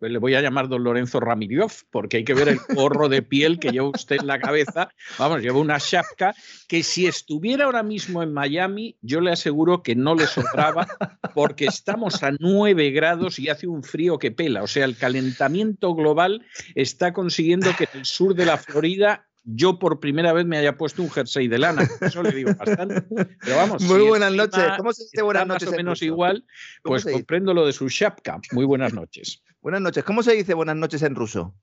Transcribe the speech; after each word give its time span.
le 0.00 0.18
voy 0.18 0.34
a 0.34 0.40
llamar 0.40 0.68
don 0.68 0.84
Lorenzo 0.84 1.20
Ramírez, 1.20 1.84
porque 1.90 2.18
hay 2.18 2.24
que 2.24 2.34
ver 2.34 2.48
el 2.48 2.60
gorro 2.74 3.08
de 3.08 3.22
piel 3.22 3.58
que 3.58 3.70
lleva 3.70 3.88
usted 3.88 4.16
en 4.20 4.26
la 4.26 4.38
cabeza. 4.38 4.88
Vamos, 5.18 5.42
lleva 5.42 5.58
una 5.58 5.78
chapca 5.78 6.34
que 6.68 6.82
si 6.82 7.06
estuviera 7.06 7.64
ahora 7.64 7.82
mismo 7.82 8.22
en 8.22 8.32
Miami, 8.32 8.96
yo 9.00 9.20
le 9.20 9.32
aseguro 9.32 9.82
que 9.82 9.94
no 9.94 10.14
le 10.14 10.26
sobraba, 10.26 10.86
porque 11.34 11.66
estamos 11.66 12.22
a 12.22 12.32
9 12.38 12.90
grados 12.90 13.38
y 13.38 13.48
hace 13.48 13.66
un 13.66 13.82
frío 13.82 14.18
que 14.18 14.30
pela. 14.30 14.62
O 14.62 14.66
sea, 14.66 14.84
el 14.84 14.96
calentamiento 14.96 15.94
global 15.94 16.44
está 16.74 17.12
consiguiendo 17.12 17.70
que 17.76 17.84
en 17.84 18.00
el 18.00 18.06
sur 18.06 18.34
de 18.34 18.46
la 18.46 18.58
Florida 18.58 19.26
yo 19.44 19.80
por 19.80 19.98
primera 19.98 20.32
vez 20.32 20.46
me 20.46 20.56
haya 20.56 20.76
puesto 20.76 21.02
un 21.02 21.10
jersey 21.10 21.48
de 21.48 21.58
lana. 21.58 21.88
Eso 22.00 22.22
le 22.22 22.30
digo 22.30 22.54
bastante. 22.54 23.02
Pero 23.40 23.56
vamos. 23.56 23.82
Muy 23.82 24.02
buenas 24.02 24.32
noches. 24.32 24.62
¿Cómo 24.76 24.92
se 24.92 25.02
dice 25.02 25.22
buenas 25.22 25.48
noches? 25.48 25.68
Más 25.68 25.74
o 25.74 25.76
menos 25.76 26.02
igual, 26.02 26.44
pues 26.84 27.04
comprendo 27.04 27.52
lo 27.52 27.66
de 27.66 27.72
su 27.72 27.88
chapka. 27.88 28.40
Muy 28.52 28.64
buenas 28.64 28.94
noches. 28.94 29.42
Buenas 29.62 29.80
noches. 29.80 30.02
¿Cómo 30.02 30.24
se 30.24 30.32
dice 30.32 30.54
buenas 30.54 30.74
noches 30.74 31.02
en 31.02 31.14
ruso? 31.14 31.54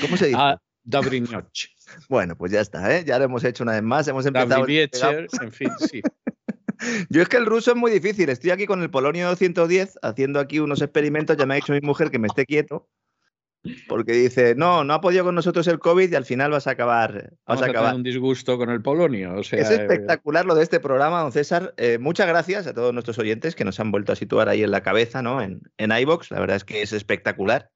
¿Cómo 0.00 0.16
se 0.16 0.26
dice? 0.26 0.38
Ah. 0.38 0.60
Bueno, 2.08 2.36
pues 2.36 2.52
ya 2.52 2.60
está, 2.60 2.94
¿eh? 2.94 3.04
ya 3.06 3.18
lo 3.18 3.24
hemos 3.24 3.44
hecho 3.44 3.62
una 3.62 3.72
vez 3.72 3.82
más. 3.82 4.08
Hemos 4.08 4.26
empezado. 4.26 4.66
en 4.66 5.52
fin, 5.52 5.70
sí. 5.78 6.02
Yo 7.08 7.22
es 7.22 7.28
que 7.28 7.36
el 7.36 7.46
ruso 7.46 7.70
es 7.70 7.76
muy 7.76 7.90
difícil. 7.90 8.28
Estoy 8.28 8.50
aquí 8.50 8.66
con 8.66 8.82
el 8.82 8.90
Polonio 8.90 9.28
210 9.28 9.98
haciendo 10.02 10.40
aquí 10.40 10.58
unos 10.58 10.82
experimentos. 10.82 11.36
Ya 11.36 11.46
me 11.46 11.54
ha 11.54 11.56
dicho 11.56 11.72
mi 11.72 11.80
mujer 11.80 12.10
que 12.10 12.18
me 12.18 12.26
esté 12.26 12.44
quieto. 12.44 12.88
Porque 13.88 14.12
dice, 14.12 14.54
no, 14.54 14.84
no 14.84 14.94
ha 14.94 15.00
podido 15.00 15.24
con 15.24 15.34
nosotros 15.34 15.66
el 15.66 15.78
COVID 15.78 16.10
y 16.10 16.14
al 16.14 16.24
final 16.24 16.50
vas 16.50 16.66
a 16.66 16.70
acabar. 16.70 17.12
Vas 17.12 17.32
Vamos 17.46 17.62
a 17.62 17.66
acabar. 17.66 17.94
un 17.94 18.02
disgusto 18.02 18.56
con 18.56 18.70
el 18.70 18.80
Polonio. 18.80 19.34
O 19.34 19.42
sea, 19.42 19.60
es 19.60 19.70
espectacular 19.70 20.46
lo 20.46 20.54
de 20.54 20.62
este 20.62 20.80
programa, 20.80 21.22
don 21.22 21.32
César. 21.32 21.74
Eh, 21.76 21.98
muchas 21.98 22.28
gracias 22.28 22.66
a 22.66 22.74
todos 22.74 22.94
nuestros 22.94 23.18
oyentes 23.18 23.54
que 23.54 23.64
nos 23.64 23.80
han 23.80 23.90
vuelto 23.90 24.12
a 24.12 24.16
situar 24.16 24.48
ahí 24.48 24.62
en 24.62 24.70
la 24.70 24.82
cabeza, 24.82 25.22
¿no? 25.22 25.42
En, 25.42 25.62
en 25.76 25.92
iBox. 25.92 26.30
La 26.30 26.40
verdad 26.40 26.56
es 26.56 26.64
que 26.64 26.82
es 26.82 26.92
espectacular 26.92 27.70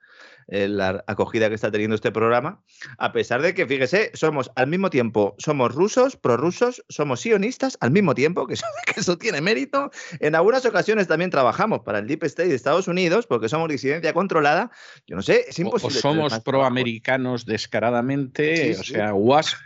eh, 0.49 0.69
la 0.69 1.05
acogida 1.07 1.49
que 1.49 1.55
está 1.55 1.71
teniendo 1.71 1.95
este 1.95 2.13
programa, 2.13 2.63
a 2.99 3.13
pesar 3.13 3.43
de 3.43 3.55
que, 3.55 3.67
fíjese, 3.67 4.11
somos 4.15 4.51
al 4.57 4.67
mismo 4.67 4.91
tiempo, 4.91 5.35
somos 5.39 5.75
rusos, 5.75 6.17
prorrusos, 6.17 6.85
somos 6.89 7.21
sionistas 7.21 7.77
al 7.81 7.91
mismo 7.91 8.15
tiempo, 8.15 8.47
que 8.47 8.55
eso, 8.55 8.67
que 8.95 9.01
eso 9.01 9.19
tiene 9.19 9.41
mérito. 9.41 9.91
En 10.21 10.35
algunas 10.35 10.65
ocasiones 10.67 11.09
también 11.09 11.31
trabajamos 11.31 11.81
para 11.81 11.99
el 11.99 12.07
Deep 12.07 12.25
State 12.25 12.49
de 12.49 12.55
Estados 12.55 12.89
Unidos, 12.89 13.27
porque 13.27 13.49
somos 13.49 13.69
disidencia 13.69 14.13
controlada. 14.13 14.71
Yo 15.07 15.17
no 15.17 15.23
sé, 15.23 15.45
es 15.49 15.59
imposible. 15.59 15.99
o 15.99 16.01
somos 16.01 16.39
proamericanos 16.41 17.47
descaradamente, 17.47 18.77
o 18.79 18.83
sea, 18.83 19.15
WASP, 19.15 19.57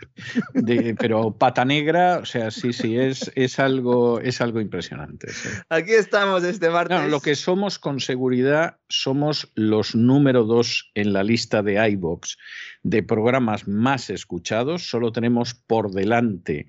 de- 0.53 0.95
pero 0.99 1.31
pata 1.31 1.65
negra, 1.65 2.19
o 2.21 2.25
sea, 2.25 2.51
sí, 2.51 2.73
sí, 2.73 2.97
es, 2.97 3.31
es, 3.35 3.59
algo, 3.59 4.19
es 4.19 4.41
algo 4.41 4.59
impresionante. 4.61 5.31
sí. 5.31 5.49
Aquí 5.69 5.91
estamos 5.93 6.43
este 6.43 6.69
martes. 6.69 6.97
No, 6.99 7.07
lo 7.07 7.19
que 7.19 7.35
somos 7.35 7.79
con 7.79 7.99
seguridad 7.99 8.77
somos 8.89 9.51
los 9.55 9.95
número 9.95 10.43
dos 10.43 10.66
en 10.95 11.13
la 11.13 11.23
lista 11.23 11.63
de 11.63 11.73
iBox 11.91 12.37
de 12.83 13.03
programas 13.03 13.67
más 13.67 14.09
escuchados. 14.09 14.89
Solo 14.89 15.11
tenemos 15.11 15.53
por 15.53 15.91
delante 15.91 16.67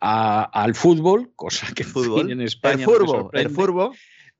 a- 0.00 0.44
al 0.44 0.74
fútbol, 0.74 1.30
cosa 1.36 1.66
que 1.74 1.84
Fútbol. 1.84 2.30
en 2.30 2.40
España 2.40 2.84
el 2.84 2.84
furbo, 2.84 3.30
el 3.32 3.50
furbo. 3.50 3.92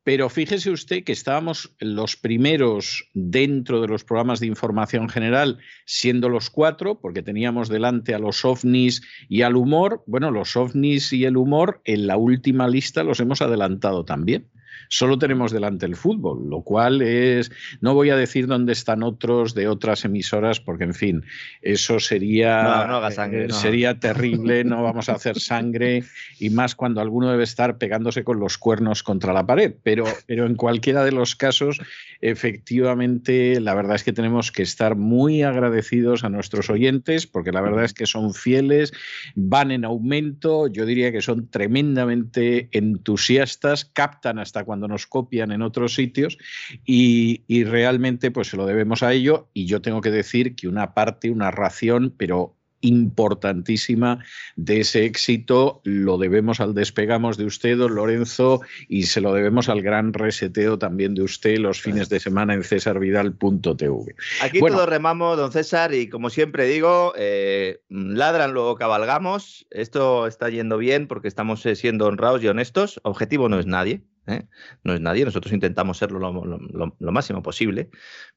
Pero 0.03 0.31
fíjese 0.31 0.71
usted 0.71 1.05
que 1.05 1.13
estábamos 1.13 1.77
los 1.79 2.17
primeros 2.17 3.05
dentro 3.13 3.83
de 3.83 3.87
los 3.89 4.03
programas 4.03 4.41
de 4.41 4.47
información 4.47 5.11
general, 5.11 5.59
siendo 5.85 6.31
los 6.31 6.49
cuatro, 6.49 6.99
porque 6.99 7.23
teníamos 7.23 7.69
delante 7.69 8.15
a 8.15 8.19
los 8.19 8.43
ovnis 8.47 9.03
y 9.29 9.43
al 9.43 9.57
humor. 9.57 10.03
Bueno, 10.07 10.31
los 10.31 10.57
ovnis 10.57 11.13
y 11.13 11.27
el 11.27 11.37
humor 11.37 11.83
en 11.85 12.07
la 12.07 12.17
última 12.17 12.67
lista 12.67 13.05
los 13.05 13.21
hemos 13.21 13.43
adelantado 13.43 14.07
también. 14.07 14.49
Solo 14.93 15.19
tenemos 15.19 15.53
delante 15.53 15.87
el 15.87 15.95
fútbol, 15.95 16.51
lo 16.51 16.63
cual 16.63 17.01
es, 17.01 17.53
no 17.81 17.95
voy 17.95 18.11
a 18.11 18.17
decir 18.17 18.49
dónde 18.49 18.73
están 18.73 19.05
otros 19.05 19.55
de 19.55 19.69
otras 19.69 20.05
emisoras, 20.05 20.59
porque 20.59 20.83
en 20.83 20.95
fin, 20.95 21.25
eso 21.63 22.01
sería, 22.01 22.65
No, 22.65 22.87
no 22.89 22.97
haga 22.97 23.13
sangre, 23.13 23.45
eh, 23.45 23.49
no. 23.49 23.55
sería 23.55 24.01
terrible, 24.01 24.65
no 24.65 24.83
vamos 24.83 25.09
a 25.09 25.13
hacer 25.13 25.39
sangre, 25.39 26.03
y 26.41 26.51
más 26.51 26.75
cuando 26.75 27.01
alguno 27.01 27.31
debe 27.31 27.45
estar 27.45 27.79
pegándose 27.79 28.25
con 28.25 28.41
los 28.41 28.59
cuernos 28.59 29.05
contra 29.05 29.33
la 29.33 29.47
pared. 29.47 29.75
Pero, 29.85 30.07
pero 30.27 30.45
en 30.45 30.57
cualquiera 30.57 31.05
de 31.05 31.13
los 31.13 31.37
casos, 31.37 31.81
efectivamente, 32.21 33.61
la 33.61 33.75
verdad 33.75 33.95
es 33.95 34.03
que 34.03 34.13
tenemos 34.13 34.51
que 34.51 34.65
estar 34.65 34.97
muy 34.97 35.43
agradecidos 35.43 36.25
a 36.25 36.31
nuestros 36.31 36.69
oyentes, 36.69 37.29
porque 37.29 37.53
la 37.53 37.61
verdad 37.61 37.85
es 37.85 37.95
que 37.95 38.07
son 38.07 38.35
fieles, 38.35 38.93
van 39.37 39.71
en 39.71 39.85
aumento, 39.85 40.67
yo 40.67 40.85
diría 40.85 41.13
que 41.13 41.23
son 41.23 41.49
tremendamente 41.49 42.69
entusiastas, 42.73 43.85
captan 43.85 44.41
hasta 44.41 44.65
cuando 44.65 44.80
nos 44.89 45.07
copian 45.07 45.53
en 45.53 45.63
otros 45.63 45.95
sitios 45.95 46.39
y, 46.85 47.43
y 47.47 47.65
realmente 47.65 48.31
pues 48.31 48.49
se 48.49 48.57
lo 48.57 48.67
debemos 48.67 49.03
a 49.03 49.13
ello 49.13 49.49
y 49.55 49.67
yo 49.67 49.81
tengo 49.83 50.01
que 50.01 50.11
decir 50.11 50.55
que 50.55 50.69
una 50.69 50.95
parte, 50.95 51.31
una 51.31 51.51
ración, 51.51 52.15
pero 52.17 52.57
importantísima 52.81 54.25
de 54.57 54.81
ese 54.81 55.05
éxito 55.05 55.81
lo 55.85 56.19
debemos 56.19 56.61
al 56.61 56.75
despegamos 56.75 57.37
de 57.37 57.45
usted, 57.45 57.77
don 57.77 57.95
Lorenzo, 57.95 58.61
y 58.89 59.05
se 59.05 59.21
lo 59.21 59.35
debemos 59.35 59.69
al 59.69 59.83
gran 59.83 60.13
reseteo 60.13 60.79
también 60.79 61.15
de 61.15 61.23
usted 61.23 61.59
los 61.59 61.81
fines 61.81 62.09
de 62.09 62.21
semana 62.21 62.55
en 62.55 62.65
cesarvidal.tv. 62.65 64.15
Aquí 64.43 64.61
Bueno. 64.61 64.77
todos 64.77 64.89
remamos, 64.89 65.37
don 65.37 65.53
César, 65.53 65.95
y 65.95 66.09
como 66.09 66.31
siempre 66.31 66.67
digo, 66.67 67.13
eh, 67.17 67.81
ladran, 67.89 68.53
luego 68.53 68.77
cabalgamos. 68.77 69.67
Esto 69.71 70.27
está 70.27 70.49
yendo 70.49 70.79
bien 70.79 71.07
porque 71.07 71.29
estamos 71.29 71.65
eh, 71.67 71.77
siendo 71.77 72.07
honrados 72.07 72.43
y 72.43 72.49
honestos. 72.49 73.01
Objetivo 73.05 73.49
no 73.49 73.59
es 73.59 73.67
nadie. 73.67 74.03
¿Eh? 74.31 74.49
No 74.85 74.95
es 74.95 75.01
nadie. 75.01 75.25
Nosotros 75.25 75.53
intentamos 75.53 75.99
serlo 75.99 76.19
lo, 76.19 77.13
máximo 77.13 77.43
posible, 77.43 77.91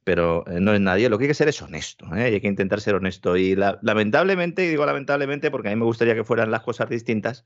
pero 0.03 0.43
eh, 0.47 0.59
no 0.59 0.73
es 0.73 0.81
nadie. 0.81 1.09
Lo 1.09 1.17
que 1.17 1.25
hay 1.25 1.27
que 1.29 1.33
ser 1.33 1.47
es 1.47 1.61
honesto. 1.61 2.05
¿eh? 2.15 2.29
Y 2.31 2.33
hay 2.35 2.41
que 2.41 2.47
intentar 2.47 2.81
ser 2.81 2.95
honesto. 2.95 3.37
Y 3.37 3.55
la- 3.55 3.79
lamentablemente, 3.81 4.65
y 4.65 4.69
digo 4.69 4.85
lamentablemente 4.85 5.51
porque 5.51 5.69
a 5.69 5.71
mí 5.71 5.77
me 5.77 5.85
gustaría 5.85 6.15
que 6.15 6.23
fueran 6.23 6.51
las 6.51 6.61
cosas 6.61 6.89
distintas, 6.89 7.45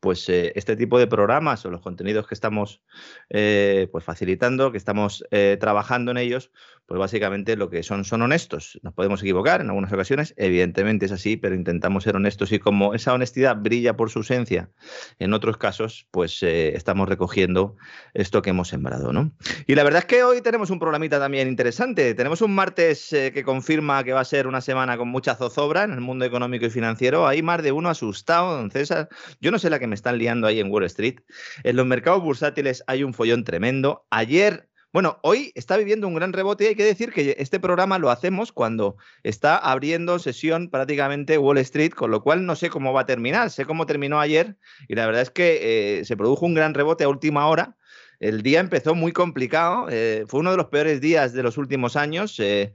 pues 0.00 0.28
eh, 0.28 0.52
este 0.56 0.76
tipo 0.76 0.98
de 0.98 1.06
programas 1.06 1.64
o 1.66 1.70
los 1.70 1.80
contenidos 1.82 2.26
que 2.26 2.34
estamos 2.34 2.80
eh, 3.28 3.88
pues 3.92 4.04
facilitando, 4.04 4.72
que 4.72 4.78
estamos 4.78 5.24
eh, 5.30 5.56
trabajando 5.60 6.10
en 6.10 6.16
ellos, 6.16 6.50
pues 6.86 6.98
básicamente 6.98 7.56
lo 7.56 7.70
que 7.70 7.82
son 7.82 8.04
son 8.04 8.22
honestos. 8.22 8.78
Nos 8.82 8.94
podemos 8.94 9.20
equivocar 9.22 9.60
en 9.60 9.68
algunas 9.68 9.92
ocasiones, 9.92 10.34
evidentemente 10.36 11.06
es 11.06 11.12
así, 11.12 11.36
pero 11.36 11.54
intentamos 11.54 12.04
ser 12.04 12.16
honestos 12.16 12.50
y 12.52 12.58
como 12.58 12.94
esa 12.94 13.12
honestidad 13.14 13.56
brilla 13.56 13.96
por 13.96 14.10
su 14.10 14.20
ausencia, 14.20 14.70
en 15.18 15.32
otros 15.32 15.56
casos, 15.56 16.08
pues 16.10 16.42
estamos 16.42 17.08
recogiendo 17.08 17.76
esto 18.14 18.42
que 18.42 18.50
hemos 18.50 18.68
sembrado, 18.68 19.12
¿no? 19.12 19.32
Y 19.66 19.74
la 19.74 19.84
verdad 19.84 20.00
es 20.00 20.06
que 20.06 20.24
hoy 20.24 20.40
tenemos 20.40 20.70
un 20.70 20.78
programita 20.80 21.18
también 21.18 21.46
interesante. 21.48 21.89
Tenemos 21.94 22.40
un 22.40 22.54
martes 22.54 23.12
eh, 23.12 23.32
que 23.32 23.42
confirma 23.42 24.04
que 24.04 24.12
va 24.12 24.20
a 24.20 24.24
ser 24.24 24.46
una 24.46 24.60
semana 24.60 24.96
con 24.96 25.08
mucha 25.08 25.34
zozobra 25.34 25.82
en 25.82 25.90
el 25.92 26.00
mundo 26.00 26.24
económico 26.24 26.66
y 26.66 26.70
financiero. 26.70 27.26
Hay 27.26 27.42
más 27.42 27.62
de 27.62 27.72
uno 27.72 27.88
asustado, 27.88 28.56
don 28.56 28.70
César. 28.70 29.08
Yo 29.40 29.50
no 29.50 29.58
sé 29.58 29.70
la 29.70 29.80
que 29.80 29.88
me 29.88 29.96
están 29.96 30.18
liando 30.18 30.46
ahí 30.46 30.60
en 30.60 30.70
Wall 30.70 30.84
Street. 30.84 31.20
En 31.64 31.76
los 31.76 31.86
mercados 31.86 32.22
bursátiles 32.22 32.84
hay 32.86 33.02
un 33.02 33.12
follón 33.12 33.42
tremendo. 33.44 34.06
Ayer 34.10 34.68
Bueno, 34.92 35.18
hoy 35.22 35.52
está 35.54 35.76
viviendo 35.76 36.08
un 36.08 36.14
gran 36.14 36.32
rebote 36.32 36.64
y 36.64 36.66
hay 36.68 36.74
que 36.74 36.84
decir 36.84 37.12
que 37.12 37.36
este 37.38 37.60
programa 37.60 37.98
lo 37.98 38.10
hacemos 38.10 38.52
cuando 38.52 38.96
está 39.22 39.56
abriendo 39.56 40.18
sesión 40.18 40.68
prácticamente 40.68 41.38
Wall 41.38 41.58
Street, 41.58 41.92
con 41.92 42.10
lo 42.10 42.22
cual 42.22 42.44
no 42.44 42.56
sé 42.56 42.70
cómo 42.70 42.92
va 42.92 43.02
a 43.02 43.06
terminar. 43.06 43.50
Sé 43.50 43.64
cómo 43.64 43.86
terminó 43.86 44.20
ayer 44.20 44.56
y 44.88 44.94
la 44.94 45.06
verdad 45.06 45.22
es 45.22 45.30
que 45.30 45.98
eh, 46.00 46.04
se 46.04 46.16
produjo 46.16 46.46
un 46.46 46.54
gran 46.54 46.74
rebote 46.74 47.04
a 47.04 47.08
última 47.08 47.46
hora. 47.46 47.76
El 48.20 48.42
día 48.42 48.60
empezó 48.60 48.94
muy 48.94 49.12
complicado, 49.12 49.86
eh, 49.90 50.24
fue 50.28 50.40
uno 50.40 50.50
de 50.50 50.58
los 50.58 50.66
peores 50.66 51.00
días 51.00 51.32
de 51.32 51.42
los 51.42 51.58
últimos 51.58 51.96
años. 51.96 52.38
Eh, 52.38 52.72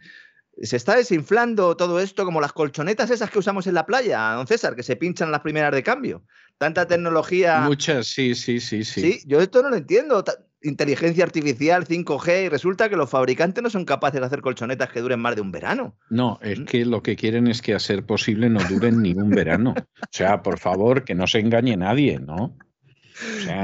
se 0.62 0.76
está 0.76 0.96
desinflando 0.96 1.78
todo 1.78 2.00
esto 2.00 2.26
como 2.26 2.42
las 2.42 2.52
colchonetas 2.52 3.12
esas 3.12 3.30
que 3.30 3.40
usamos 3.40 3.68
en 3.68 3.76
la 3.76 3.86
playa, 3.86 4.34
don 4.34 4.48
César, 4.48 4.76
que 4.76 4.84
se 4.84 4.96
pinchan 4.96 5.32
las 5.32 5.42
primeras 5.42 5.72
de 5.72 5.84
cambio. 5.84 6.24
Tanta 6.58 6.88
tecnología. 6.88 7.60
Muchas, 7.62 8.08
sí, 8.08 8.34
sí, 8.34 8.60
sí, 8.60 8.84
sí. 8.84 9.02
Sí, 9.02 9.22
yo 9.28 9.40
esto 9.40 9.62
no 9.62 9.70
lo 9.70 9.76
entiendo 9.76 10.24
inteligencia 10.66 11.24
artificial, 11.24 11.86
5G, 11.86 12.46
y 12.46 12.50
resulta 12.50 12.90
que 12.90 12.96
los 12.96 13.10
fabricantes 13.10 13.64
no 13.64 13.70
son 13.70 13.86
capaces 13.86 14.20
de 14.20 14.26
hacer 14.26 14.42
colchonetas 14.42 14.90
que 14.90 15.02
duren 15.02 15.20
más 15.20 15.36
de 15.36 15.42
un 15.42 15.52
verano. 15.52 15.96
No, 16.10 16.40
es 16.42 16.60
mm. 16.60 16.66
que 16.66 16.86
lo 16.86 17.04
que 17.04 17.16
quieren 17.16 17.48
es 17.48 17.62
que 17.62 17.74
a 17.74 17.80
ser 17.80 18.06
posible 18.06 18.50
no 18.50 18.60
duren 18.68 19.02
ni 19.02 19.14
un 19.14 19.30
verano. 19.30 19.76
O 19.78 20.08
sea, 20.12 20.42
por 20.42 20.60
favor, 20.60 21.04
que 21.04 21.16
no 21.16 21.28
se 21.28 21.40
engañe 21.40 21.78
nadie, 21.78 22.20
¿no? 22.20 22.58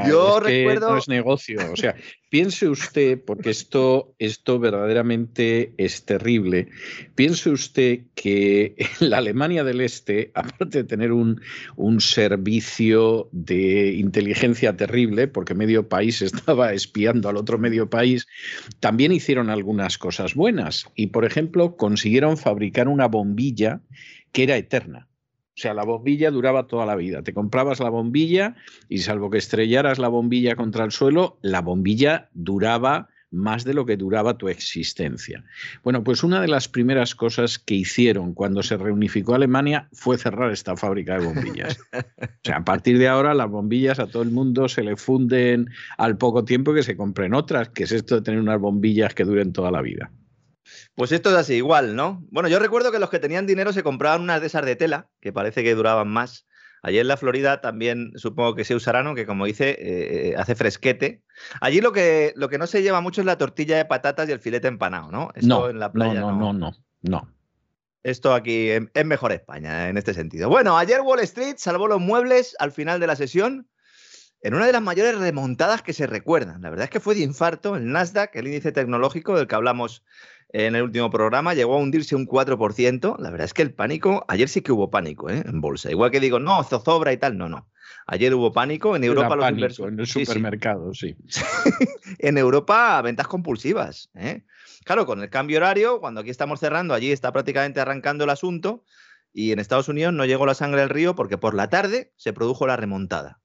Yo 0.08 0.40
recuerdo. 0.40 0.92
no 0.92 0.98
es 0.98 1.08
negocio. 1.08 1.60
O 1.72 1.76
sea, 1.76 1.96
piense 2.30 2.70
usted, 2.70 3.20
porque 3.24 3.50
esto, 3.50 4.16
esto 4.20 4.60
verdaderamente 4.60 5.74
es 5.78 6.06
terrible. 6.06 6.70
Piense 7.16 7.50
usted 7.50 8.02
que 8.16 8.76
la 9.00 9.18
Alemania 9.18 9.64
del 9.64 9.82
Este, 9.82 10.32
aparte 10.36 10.80
de 10.80 10.84
tener 10.86 11.12
un, 11.12 11.42
un 11.76 12.00
servicio 12.00 13.30
de 13.32 13.94
inteligencia 13.94 14.76
terrible, 14.78 15.28
porque 15.28 15.54
medio 15.54 15.90
país 15.90 16.22
estaba 16.22 16.74
espiando 16.74 17.30
al 17.30 17.38
otro 17.38 17.58
medio 17.58 17.90
país, 17.90 18.28
también 18.80 19.12
hicieron 19.12 19.50
algunas 19.50 19.98
cosas 19.98 20.36
buenas. 20.36 20.86
Y, 20.96 21.08
por 21.08 21.26
ejemplo, 21.26 21.76
consiguieron 21.76 22.38
fabricar 22.38 22.88
una 22.88 23.08
bombilla 23.08 23.82
que 24.32 24.44
era 24.44 24.56
eterna. 24.56 25.08
Sea, 25.62 25.76
la 25.76 25.84
bombilla 25.84 26.32
duraba 26.32 26.66
toda 26.66 26.88
la 26.88 26.96
vida. 26.96 27.22
Te 27.22 27.36
comprabas 27.36 27.80
la 27.80 27.92
bombilla 27.92 28.56
y 28.90 28.98
salvo 28.98 29.30
que 29.30 29.38
estrellaras 29.38 30.00
la 30.00 30.08
bombilla 30.08 30.56
contra 30.56 30.84
el 30.84 30.92
suelo, 30.92 31.38
la 31.44 31.62
bombilla 31.62 32.30
duraba 32.34 33.10
más 33.30 33.64
de 33.64 33.76
lo 33.76 33.86
que 33.86 33.96
duraba 33.96 34.40
tu 34.40 34.50
existencia. 34.50 35.44
Bueno, 35.84 36.04
pues 36.04 36.24
una 36.24 36.42
de 36.42 36.48
las 36.48 36.68
primeras 36.68 37.14
cosas 37.14 37.60
que 37.60 37.76
hicieron 37.76 38.34
cuando 38.34 38.64
se 38.64 38.76
reunificó 38.76 39.36
Alemania 39.36 39.88
fue 39.94 40.18
cerrar 40.18 40.52
esta 40.52 40.76
fábrica 40.76 41.20
de 41.20 41.28
bombillas. 41.28 41.78
O 41.94 42.44
sea, 42.44 42.58
a 42.58 42.66
partir 42.66 42.98
de 42.98 43.08
ahora 43.08 43.36
las 43.36 43.48
bombillas 43.48 44.00
a 44.00 44.08
todo 44.08 44.24
el 44.24 44.32
mundo 44.32 44.68
se 44.68 44.82
le 44.82 44.98
funden 44.98 45.70
al 46.00 46.18
poco 46.18 46.44
tiempo 46.44 46.74
que 46.74 46.82
se 46.82 46.98
compren 46.98 47.36
otras, 47.36 47.70
que 47.70 47.84
es 47.84 47.92
esto 47.92 48.16
de 48.16 48.22
tener 48.24 48.40
unas 48.40 48.60
bombillas 48.60 49.14
que 49.14 49.26
duren 49.26 49.54
toda 49.54 49.70
la 49.70 49.84
vida. 49.84 50.10
Pues 50.96 51.12
esto 51.12 51.30
es 51.30 51.36
así, 51.36 51.56
igual, 51.56 51.96
¿no? 51.96 52.24
Bueno, 52.30 52.50
yo 52.50 52.60
recuerdo 52.60 52.92
que 52.92 53.00
los 53.00 53.10
que 53.10 53.20
tenían 53.20 53.48
dinero 53.48 53.74
se 53.74 53.84
compraban 53.84 54.22
unas 54.22 54.42
de 54.42 54.48
esas 54.48 54.66
de 54.66 54.76
tela, 54.76 55.10
que 55.20 55.34
parece 55.34 55.64
que 55.64 55.76
duraban 55.76 56.08
más. 56.08 56.46
Allí 56.84 56.98
en 56.98 57.08
la 57.08 57.18
Florida 57.18 57.62
también 57.62 58.12
supongo 58.16 58.56
que 58.56 58.66
se 58.66 58.76
usarán, 58.76 59.14
que 59.14 59.28
como 59.28 59.46
dice, 59.46 59.78
eh, 59.80 60.36
hace 60.36 60.56
fresquete. 60.56 61.22
Allí 61.60 61.80
lo 61.80 61.92
que, 61.92 62.34
lo 62.36 62.50
que 62.50 62.58
no 62.58 62.66
se 62.66 62.82
lleva 62.82 63.02
mucho 63.02 63.22
es 63.22 63.26
la 63.26 63.38
tortilla 63.38 63.78
de 63.78 63.86
patatas 63.86 64.28
y 64.28 64.32
el 64.32 64.40
filete 64.40 64.68
empanado, 64.68 65.12
¿no? 65.12 65.30
Esto 65.36 65.48
no, 65.48 65.70
en 65.70 65.80
la 65.80 65.92
playa. 65.92 66.22
No, 66.22 66.32
no, 66.32 66.54
no, 66.54 66.72
no, 67.04 67.34
Esto 68.02 68.34
aquí 68.34 68.70
es 68.70 69.06
mejor 69.06 69.32
España 69.32 69.90
en 69.90 69.98
este 69.98 70.16
sentido. 70.16 70.50
Bueno, 70.50 70.78
ayer 70.78 71.02
Wall 71.02 71.20
Street 71.20 71.56
salvó 71.58 71.88
los 71.88 72.02
muebles 72.02 72.56
al 72.58 72.72
final 72.72 73.00
de 73.00 73.08
la 73.08 73.16
sesión 73.16 73.68
en 74.42 74.56
una 74.56 74.66
de 74.66 74.72
las 74.72 74.82
mayores 74.82 75.18
remontadas 75.18 75.82
que 75.82 75.94
se 75.94 76.08
recuerdan. 76.08 76.62
La 76.62 76.70
verdad 76.70 76.86
es 76.86 76.90
que 76.90 77.00
fue 77.00 77.16
de 77.16 77.22
infarto. 77.22 77.76
El 77.76 77.92
Nasdaq, 77.92 78.36
el 78.36 78.48
índice 78.48 78.72
tecnológico 78.72 79.38
del 79.38 79.48
que 79.48 79.56
hablamos 79.56 80.04
en 80.50 80.76
el 80.76 80.84
último 80.84 81.10
programa, 81.10 81.54
llegó 81.54 81.76
a 81.76 81.78
hundirse 81.78 82.16
un 82.16 82.28
4%. 82.28 83.18
La 83.20 83.30
verdad 83.30 83.46
es 83.46 83.54
que 83.54 83.62
el 83.62 83.74
pánico, 83.74 84.26
ayer 84.28 84.50
sí 84.50 84.62
que 84.62 84.72
hubo 84.72 84.90
pánico 84.90 85.30
¿eh? 85.30 85.44
en 85.46 85.62
bolsa. 85.62 85.92
Igual 85.92 86.12
que 86.12 86.20
digo, 86.20 86.40
no, 86.40 86.64
zozobra 86.64 87.14
y 87.14 87.18
tal, 87.18 87.38
no, 87.38 87.50
no. 87.50 87.70
Ayer 88.08 88.34
hubo 88.34 88.52
pánico 88.52 88.96
en 88.96 89.04
Europa. 89.04 89.36
los 89.36 89.46
pánico, 89.46 89.88
en 89.88 90.00
el 90.00 90.08
supermercado, 90.08 90.94
sí. 90.94 91.16
en 92.20 92.38
Europa, 92.38 93.00
ventas 93.04 93.28
compulsivas. 93.28 94.10
¿eh? 94.16 94.44
Claro, 94.84 95.06
con 95.06 95.22
el 95.22 95.30
cambio 95.30 95.58
horario, 95.58 96.00
cuando 96.00 96.22
aquí 96.22 96.32
estamos 96.32 96.60
cerrando, 96.60 96.96
allí 96.96 97.12
está 97.12 97.32
prácticamente 97.32 97.80
arrancando 97.80 98.24
el 98.24 98.32
asunto. 98.32 98.84
Y 99.34 99.52
en 99.52 99.60
Estados 99.60 99.88
Unidos 99.88 100.14
no 100.14 100.26
llegó 100.26 100.46
la 100.46 100.56
sangre 100.56 100.82
al 100.82 100.90
río 100.90 101.16
porque 101.16 101.38
por 101.38 101.54
la 101.54 101.70
tarde 101.70 102.12
se 102.18 102.34
produjo 102.34 102.68
la 102.68 102.76
remontada. 102.76 103.41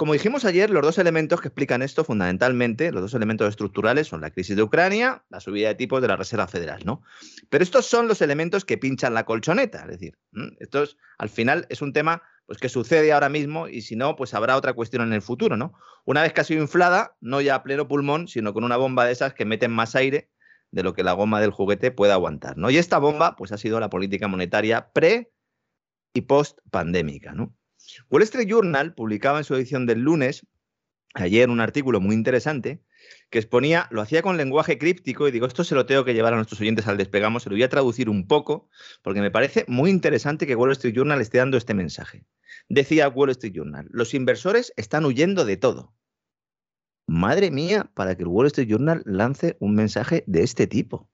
Como 0.00 0.14
dijimos 0.14 0.46
ayer, 0.46 0.70
los 0.70 0.80
dos 0.80 0.96
elementos 0.96 1.42
que 1.42 1.48
explican 1.48 1.82
esto 1.82 2.04
fundamentalmente, 2.04 2.90
los 2.90 3.02
dos 3.02 3.12
elementos 3.12 3.50
estructurales 3.50 4.08
son 4.08 4.22
la 4.22 4.30
crisis 4.30 4.56
de 4.56 4.62
Ucrania, 4.62 5.26
la 5.28 5.40
subida 5.40 5.68
de 5.68 5.74
tipos 5.74 6.00
de 6.00 6.08
la 6.08 6.16
Reserva 6.16 6.48
Federal, 6.48 6.80
¿no? 6.86 7.02
Pero 7.50 7.62
estos 7.62 7.84
son 7.84 8.08
los 8.08 8.22
elementos 8.22 8.64
que 8.64 8.78
pinchan 8.78 9.12
la 9.12 9.26
colchoneta, 9.26 9.82
es 9.82 9.88
decir, 9.88 10.18
esto 10.58 10.84
es, 10.84 10.96
al 11.18 11.28
final 11.28 11.66
es 11.68 11.82
un 11.82 11.92
tema 11.92 12.22
pues, 12.46 12.56
que 12.56 12.70
sucede 12.70 13.12
ahora 13.12 13.28
mismo 13.28 13.68
y 13.68 13.82
si 13.82 13.94
no, 13.94 14.16
pues 14.16 14.32
habrá 14.32 14.56
otra 14.56 14.72
cuestión 14.72 15.02
en 15.02 15.12
el 15.12 15.20
futuro, 15.20 15.58
¿no? 15.58 15.74
Una 16.06 16.22
vez 16.22 16.32
que 16.32 16.40
ha 16.40 16.44
sido 16.44 16.62
inflada, 16.62 17.14
no 17.20 17.42
ya 17.42 17.56
a 17.56 17.62
pleno 17.62 17.86
pulmón, 17.86 18.26
sino 18.26 18.54
con 18.54 18.64
una 18.64 18.78
bomba 18.78 19.04
de 19.04 19.12
esas 19.12 19.34
que 19.34 19.44
meten 19.44 19.70
más 19.70 19.94
aire 19.96 20.30
de 20.70 20.82
lo 20.82 20.94
que 20.94 21.04
la 21.04 21.12
goma 21.12 21.42
del 21.42 21.50
juguete 21.50 21.90
pueda 21.90 22.14
aguantar, 22.14 22.56
¿no? 22.56 22.70
Y 22.70 22.78
esta 22.78 22.96
bomba, 22.96 23.36
pues 23.36 23.52
ha 23.52 23.58
sido 23.58 23.78
la 23.80 23.90
política 23.90 24.28
monetaria 24.28 24.92
pre 24.94 25.30
y 26.14 26.22
post 26.22 26.58
pandémica, 26.70 27.32
¿no? 27.32 27.54
Wall 28.10 28.22
Street 28.22 28.48
Journal 28.48 28.94
publicaba 28.94 29.38
en 29.38 29.44
su 29.44 29.54
edición 29.54 29.86
del 29.86 30.00
lunes, 30.00 30.46
ayer, 31.14 31.50
un 31.50 31.60
artículo 31.60 32.00
muy 32.00 32.14
interesante 32.14 32.82
que 33.30 33.38
exponía, 33.38 33.88
lo 33.90 34.00
hacía 34.00 34.22
con 34.22 34.36
lenguaje 34.36 34.78
críptico 34.78 35.26
y 35.26 35.30
digo, 35.30 35.46
esto 35.46 35.64
se 35.64 35.74
lo 35.74 35.86
tengo 35.86 36.04
que 36.04 36.14
llevar 36.14 36.32
a 36.32 36.36
nuestros 36.36 36.60
oyentes 36.60 36.86
al 36.86 36.96
despegamos, 36.96 37.42
se 37.42 37.50
lo 37.50 37.54
voy 37.54 37.62
a 37.62 37.68
traducir 37.68 38.08
un 38.08 38.26
poco, 38.26 38.68
porque 39.02 39.20
me 39.20 39.30
parece 39.30 39.64
muy 39.68 39.90
interesante 39.90 40.46
que 40.46 40.54
Wall 40.54 40.72
Street 40.72 40.94
Journal 40.94 41.20
esté 41.20 41.38
dando 41.38 41.56
este 41.56 41.74
mensaje. 41.74 42.24
Decía 42.68 43.08
Wall 43.08 43.30
Street 43.30 43.54
Journal, 43.54 43.86
los 43.90 44.14
inversores 44.14 44.72
están 44.76 45.04
huyendo 45.04 45.44
de 45.44 45.56
todo. 45.56 45.94
Madre 47.06 47.50
mía, 47.50 47.90
para 47.94 48.16
que 48.16 48.22
el 48.22 48.28
Wall 48.28 48.46
Street 48.46 48.68
Journal 48.68 49.02
lance 49.04 49.56
un 49.58 49.74
mensaje 49.74 50.22
de 50.26 50.42
este 50.42 50.66
tipo. 50.66 51.08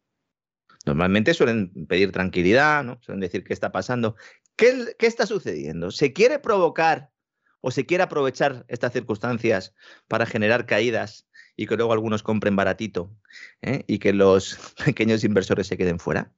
Normalmente 0.84 1.34
suelen 1.34 1.86
pedir 1.86 2.12
tranquilidad, 2.12 2.84
¿no? 2.84 2.98
Suelen 3.02 3.20
decir 3.20 3.42
qué 3.42 3.52
está 3.52 3.72
pasando. 3.72 4.14
¿Qué, 4.56 4.96
está 4.98 5.26
sucediendo? 5.26 5.90
¿Se 5.90 6.12
quiere 6.12 6.38
provocar 6.38 7.12
o 7.60 7.70
se 7.70 7.84
quiere 7.84 8.04
aprovechar 8.04 8.64
estas 8.68 8.92
circunstancias 8.92 9.74
para 10.08 10.26
generar 10.26 10.66
caídas 10.66 11.28
y 11.56 11.66
que 11.66 11.76
luego 11.76 11.92
algunos 11.92 12.22
compren 12.22 12.56
baratito 12.56 13.14
¿eh? 13.62 13.84
y 13.86 13.98
que 13.98 14.12
los 14.12 14.58
pequeños 14.84 15.24
inversores 15.24 15.66
se 15.66 15.76
queden 15.76 15.98
fuera? 15.98 16.32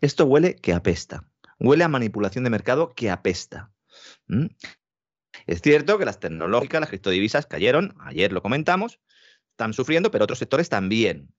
Esto 0.00 0.24
huele 0.24 0.56
que 0.56 0.72
apesta. 0.72 1.28
Huele 1.58 1.84
a 1.84 1.88
manipulación 1.88 2.44
de 2.44 2.50
mercado 2.50 2.94
que 2.94 3.10
apesta. 3.10 3.72
Es 5.46 5.62
cierto 5.62 5.98
que 5.98 6.04
las 6.04 6.18
tecnológicas, 6.18 6.80
las 6.80 6.88
criptodivisas 6.88 7.46
cayeron, 7.46 7.94
ayer 8.00 8.32
lo 8.32 8.42
comentamos, 8.42 8.98
están 9.50 9.72
sufriendo, 9.72 10.10
pero 10.10 10.24
otros 10.24 10.38
sectores 10.38 10.68
también. 10.68 11.32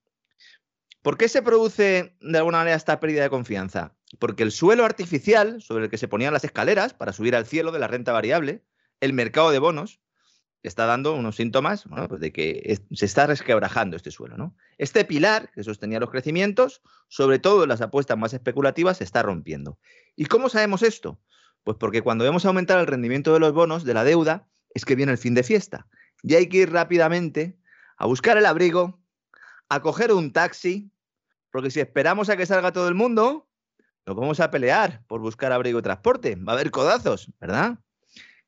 ¿Por 1.02 1.18
qué 1.18 1.28
se 1.28 1.42
produce 1.42 2.16
de 2.22 2.38
alguna 2.38 2.60
manera 2.60 2.78
esta 2.78 3.02
pérdida 3.02 3.24
de 3.24 3.30
confianza? 3.30 3.96
Porque 4.20 4.43
el 4.43 4.51
suelo 4.51 4.86
artificial 4.86 5.62
sobre 5.62 5.86
el 5.86 5.89
que 5.89 5.98
se 5.98 6.08
ponían 6.08 6.34
las 6.34 6.43
escaleras 6.43 6.93
para 6.93 7.13
subir 7.13 7.36
al 7.36 7.46
cielo 7.46 7.72
de 7.72 7.79
la 7.79 7.88
renta 7.88 8.12
variable, 8.12 8.63
el 9.01 9.13
mercado 9.13 9.51
de 9.51 9.60
bonos, 9.60 10.00
está 10.63 10.86
dando 10.86 11.13
unos 11.13 11.36
síntomas 11.36 11.86
pues 12.08 12.22
de 12.22 12.32
que 12.32 12.79
se 12.93 13.05
está 13.05 13.27
resquebrajando 13.27 13.98
este 13.98 14.12
suelo. 14.12 14.38
¿no? 14.38 14.55
Este 14.77 15.03
pilar 15.03 15.51
que 15.51 15.63
sostenía 15.63 16.00
los 16.00 16.10
crecimientos, 16.10 16.82
sobre 17.10 17.38
todo 17.39 17.63
en 17.63 17.70
las 17.70 17.82
apuestas 17.82 18.17
más 18.17 18.34
especulativas, 18.34 18.98
se 18.98 19.03
está 19.03 19.22
rompiendo. 19.22 19.77
¿Y 20.15 20.25
cómo 20.25 20.50
sabemos 20.50 20.82
esto? 20.82 21.20
Pues 21.63 21.77
porque 21.79 22.01
cuando 22.01 22.24
vemos 22.24 22.46
aumentar 22.46 22.79
el 22.79 22.88
rendimiento 22.88 23.34
de 23.34 23.39
los 23.39 23.53
bonos, 23.53 23.84
de 23.84 23.93
la 23.93 24.03
deuda, 24.03 24.48
es 24.74 24.86
que 24.86 24.96
viene 24.96 25.12
el 25.12 25.17
fin 25.17 25.34
de 25.34 25.43
fiesta. 25.43 25.88
Y 26.22 26.36
hay 26.36 26.48
que 26.48 26.58
ir 26.58 26.72
rápidamente 26.72 27.58
a 27.98 28.05
buscar 28.05 28.38
el 28.38 28.46
abrigo, 28.46 29.00
a 29.70 29.82
coger 29.82 30.12
un 30.13 30.32
taxi, 30.32 30.91
porque 31.51 31.72
si 31.72 31.79
esperamos 31.82 32.29
a 32.29 32.38
que 32.38 32.46
salga 32.46 32.72
todo 32.72 32.88
el 32.88 32.96
mundo, 32.96 33.48
nos 34.06 34.16
vamos 34.16 34.40
a 34.40 34.52
pelear 34.52 35.04
por 35.08 35.22
buscar 35.22 35.52
abrigo 35.52 35.80
y 35.80 35.82
transporte. 35.82 36.36
Va 36.36 36.54
a 36.54 36.56
haber 36.56 36.72
codazos, 36.72 37.32
¿verdad? 37.40 37.80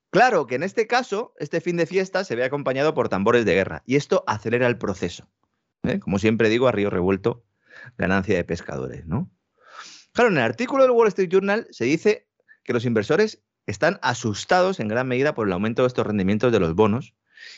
Claro 0.09 0.47
que 0.47 0.55
en 0.55 0.63
este 0.63 0.87
caso, 0.87 1.33
este 1.39 1.61
fin 1.61 1.77
de 1.77 1.85
fiesta 1.85 2.23
se 2.23 2.35
ve 2.35 2.43
acompañado 2.43 2.93
por 2.93 3.09
tambores 3.09 3.45
de 3.45 3.53
guerra 3.53 3.83
y 3.85 3.95
esto 3.95 4.23
acelera 4.27 4.67
el 4.67 4.77
proceso. 4.77 5.29
¿eh? 5.83 5.99
Como 5.99 6.19
siempre 6.19 6.49
digo, 6.49 6.67
a 6.67 6.71
río 6.71 6.89
revuelto, 6.89 7.43
ganancia 7.97 8.35
de 8.35 8.43
pescadores, 8.43 9.05
¿no? 9.05 9.29
Claro, 10.13 10.29
en 10.29 10.37
el 10.37 10.43
artículo 10.43 10.83
del 10.83 10.91
Wall 10.91 11.09
Street 11.09 11.29
Journal 11.29 11.67
se 11.71 11.83
dice 11.83 12.27
que 12.63 12.71
los 12.71 12.85
inversores 12.85 13.43
están 13.65 13.99
asustados 14.01 14.79
en 14.79 14.87
gran 14.87 15.07
medida 15.07 15.33
por 15.33 15.47
el 15.47 15.53
aumento 15.53 15.81
de 15.81 15.89
estos 15.89 16.07
rendimientos 16.07 16.51
de 16.53 16.59
los 16.59 16.75
bonos 16.75 17.13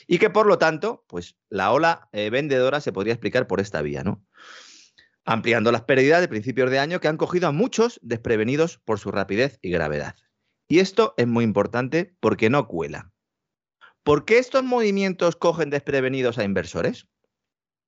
y 0.07 0.17
que 0.17 0.29
por 0.29 0.47
lo 0.47 0.57
tanto, 0.57 1.05
pues 1.07 1.35
la 1.49 1.71
ola 1.71 2.09
eh, 2.11 2.29
vendedora 2.29 2.81
se 2.81 2.91
podría 2.91 3.13
explicar 3.13 3.45
por 3.45 3.59
esta 3.59 3.81
vía, 3.81 4.03
¿no? 4.03 4.23
Ampliando 5.27 5.71
las 5.71 5.83
pérdidas 5.83 6.21
de 6.21 6.27
principios 6.27 6.71
de 6.71 6.79
año 6.79 6.99
que 6.99 7.07
han 7.07 7.17
cogido 7.17 7.47
a 7.47 7.51
muchos 7.51 7.99
desprevenidos 8.01 8.79
por 8.79 8.97
su 8.97 9.11
rapidez 9.11 9.59
y 9.61 9.69
gravedad. 9.69 10.15
Y 10.67 10.79
esto 10.79 11.13
es 11.17 11.27
muy 11.27 11.43
importante 11.43 12.15
porque 12.19 12.49
no 12.49 12.67
cuela. 12.67 13.11
¿Por 14.01 14.25
qué 14.25 14.39
estos 14.39 14.63
movimientos 14.63 15.35
cogen 15.35 15.69
desprevenidos 15.69 16.39
a 16.39 16.43
inversores? 16.43 17.07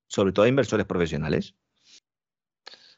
sobre 0.10 0.34
todo 0.34 0.46
a 0.46 0.50
inversores 0.50 0.86
profesionales. 0.86 1.56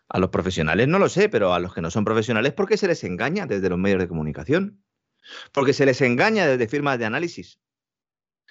A 0.10 0.20
los 0.20 0.30
profesionales 0.30 0.88
no 0.88 0.98
lo 0.98 1.10
sé, 1.10 1.30
pero 1.30 1.54
a 1.54 1.60
los 1.60 1.74
que 1.74 1.82
no 1.82 1.92
son 1.92 2.04
profesionales, 2.04 2.54
¿por 2.54 2.68
qué 2.68 2.78
se 2.78 2.88
les 2.88 3.04
engaña 3.04 3.46
desde 3.46 3.70
los 3.70 3.78
medios 3.78 4.00
de 4.00 4.08
comunicación? 4.08 4.84
Porque 5.52 5.74
se 5.74 5.86
les 5.86 6.02
engaña 6.02 6.48
desde 6.48 6.68
firmas 6.68 6.98
de 6.98 7.06
análisis. 7.06 7.60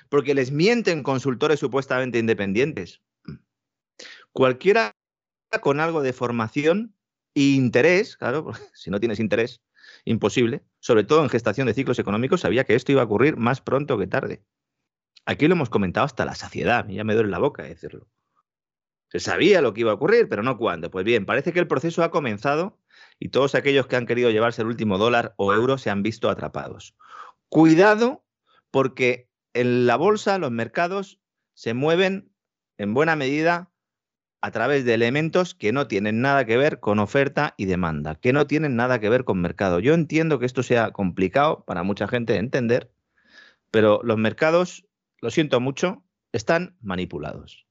Porque 0.08 0.34
les 0.34 0.52
mienten 0.52 1.02
consultores 1.02 1.58
supuestamente 1.58 2.18
independientes. 2.18 3.02
Cualquiera 4.32 4.94
con 5.58 5.80
algo 5.80 6.02
de 6.02 6.12
formación 6.12 6.94
e 7.34 7.42
interés, 7.42 8.16
claro, 8.16 8.52
si 8.74 8.90
no 8.90 9.00
tienes 9.00 9.18
interés, 9.18 9.62
imposible, 10.04 10.62
sobre 10.78 11.04
todo 11.04 11.22
en 11.22 11.28
gestación 11.28 11.66
de 11.66 11.74
ciclos 11.74 11.98
económicos, 11.98 12.42
sabía 12.42 12.64
que 12.64 12.74
esto 12.74 12.92
iba 12.92 13.02
a 13.02 13.06
ocurrir 13.06 13.36
más 13.36 13.60
pronto 13.60 13.98
que 13.98 14.06
tarde. 14.06 14.44
Aquí 15.26 15.48
lo 15.48 15.54
hemos 15.54 15.70
comentado 15.70 16.06
hasta 16.06 16.24
la 16.24 16.34
saciedad, 16.34 16.88
ya 16.88 17.04
me 17.04 17.14
duele 17.14 17.30
la 17.30 17.38
boca 17.38 17.62
decirlo. 17.62 18.08
Se 19.08 19.18
sabía 19.18 19.60
lo 19.60 19.74
que 19.74 19.80
iba 19.80 19.90
a 19.90 19.94
ocurrir, 19.94 20.28
pero 20.28 20.44
no 20.44 20.56
cuándo. 20.56 20.90
Pues 20.90 21.04
bien, 21.04 21.26
parece 21.26 21.52
que 21.52 21.58
el 21.58 21.66
proceso 21.66 22.04
ha 22.04 22.12
comenzado 22.12 22.78
y 23.18 23.30
todos 23.30 23.56
aquellos 23.56 23.88
que 23.88 23.96
han 23.96 24.06
querido 24.06 24.30
llevarse 24.30 24.62
el 24.62 24.68
último 24.68 24.98
dólar 24.98 25.34
o 25.36 25.52
euro 25.52 25.78
se 25.78 25.90
han 25.90 26.04
visto 26.04 26.30
atrapados. 26.30 26.96
Cuidado, 27.48 28.24
porque 28.70 29.28
en 29.52 29.86
la 29.86 29.96
bolsa 29.96 30.38
los 30.38 30.52
mercados 30.52 31.20
se 31.54 31.74
mueven 31.74 32.32
en 32.78 32.94
buena 32.94 33.16
medida 33.16 33.69
a 34.42 34.50
través 34.50 34.84
de 34.84 34.94
elementos 34.94 35.54
que 35.54 35.72
no 35.72 35.86
tienen 35.86 36.20
nada 36.20 36.44
que 36.46 36.56
ver 36.56 36.80
con 36.80 36.98
oferta 36.98 37.54
y 37.56 37.66
demanda, 37.66 38.14
que 38.14 38.32
no 38.32 38.46
tienen 38.46 38.76
nada 38.76 38.98
que 38.98 39.08
ver 39.08 39.24
con 39.24 39.40
mercado. 39.40 39.80
Yo 39.80 39.94
entiendo 39.94 40.38
que 40.38 40.46
esto 40.46 40.62
sea 40.62 40.92
complicado 40.92 41.64
para 41.66 41.82
mucha 41.82 42.08
gente 42.08 42.32
de 42.32 42.38
entender, 42.38 42.90
pero 43.70 44.00
los 44.02 44.16
mercados, 44.16 44.86
lo 45.20 45.30
siento 45.30 45.60
mucho, 45.60 46.02
están 46.32 46.76
manipulados. 46.80 47.66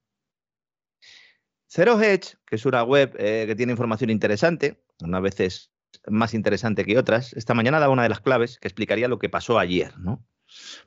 Zero 1.68 2.00
Hedge, 2.00 2.36
que 2.46 2.56
es 2.56 2.66
una 2.66 2.82
web 2.82 3.14
eh, 3.18 3.44
que 3.46 3.54
tiene 3.54 3.72
información 3.72 4.10
interesante, 4.10 4.82
unas 5.00 5.22
veces 5.22 5.72
más 6.06 6.34
interesante 6.34 6.84
que 6.84 6.98
otras, 6.98 7.32
esta 7.34 7.54
mañana 7.54 7.80
daba 7.80 7.92
una 7.92 8.02
de 8.04 8.08
las 8.08 8.20
claves 8.20 8.58
que 8.58 8.68
explicaría 8.68 9.08
lo 9.08 9.18
que 9.18 9.28
pasó 9.28 9.58
ayer, 9.58 9.96
¿no? 9.98 10.24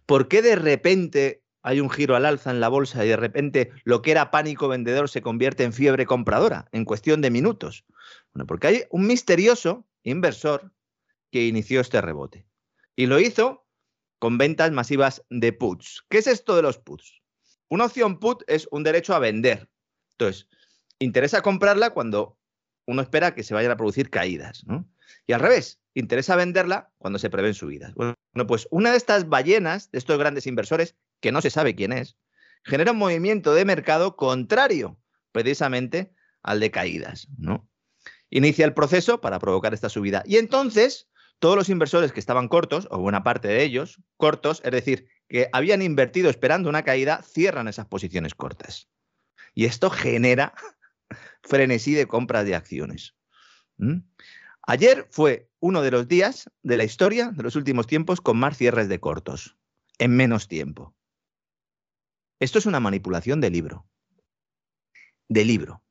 ¿Por 0.06 0.28
qué 0.28 0.42
de 0.42 0.56
repente 0.56 1.43
hay 1.64 1.80
un 1.80 1.90
giro 1.90 2.16
al 2.16 2.26
alza 2.26 2.52
en 2.52 2.60
la 2.60 2.70
bolsa 2.70 3.04
y 3.04 3.08
de 3.08 3.16
repente 3.16 3.72
lo 3.86 4.02
que 4.02 4.12
era 4.12 4.30
pánico 4.32 4.68
vendedor 4.68 5.10
se 5.10 5.22
convierte 5.22 5.64
en 5.64 5.74
fiebre 5.74 6.06
compradora 6.06 6.68
en 6.72 6.86
cuestión 6.86 7.22
de 7.22 7.32
minutos? 7.32 7.86
Bueno, 8.34 8.46
porque 8.46 8.68
hay 8.68 8.84
un 8.92 9.08
misterioso 9.08 9.88
inversor 10.04 10.72
que 11.32 11.48
inició 11.48 11.82
este 11.82 12.02
rebote 12.02 12.46
y 12.96 13.08
lo 13.08 13.20
hizo 13.20 13.66
con 14.20 14.38
ventas 14.38 14.72
masivas 14.72 15.24
de 15.30 15.52
puts. 15.54 16.06
¿Qué 16.10 16.20
es 16.20 16.28
esto 16.28 16.56
de 16.56 16.62
los 16.62 16.78
puts? 16.78 17.22
Una 17.70 17.86
opción 17.86 18.20
put 18.20 18.44
es 18.48 18.68
un 18.72 18.84
derecho 18.84 19.16
a 19.16 19.20
vender. 19.20 19.70
Entonces, 20.12 20.48
interesa 21.00 21.42
comprarla 21.42 21.90
cuando 21.90 22.38
uno 22.86 23.02
espera 23.02 23.34
que 23.34 23.44
se 23.44 23.54
vayan 23.54 23.72
a 23.72 23.78
producir 23.78 24.10
caídas, 24.10 24.66
¿no? 24.66 24.88
Y 25.26 25.34
al 25.34 25.40
revés, 25.40 25.80
interesa 25.94 26.36
venderla 26.36 26.92
cuando 26.98 27.20
se 27.20 27.30
prevén 27.30 27.54
subidas. 27.54 27.94
Bueno, 27.96 28.16
pues 28.48 28.68
una 28.72 28.92
de 28.92 28.98
estas 28.98 29.30
ballenas, 29.30 29.92
de 29.92 29.98
estos 29.98 30.18
grandes 30.18 30.48
inversores, 30.48 30.96
que 31.24 31.32
no 31.32 31.42
se 31.42 31.50
sabe 31.50 31.74
quién 31.74 31.94
es, 31.94 32.18
genera 32.66 32.92
un 32.92 32.98
movimiento 32.98 33.54
de 33.54 33.64
mercado 33.64 34.18
contrario 34.18 35.00
precisamente 35.32 36.14
al 36.44 36.60
de 36.60 36.70
caídas, 36.70 37.30
¿no? 37.38 37.70
Inicia 38.30 38.66
el 38.66 38.74
proceso 38.74 39.22
para 39.22 39.40
provocar 39.40 39.74
esta 39.74 39.88
subida. 39.88 40.24
Y 40.26 40.36
entonces, 40.36 41.08
todos 41.40 41.56
los 41.56 41.70
inversores 41.70 42.12
que 42.12 42.20
estaban 42.20 42.50
cortos, 42.50 42.90
o 42.92 43.00
buena 43.00 43.24
parte 43.24 43.48
de 43.48 43.64
ellos, 43.64 44.02
cortos, 44.18 44.62
es 44.66 44.72
decir, 44.74 45.08
que 45.30 45.48
habían 45.54 45.82
invertido 45.82 46.30
esperando 46.30 46.68
una 46.68 46.84
caída, 46.84 47.22
cierran 47.24 47.70
esas 47.70 47.86
posiciones 47.86 48.36
cortas. 48.36 48.90
Y 49.54 49.64
esto 49.64 49.90
genera 49.90 50.54
frenesí 51.42 51.94
de 51.94 52.06
compras 52.06 52.46
de 52.46 52.56
acciones. 52.56 53.16
Ayer 54.68 55.08
fue 55.10 55.50
uno 55.62 55.82
de 55.82 55.92
los 55.92 56.10
días 56.10 56.50
de 56.64 56.76
la 56.76 56.84
historia 56.84 57.32
de 57.32 57.44
los 57.44 57.56
últimos 57.56 57.88
tiempos 57.88 58.20
con 58.20 58.38
más 58.38 58.58
cierres 58.58 58.90
de 58.90 59.00
cortos, 59.00 59.56
en 60.00 60.18
menos 60.18 60.50
tiempo. 60.50 60.94
Esto 62.40 62.60
es 62.60 62.66
una 62.66 62.80
manipulación 62.80 63.42
de 63.42 63.50
libro. 63.50 63.88
De 65.30 65.46
libro. 65.46 65.82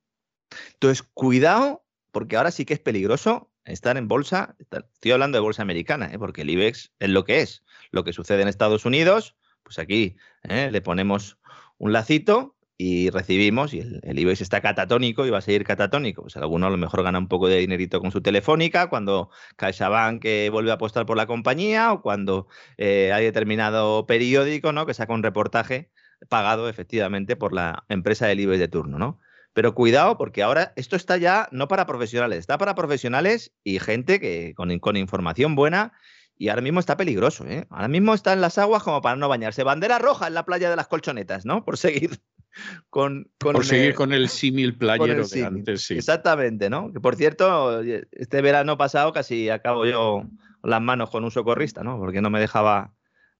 Entonces, 0.73 1.03
cuidado, 1.13 1.85
porque 2.11 2.37
ahora 2.37 2.51
sí 2.51 2.65
que 2.65 2.73
es 2.73 2.79
peligroso 2.79 3.51
estar 3.65 3.97
en 3.97 4.07
bolsa. 4.07 4.55
Estoy 4.59 5.11
hablando 5.11 5.37
de 5.37 5.41
bolsa 5.41 5.61
americana, 5.61 6.11
¿eh? 6.11 6.19
porque 6.19 6.41
el 6.41 6.49
IBEX 6.49 6.93
es 6.99 7.09
lo 7.09 7.23
que 7.23 7.41
es. 7.41 7.63
Lo 7.91 8.03
que 8.03 8.13
sucede 8.13 8.41
en 8.41 8.47
Estados 8.47 8.85
Unidos, 8.85 9.35
pues 9.63 9.79
aquí 9.79 10.15
¿eh? 10.43 10.69
le 10.71 10.81
ponemos 10.81 11.37
un 11.77 11.93
lacito 11.93 12.55
y 12.77 13.11
recibimos, 13.11 13.73
y 13.73 13.79
el, 13.79 14.19
IBEX 14.19 14.41
está 14.41 14.59
catatónico 14.59 15.25
y 15.25 15.29
va 15.29 15.37
a 15.37 15.41
seguir 15.41 15.63
catatónico. 15.63 16.23
Pues 16.23 16.35
alguno 16.37 16.67
a 16.67 16.69
lo 16.69 16.77
mejor 16.77 17.03
gana 17.03 17.19
un 17.19 17.27
poco 17.27 17.47
de 17.47 17.59
dinerito 17.59 18.01
con 18.01 18.11
su 18.11 18.21
telefónica, 18.21 18.89
cuando 18.89 19.29
CaixaBank 19.55 20.25
vuelve 20.51 20.71
a 20.71 20.75
apostar 20.75 21.05
por 21.05 21.15
la 21.15 21.27
compañía 21.27 21.93
o 21.93 22.01
cuando 22.01 22.47
eh, 22.77 23.11
hay 23.13 23.23
determinado 23.25 24.05
periódico 24.05 24.73
¿no? 24.73 24.85
que 24.85 24.93
saca 24.93 25.13
un 25.13 25.23
reportaje 25.23 25.91
pagado 26.29 26.69
efectivamente 26.69 27.35
por 27.35 27.53
la 27.53 27.83
empresa 27.89 28.27
del 28.27 28.39
IBEX 28.39 28.59
de 28.59 28.67
turno. 28.67 28.97
¿no? 28.97 29.19
Pero 29.53 29.75
cuidado, 29.75 30.17
porque 30.17 30.43
ahora 30.43 30.73
esto 30.75 30.95
está 30.95 31.17
ya 31.17 31.47
no 31.51 31.67
para 31.67 31.85
profesionales, 31.85 32.39
está 32.39 32.57
para 32.57 32.75
profesionales 32.75 33.53
y 33.63 33.79
gente 33.79 34.19
que 34.19 34.53
con, 34.55 34.77
con 34.79 34.97
información 34.97 35.55
buena 35.55 35.93
y 36.37 36.49
ahora 36.49 36.61
mismo 36.61 36.79
está 36.79 36.97
peligroso, 36.97 37.45
¿eh? 37.45 37.67
Ahora 37.69 37.87
mismo 37.87 38.13
está 38.13 38.33
en 38.33 38.41
las 38.41 38.57
aguas 38.57 38.81
como 38.81 39.01
para 39.01 39.15
no 39.15 39.29
bañarse. 39.29 39.63
Bandera 39.63 39.99
roja 39.99 40.27
en 40.27 40.33
la 40.33 40.45
playa 40.45 40.69
de 40.69 40.75
las 40.75 40.87
colchonetas, 40.87 41.45
¿no? 41.45 41.63
Por 41.63 41.77
seguir 41.77 42.19
con, 42.89 43.29
Por 43.37 43.63
seguir 43.63 43.93
con 43.93 44.11
el 44.11 44.27
símil 44.29 44.75
playero 44.75 45.27
de 45.27 45.45
antes, 45.45 45.83
sí. 45.83 45.95
Exactamente, 45.95 46.69
¿no? 46.69 46.91
Que 46.91 46.99
por 46.99 47.15
cierto, 47.15 47.81
este 47.81 48.41
verano 48.41 48.77
pasado 48.77 49.13
casi 49.13 49.49
acabo 49.49 49.85
yo 49.85 50.23
las 50.63 50.81
manos 50.81 51.11
con 51.11 51.23
un 51.23 51.31
socorrista, 51.31 51.83
¿no? 51.83 51.99
Porque 51.99 52.21
no 52.21 52.29
me 52.31 52.39
dejaba 52.39 52.92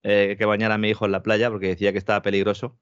eh, 0.03 0.35
que 0.37 0.45
bañara 0.45 0.75
a 0.75 0.77
mi 0.77 0.89
hijo 0.89 1.05
en 1.05 1.11
la 1.11 1.23
playa 1.23 1.49
porque 1.49 1.67
decía 1.67 1.91
que 1.91 1.97
estaba 1.97 2.21
peligroso. 2.21 2.77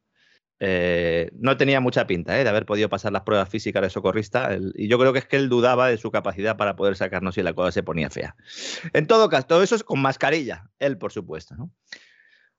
Eh, 0.60 1.32
no 1.34 1.58
tenía 1.58 1.80
mucha 1.80 2.06
pinta 2.06 2.40
¿eh? 2.40 2.44
de 2.44 2.50
haber 2.50 2.68
podido 2.68 2.88
pasar 2.88 3.12
las 3.12 3.24
pruebas 3.24 3.50
físicas 3.50 3.82
de 3.82 3.90
socorrista 3.90 4.56
y 4.76 4.88
yo 4.88 5.00
creo 5.00 5.12
que 5.12 5.18
es 5.18 5.26
que 5.26 5.38
él 5.38 5.50
dudaba 5.50 5.88
de 5.88 5.98
su 5.98 6.12
capacidad 6.12 6.56
para 6.56 6.76
poder 6.76 6.96
sacarnos 6.96 7.34
si 7.34 7.42
la 7.42 7.54
cosa 7.54 7.72
se 7.72 7.82
ponía 7.82 8.12
fea. 8.12 8.36
En 8.94 9.08
todo 9.08 9.28
caso, 9.28 9.48
todo 9.48 9.64
eso 9.64 9.76
es 9.76 9.84
con 9.84 10.02
mascarilla, 10.02 10.70
él 10.78 11.00
por 11.00 11.12
supuesto. 11.12 11.56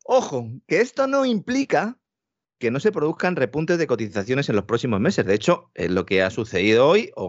Ojo, 0.04 0.48
que 0.66 0.80
esto 0.80 1.06
no 1.06 1.24
implica 1.24 1.96
que 2.58 2.70
no 2.70 2.78
se 2.78 2.92
produzcan 2.92 3.34
repuntes 3.34 3.76
de 3.78 3.88
cotizaciones 3.88 4.48
en 4.48 4.54
los 4.54 4.66
próximos 4.66 5.00
meses. 5.00 5.26
De 5.26 5.34
hecho, 5.34 5.72
es 5.74 5.90
lo 5.90 6.06
que 6.06 6.22
ha 6.22 6.30
sucedido 6.30 6.86
hoy, 6.86 7.10
o 7.16 7.28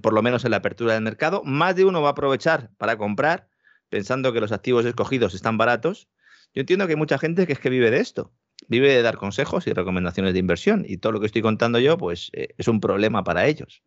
por 0.00 0.12
lo 0.14 0.22
menos 0.22 0.46
en 0.46 0.50
la 0.50 0.58
apertura 0.58 0.94
del 0.94 1.02
mercado, 1.02 1.42
más 1.44 1.76
de 1.76 1.84
uno 1.84 2.00
va 2.00 2.08
a 2.08 2.12
aprovechar 2.12 2.70
para 2.78 2.96
comprar 2.96 3.48
pensando 3.90 4.32
que 4.32 4.40
los 4.40 4.50
activos 4.50 4.86
escogidos 4.86 5.34
están 5.34 5.58
baratos. 5.58 6.08
Yo 6.54 6.60
entiendo 6.60 6.86
que 6.86 6.92
hay 6.92 6.98
mucha 6.98 7.18
gente 7.18 7.46
que 7.46 7.52
es 7.52 7.58
que 7.58 7.70
vive 7.70 7.90
de 7.90 8.00
esto, 8.00 8.32
vive 8.68 8.92
de 8.92 9.02
dar 9.02 9.16
consejos 9.16 9.66
y 9.66 9.72
recomendaciones 9.72 10.32
de 10.32 10.38
inversión 10.38 10.84
y 10.86 10.98
todo 10.98 11.12
lo 11.12 11.20
que 11.20 11.26
estoy 11.26 11.42
contando 11.42 11.78
yo 11.78 11.96
pues 11.98 12.30
eh, 12.34 12.54
es 12.58 12.68
un 12.68 12.80
problema 12.80 13.24
para 13.24 13.46
ellos. 13.46 13.82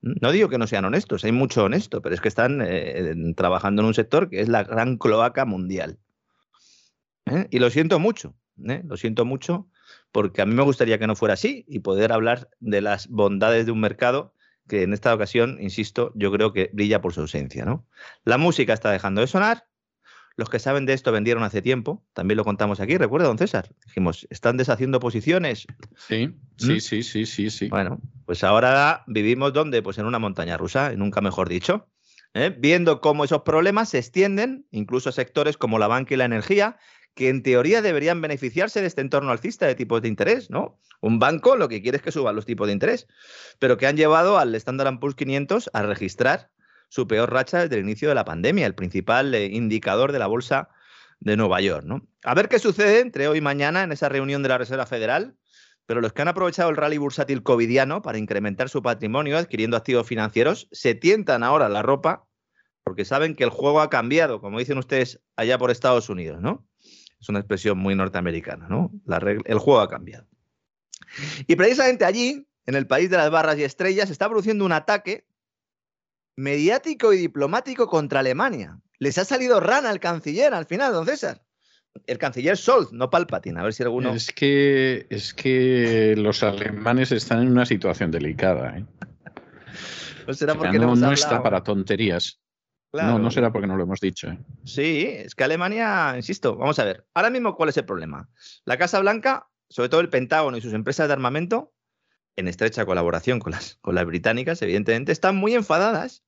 No 0.00 0.32
digo 0.32 0.48
que 0.48 0.58
no 0.58 0.66
sean 0.66 0.84
honestos, 0.84 1.24
hay 1.24 1.32
mucho 1.32 1.64
honesto, 1.64 2.02
pero 2.02 2.14
es 2.14 2.20
que 2.20 2.28
están 2.28 2.60
eh, 2.62 3.14
trabajando 3.36 3.82
en 3.82 3.86
un 3.86 3.94
sector 3.94 4.28
que 4.28 4.40
es 4.40 4.48
la 4.48 4.62
gran 4.62 4.98
cloaca 4.98 5.46
mundial. 5.46 5.98
¿eh? 7.26 7.48
Y 7.50 7.58
lo 7.58 7.70
siento 7.70 7.98
mucho, 7.98 8.36
lo 8.56 8.96
siento 8.98 9.24
mucho, 9.24 9.68
porque 10.12 10.42
a 10.42 10.46
mí 10.46 10.54
me 10.54 10.62
gustaría 10.62 10.98
que 10.98 11.06
no 11.06 11.16
fuera 11.16 11.34
así 11.34 11.64
y 11.68 11.80
poder 11.80 12.12
hablar 12.12 12.50
de 12.60 12.82
las 12.82 13.08
bondades 13.08 13.66
de 13.66 13.72
un 13.72 13.80
mercado 13.80 14.34
que 14.68 14.82
en 14.82 14.92
esta 14.92 15.14
ocasión, 15.14 15.58
insisto, 15.60 16.12
yo 16.14 16.30
creo 16.32 16.52
que 16.52 16.70
brilla 16.72 17.00
por 17.00 17.12
su 17.12 17.20
ausencia. 17.20 17.64
¿no? 17.64 17.86
La 18.24 18.38
música 18.38 18.72
está 18.72 18.90
dejando 18.90 19.20
de 19.20 19.26
sonar. 19.26 19.66
Los 20.36 20.50
que 20.50 20.58
saben 20.58 20.84
de 20.84 20.94
esto 20.94 21.12
vendieron 21.12 21.44
hace 21.44 21.62
tiempo, 21.62 22.04
también 22.12 22.36
lo 22.36 22.44
contamos 22.44 22.80
aquí, 22.80 22.96
recuerda, 22.96 23.28
don 23.28 23.38
César. 23.38 23.70
Dijimos, 23.86 24.26
están 24.30 24.56
deshaciendo 24.56 24.98
posiciones. 24.98 25.66
Sí, 25.96 26.34
sí, 26.56 26.72
¿Mm? 26.72 26.80
sí, 26.80 27.02
sí, 27.02 27.26
sí, 27.26 27.50
sí. 27.50 27.68
Bueno, 27.68 28.00
pues 28.26 28.42
ahora 28.42 29.04
vivimos 29.06 29.52
donde? 29.52 29.80
Pues 29.82 29.98
en 29.98 30.06
una 30.06 30.18
montaña 30.18 30.56
rusa, 30.56 30.92
nunca 30.96 31.20
mejor 31.20 31.48
dicho. 31.48 31.88
¿eh? 32.34 32.54
Viendo 32.58 33.00
cómo 33.00 33.24
esos 33.24 33.42
problemas 33.42 33.90
se 33.90 33.98
extienden, 33.98 34.66
incluso 34.72 35.10
a 35.10 35.12
sectores 35.12 35.56
como 35.56 35.78
la 35.78 35.86
banca 35.86 36.14
y 36.14 36.16
la 36.16 36.24
energía, 36.24 36.78
que 37.14 37.28
en 37.28 37.44
teoría 37.44 37.80
deberían 37.80 38.20
beneficiarse 38.20 38.80
de 38.80 38.88
este 38.88 39.00
entorno 39.00 39.30
alcista 39.30 39.66
de 39.66 39.76
tipos 39.76 40.02
de 40.02 40.08
interés, 40.08 40.50
¿no? 40.50 40.80
Un 41.00 41.20
banco 41.20 41.54
lo 41.54 41.68
que 41.68 41.80
quiere 41.80 41.98
es 41.98 42.02
que 42.02 42.10
suban 42.10 42.34
los 42.34 42.44
tipos 42.44 42.66
de 42.66 42.72
interés, 42.72 43.06
pero 43.60 43.76
que 43.76 43.86
han 43.86 43.96
llevado 43.96 44.38
al 44.38 44.54
Standard 44.56 44.98
Poor's 44.98 45.14
500 45.14 45.70
a 45.72 45.82
registrar 45.82 46.50
su 46.88 47.06
peor 47.06 47.32
racha 47.32 47.60
desde 47.60 47.76
el 47.76 47.84
inicio 47.84 48.08
de 48.08 48.14
la 48.14 48.24
pandemia, 48.24 48.66
el 48.66 48.74
principal 48.74 49.34
eh, 49.34 49.46
indicador 49.46 50.12
de 50.12 50.18
la 50.18 50.26
bolsa 50.26 50.68
de 51.20 51.36
Nueva 51.36 51.60
York, 51.60 51.84
¿no? 51.84 52.06
A 52.22 52.34
ver 52.34 52.48
qué 52.48 52.58
sucede 52.58 53.00
entre 53.00 53.28
hoy 53.28 53.38
y 53.38 53.40
mañana 53.40 53.82
en 53.82 53.92
esa 53.92 54.08
reunión 54.08 54.42
de 54.42 54.48
la 54.48 54.58
Reserva 54.58 54.86
Federal, 54.86 55.36
pero 55.86 56.00
los 56.00 56.12
que 56.12 56.22
han 56.22 56.28
aprovechado 56.28 56.70
el 56.70 56.76
rally 56.76 56.98
bursátil 56.98 57.42
covidiano 57.42 58.02
para 58.02 58.18
incrementar 58.18 58.68
su 58.68 58.82
patrimonio 58.82 59.36
adquiriendo 59.36 59.76
activos 59.76 60.06
financieros 60.06 60.68
se 60.72 60.94
tientan 60.94 61.42
ahora 61.42 61.68
la 61.68 61.82
ropa 61.82 62.26
porque 62.84 63.04
saben 63.04 63.34
que 63.34 63.44
el 63.44 63.50
juego 63.50 63.80
ha 63.80 63.88
cambiado, 63.90 64.40
como 64.40 64.58
dicen 64.58 64.78
ustedes 64.78 65.20
allá 65.36 65.58
por 65.58 65.70
Estados 65.70 66.10
Unidos, 66.10 66.40
¿no? 66.40 66.66
Es 67.18 67.28
una 67.30 67.38
expresión 67.38 67.78
muy 67.78 67.94
norteamericana, 67.94 68.68
¿no? 68.68 68.92
el 69.46 69.58
juego 69.58 69.80
ha 69.80 69.88
cambiado. 69.88 70.28
Y 71.46 71.56
precisamente 71.56 72.04
allí, 72.04 72.46
en 72.66 72.74
el 72.74 72.86
país 72.86 73.08
de 73.08 73.16
las 73.16 73.30
barras 73.30 73.58
y 73.58 73.64
estrellas, 73.64 74.10
está 74.10 74.28
produciendo 74.28 74.66
un 74.66 74.72
ataque 74.72 75.26
mediático 76.36 77.12
y 77.12 77.18
diplomático 77.18 77.86
contra 77.88 78.20
Alemania. 78.20 78.78
Les 78.98 79.18
ha 79.18 79.24
salido 79.24 79.60
rana 79.60 79.90
al 79.90 80.00
canciller 80.00 80.54
al 80.54 80.66
final, 80.66 80.92
don 80.92 81.06
César. 81.06 81.42
El 82.06 82.18
canciller 82.18 82.56
Scholz, 82.56 82.92
no 82.92 83.08
Palpatine, 83.08 83.60
a 83.60 83.62
ver 83.62 83.72
si 83.72 83.82
alguno. 83.82 84.12
Es 84.12 84.32
que, 84.32 85.06
es 85.10 85.32
que 85.32 86.14
los 86.16 86.42
alemanes 86.42 87.12
están 87.12 87.42
en 87.42 87.52
una 87.52 87.66
situación 87.66 88.10
delicada. 88.10 88.78
¿eh? 88.78 88.84
¿No 90.26 90.34
será 90.34 90.54
porque 90.54 90.78
no, 90.78 90.78
no, 90.78 90.84
hemos 90.84 90.98
no 91.00 91.06
hablado? 91.06 91.22
está 91.22 91.42
para 91.42 91.62
tonterías. 91.62 92.40
Claro. 92.90 93.12
No, 93.12 93.18
no 93.18 93.30
será 93.30 93.52
porque 93.52 93.66
no 93.66 93.76
lo 93.76 93.84
hemos 93.84 94.00
dicho. 94.00 94.28
¿eh? 94.28 94.38
Sí, 94.64 95.06
es 95.08 95.34
que 95.34 95.44
Alemania, 95.44 96.14
insisto, 96.16 96.56
vamos 96.56 96.78
a 96.78 96.84
ver. 96.84 97.06
Ahora 97.14 97.30
mismo, 97.30 97.54
¿cuál 97.56 97.68
es 97.68 97.76
el 97.76 97.84
problema? 97.84 98.28
La 98.64 98.76
Casa 98.76 99.00
Blanca, 99.00 99.48
sobre 99.68 99.88
todo 99.88 100.00
el 100.00 100.10
Pentágono 100.10 100.56
y 100.56 100.60
sus 100.60 100.72
empresas 100.72 101.08
de 101.08 101.12
armamento, 101.12 101.72
en 102.36 102.48
estrecha 102.48 102.84
colaboración 102.84 103.40
con 103.40 103.52
las, 103.52 103.76
con 103.80 103.94
las 103.94 104.06
británicas, 104.06 104.60
evidentemente, 104.62 105.12
están 105.12 105.36
muy 105.36 105.54
enfadadas 105.54 106.24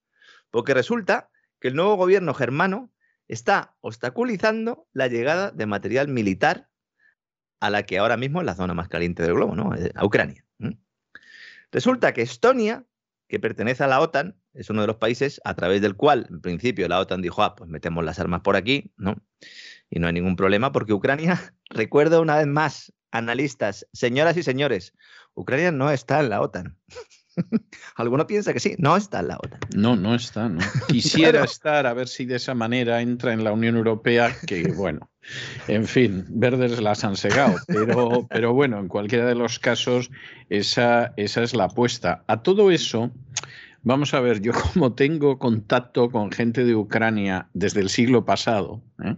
porque 0.49 0.73
resulta 0.73 1.29
que 1.59 1.69
el 1.69 1.75
nuevo 1.75 1.95
gobierno 1.95 2.33
germano 2.33 2.91
está 3.27 3.75
obstaculizando 3.81 4.87
la 4.93 5.07
llegada 5.07 5.51
de 5.51 5.65
material 5.65 6.07
militar 6.07 6.69
a 7.59 7.69
la 7.69 7.83
que 7.83 7.97
ahora 7.97 8.17
mismo 8.17 8.39
es 8.39 8.45
la 8.45 8.55
zona 8.55 8.73
más 8.73 8.87
caliente 8.87 9.23
del 9.23 9.33
globo, 9.33 9.55
¿no? 9.55 9.75
Eh, 9.75 9.91
A 9.95 10.05
Ucrania. 10.05 10.43
Resulta 11.71 12.13
que 12.13 12.21
Estonia, 12.21 12.85
que 13.27 13.39
pertenece 13.39 13.83
a 13.83 13.87
la 13.87 13.99
OTAN, 13.99 14.39
es 14.53 14.69
uno 14.69 14.81
de 14.81 14.87
los 14.87 14.95
países 14.95 15.41
a 15.43 15.53
través 15.53 15.81
del 15.81 15.95
cual, 15.95 16.27
en 16.29 16.39
principio, 16.39 16.87
la 16.87 16.99
OTAN 16.99 17.21
dijo, 17.21 17.43
ah, 17.43 17.55
pues 17.55 17.69
metemos 17.69 18.05
las 18.05 18.19
armas 18.19 18.41
por 18.41 18.55
aquí, 18.55 18.93
¿no? 18.95 19.15
Y 19.89 19.99
no 19.99 20.07
hay 20.07 20.13
ningún 20.13 20.37
problema, 20.37 20.71
porque 20.71 20.93
Ucrania, 20.93 21.53
recuerdo 21.69 22.21
una 22.21 22.37
vez 22.37 22.47
más, 22.47 22.93
analistas, 23.11 23.85
señoras 23.91 24.37
y 24.37 24.43
señores, 24.43 24.93
Ucrania 25.37 25.71
no 25.71 25.91
está 25.91 26.19
en 26.19 26.29
la 26.29 26.41
OTAN. 26.41 26.75
Alguno 27.95 28.25
piensa 28.25 28.51
que 28.53 28.59
sí, 28.59 28.75
no 28.79 28.97
está 28.97 29.19
en 29.19 29.27
la 29.27 29.37
OTAN. 29.37 29.59
No, 29.75 29.95
no 29.95 30.15
está. 30.15 30.49
No. 30.49 30.59
Quisiera 30.87 31.31
Claro. 31.31 31.45
estar 31.45 31.85
a 31.85 31.93
ver 31.93 32.07
si 32.07 32.25
de 32.25 32.35
esa 32.37 32.55
manera 32.55 33.01
entra 33.01 33.33
en 33.33 33.43
la 33.43 33.51
Unión 33.53 33.75
Europea, 33.77 34.35
que 34.47 34.63
bueno, 34.75 35.09
en 35.67 35.85
fin, 35.85 36.25
verdes 36.29 36.81
las 36.81 37.03
han 37.03 37.15
segado, 37.15 37.55
pero, 37.67 38.25
pero 38.29 38.53
bueno, 38.53 38.79
en 38.79 38.87
cualquiera 38.87 39.25
de 39.27 39.35
los 39.35 39.59
casos, 39.59 40.09
esa, 40.49 41.13
esa 41.17 41.43
es 41.43 41.53
la 41.53 41.65
apuesta. 41.65 42.23
A 42.27 42.41
todo 42.41 42.71
eso, 42.71 43.11
vamos 43.83 44.15
a 44.15 44.19
ver, 44.19 44.41
yo 44.41 44.53
como 44.73 44.93
tengo 44.93 45.37
contacto 45.37 46.09
con 46.09 46.31
gente 46.31 46.65
de 46.65 46.73
Ucrania 46.75 47.47
desde 47.53 47.81
el 47.81 47.89
siglo 47.89 48.25
pasado, 48.25 48.81
¿eh? 49.03 49.15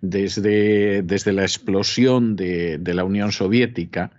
desde, 0.00 1.02
desde 1.02 1.32
la 1.32 1.42
explosión 1.42 2.34
de, 2.34 2.78
de 2.78 2.94
la 2.94 3.04
Unión 3.04 3.30
Soviética, 3.30 4.10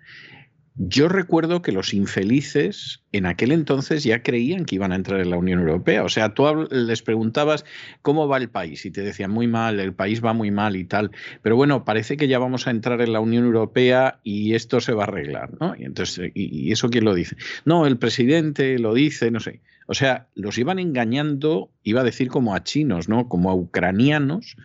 yo 0.76 1.10
recuerdo 1.10 1.62
que 1.62 1.74
los 1.74 1.94
infelices 1.94 3.04
en 3.12 3.26
aquel 3.26 3.52
entonces 3.52 4.04
ya 4.04 4.24
creían 4.24 4.64
que 4.66 4.76
iban 4.76 4.94
a 4.94 4.96
entrar 4.96 5.20
en 5.20 5.30
la 5.30 5.38
Unión 5.38 5.60
Europea. 5.60 6.04
O 6.04 6.10
sea, 6.10 6.34
tú 6.34 6.68
les 6.72 7.02
preguntabas 7.02 7.66
cómo 8.02 8.28
va 8.28 8.38
el 8.38 8.50
país 8.50 8.86
y 8.86 8.92
te 8.92 9.02
decían 9.02 9.32
muy 9.32 9.48
mal, 9.48 9.80
el 9.80 9.94
país 9.94 10.24
va 10.24 10.34
muy 10.34 10.50
mal 10.50 10.78
y 10.78 10.86
tal. 10.86 11.12
Pero 11.42 11.58
bueno, 11.58 11.84
parece 11.84 12.16
que 12.16 12.30
ya 12.30 12.40
vamos 12.40 12.68
a 12.68 12.72
entrar 12.72 13.02
en 13.02 13.12
la 13.12 13.20
Unión 13.20 13.44
Europea 13.44 14.20
y 14.24 14.54
esto 14.54 14.80
se 14.80 14.94
va 14.94 15.04
a 15.04 15.08
arreglar, 15.08 15.52
¿no? 15.60 15.76
Y 15.78 15.84
entonces, 15.84 16.32
¿y, 16.34 16.68
y 16.68 16.72
eso 16.72 16.90
quién 16.90 17.04
lo 17.04 17.14
dice? 17.14 17.36
No, 17.66 17.86
el 17.86 17.98
presidente 17.98 18.80
lo 18.80 18.94
dice, 18.94 19.30
no 19.30 19.42
sé. 19.42 19.60
O 19.88 19.94
sea, 19.94 20.28
los 20.36 20.58
iban 20.58 20.80
engañando, 20.80 21.70
iba 21.84 22.00
a 22.00 22.06
decir 22.06 22.30
como 22.30 22.56
a 22.56 22.64
chinos, 22.64 23.10
¿no? 23.10 23.28
Como 23.28 23.50
a 23.50 23.56
ucranianos 23.56 24.56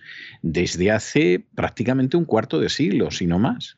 desde 0.42 0.92
hace 0.92 1.44
prácticamente 1.56 2.16
un 2.16 2.26
cuarto 2.26 2.60
de 2.60 2.68
siglo, 2.68 3.10
si 3.10 3.26
no 3.26 3.40
más. 3.40 3.76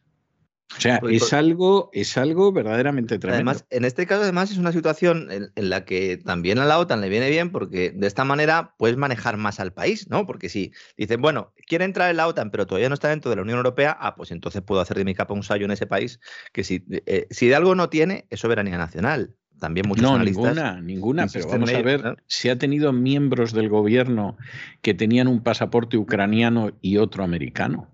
O 0.77 0.81
sea, 0.81 1.01
Pues, 1.01 1.23
es 1.23 1.33
algo, 1.33 1.91
es 1.93 2.19
algo 2.19 2.53
verdaderamente 2.53 3.19
tremendo. 3.19 3.51
Además, 3.51 3.67
en 3.71 3.85
este 3.85 4.07
caso, 4.07 4.23
además, 4.23 4.51
es 4.51 4.59
una 4.59 4.73
situación 4.73 5.31
en, 5.31 5.51
en 5.55 5.71
la 5.71 5.85
que 5.85 6.19
también 6.19 6.59
a 6.59 6.67
la 6.67 6.79
OTAN 6.79 7.01
le 7.01 7.09
viene 7.09 7.31
bien 7.31 7.51
porque 7.51 7.91
de 7.91 8.07
esta 8.07 8.25
manera 8.25 8.75
puedes 8.79 8.97
manejar 8.97 9.39
más 9.39 9.61
al 9.61 9.73
país, 9.73 10.09
¿no? 10.11 10.27
Porque 10.27 10.49
si 10.49 10.73
dicen, 10.97 11.23
bueno, 11.23 11.53
quiere 11.67 11.85
entrar 11.85 12.11
en 12.11 12.19
la 12.19 12.29
OTAN, 12.29 12.51
pero 12.51 12.67
todavía 12.67 12.89
no 12.89 12.95
está 12.95 13.09
dentro 13.09 13.31
de 13.31 13.37
la 13.37 13.43
Unión 13.43 13.57
Europea, 13.57 13.97
ah, 13.99 14.15
pues 14.15 14.31
entonces 14.31 14.63
puedo 14.63 14.81
hacer 14.81 14.99
de 14.99 15.05
mi 15.05 15.15
capa 15.15 15.35
un 15.35 15.43
sallo 15.43 15.65
en 15.65 15.71
ese 15.71 15.87
país 15.87 16.21
que 16.53 16.65
si, 16.65 16.85
eh, 17.07 17.27
si 17.31 17.49
de 17.49 17.55
algo 17.55 17.75
no 17.75 17.89
tiene, 17.89 18.27
es 18.31 18.41
soberanía 18.41 18.77
nacional. 18.77 19.35
También 19.59 19.89
muchos 19.89 20.03
no, 20.03 20.15
analistas. 20.15 20.55
ninguna, 20.55 20.81
ninguna, 20.81 21.27
pero 21.27 21.49
vamos 21.49 21.73
a 21.73 21.83
ver, 21.83 22.05
¿no? 22.05 22.17
si 22.27 22.49
ha 22.49 22.59
tenido 22.59 22.93
miembros 22.93 23.53
del 23.53 23.69
gobierno 23.69 24.37
que 24.83 24.95
tenían 24.95 25.27
un 25.27 25.43
pasaporte 25.43 25.97
ucraniano 25.97 26.71
y 26.81 26.99
otro 26.99 27.25
americano. 27.25 27.89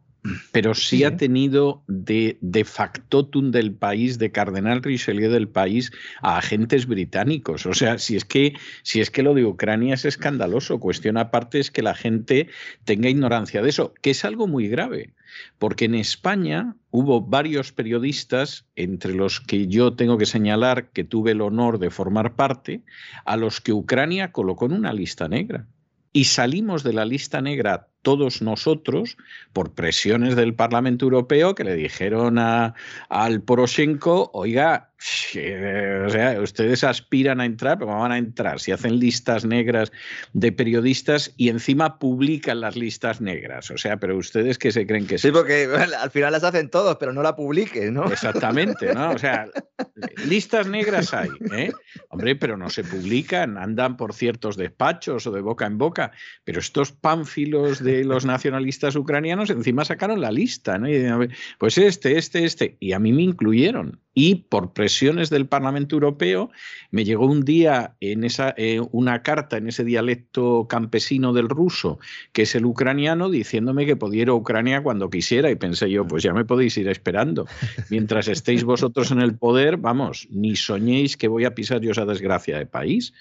Pero 0.53 0.75
sí, 0.75 0.99
Sí. 0.99 1.05
ha 1.05 1.17
tenido 1.17 1.83
de, 1.87 2.39
de 2.41 2.65
factotum 2.65 3.51
del 3.51 3.75
país, 3.75 4.19
de 4.19 4.33
cardenal 4.33 4.83
Richelieu 4.83 5.31
del 5.31 5.49
país, 5.49 5.93
a 6.23 6.39
agentes 6.39 6.87
británicos. 6.87 7.67
O 7.67 7.75
sea, 7.75 7.99
si 7.99 8.17
es 8.17 8.25
que, 8.25 8.55
si 8.83 9.01
es 9.01 9.11
que 9.11 9.23
lo 9.23 9.35
de 9.35 9.45
Ucrania 9.45 9.95
es 9.95 10.05
escandaloso, 10.07 10.81
cuestión 10.81 11.19
aparte 11.19 11.59
es 11.59 11.71
que 11.71 11.83
la 11.83 11.95
gente 11.95 12.49
tenga 12.85 13.11
ignorancia 13.11 13.61
de 13.61 13.69
eso, 13.69 13.93
que 14.01 14.11
es 14.11 14.25
algo 14.25 14.47
muy 14.47 14.69
grave. 14.69 15.13
Porque 15.59 15.87
en 15.87 15.95
España 15.95 16.77
hubo 16.91 17.21
varios 17.21 17.73
periodistas, 17.73 18.67
entre 18.77 19.13
los 19.15 19.41
que 19.41 19.67
yo 19.67 19.95
tengo 19.95 20.17
que 20.17 20.27
señalar 20.27 20.91
que 20.91 21.05
tuve 21.05 21.33
el 21.33 21.43
honor 21.43 21.79
de 21.79 21.91
formar 21.91 22.35
parte, 22.35 22.83
a 23.27 23.37
los 23.37 23.61
que 23.61 23.73
Ucrania 23.73 24.33
colocó 24.33 24.67
en 24.67 24.73
una 24.73 24.93
lista 24.93 25.29
negra. 25.29 25.67
Y 26.13 26.25
salimos 26.25 26.83
de 26.83 26.93
la 26.93 27.05
lista 27.05 27.43
negra 27.43 27.89
todos 28.05 28.43
nosotros 28.43 29.17
por 29.53 29.75
presiones 29.75 30.37
del 30.37 30.55
Parlamento 30.55 31.07
Europeo 31.07 31.57
que 31.57 31.64
le 31.64 31.75
dijeron 31.75 32.38
a, 32.38 32.75
al 33.09 33.43
Poroshenko, 33.43 34.31
oiga, 34.33 34.90
o 34.97 36.09
sea, 36.09 36.40
ustedes 36.40 36.85
aspiran 36.85 37.40
a 37.40 37.45
entrar, 37.45 37.79
pero 37.79 37.88
¿cómo 37.90 38.01
van 38.01 38.12
a 38.12 38.19
entrar 38.19 38.61
si 38.61 38.73
hacen 38.73 38.99
listas 38.99 39.45
negras 39.45 39.93
de 40.33 40.53
periodistas 40.53 41.33
y 41.37 41.49
encima 41.49 41.99
publican 41.99 42.61
las 42.61 42.77
listas 42.77 43.21
negras. 43.21 43.71
O 43.71 43.77
sea, 43.77 43.99
pero 43.99 44.17
ustedes 44.17 44.59
que 44.59 44.73
se 44.73 44.87
creen 44.87 45.07
que 45.07 45.19
Sí, 45.19 45.29
es 45.29 45.33
porque 45.33 45.67
bueno, 45.67 45.93
al 45.99 46.11
final 46.11 46.33
las 46.33 46.45
hacen 46.45 46.71
todos, 46.71 46.97
pero 46.97 47.12
no 47.12 47.23
la 47.23 47.37
publiques, 47.37 47.90
¿no? 47.93 48.11
Exactamente, 48.11 48.95
¿no? 48.95 49.11
O 49.11 49.19
sea, 49.19 49.47
listas 50.27 50.67
negras 50.69 51.12
hay, 51.12 51.29
¿eh? 51.53 51.73
Hombre, 52.09 52.37
pero 52.37 52.57
no 52.57 52.71
se 52.71 52.85
publican, 52.85 53.59
andan 53.59 53.97
por 53.97 54.14
ciertos 54.14 54.57
despachos 54.57 55.27
o 55.27 55.33
de 55.33 55.40
boca 55.40 55.67
en 55.67 55.79
boca, 55.79 56.12
pero 56.45 56.61
estos 56.61 56.93
pánfilos 56.93 57.83
de 57.83 57.93
los 58.02 58.24
nacionalistas 58.24 58.96
ucranianos 58.96 59.50
encima 59.50 59.85
sacaron 59.85 60.20
la 60.20 60.33
lista, 60.33 60.78
¿no? 60.78 60.88
Y 60.88 61.28
pues 61.59 61.78
este, 61.78 62.18
este, 62.18 62.44
este, 62.44 62.76
y 62.80 62.92
a 62.92 62.98
mí 62.98 63.12
me 63.12 63.22
incluyeron. 63.22 64.00
Y 64.16 64.37
por 64.48 64.72
presiones 64.72 65.28
del 65.28 65.46
Parlamento 65.46 65.96
Europeo 65.96 66.50
me 66.90 67.04
llegó 67.04 67.26
un 67.26 67.44
día 67.44 67.94
en 68.00 68.22
esa 68.24 68.54
eh, 68.57 68.80
una 68.92 69.22
carta 69.22 69.57
en 69.57 69.68
ese 69.68 69.85
dialecto 69.85 70.66
campesino 70.68 71.33
del 71.33 71.48
ruso, 71.48 71.98
que 72.33 72.42
es 72.42 72.54
el 72.54 72.64
ucraniano, 72.64 73.28
diciéndome 73.28 73.87
que 73.87 73.96
podía 73.96 74.22
ir 74.22 74.28
a 74.28 74.35
Ucrania 74.35 74.83
cuando 74.83 75.11
quisiera 75.11 75.50
y 75.50 75.57
pensé 75.57 75.90
yo, 75.90 76.07
pues 76.07 76.22
ya 76.22 76.33
me 76.33 76.44
podéis 76.44 76.76
ir 76.78 76.88
esperando. 76.88 77.46
Mientras 77.90 78.28
estéis 78.28 78.64
vosotros 78.64 79.11
en 79.11 79.20
el 79.20 79.37
poder, 79.37 79.76
vamos, 79.76 80.28
ni 80.30 80.57
soñéis 80.57 81.16
que 81.16 81.28
voy 81.28 81.44
a 81.44 81.54
pisar 81.54 81.80
yo 81.80 81.90
esa 81.90 82.07
desgracia 82.07 82.57
de 82.59 82.66
país. 82.66 83.12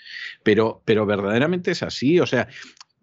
Pero, 0.43 0.81
pero 0.85 1.05
verdaderamente 1.05 1.71
es 1.71 1.83
así. 1.83 2.19
O 2.19 2.25
sea, 2.25 2.47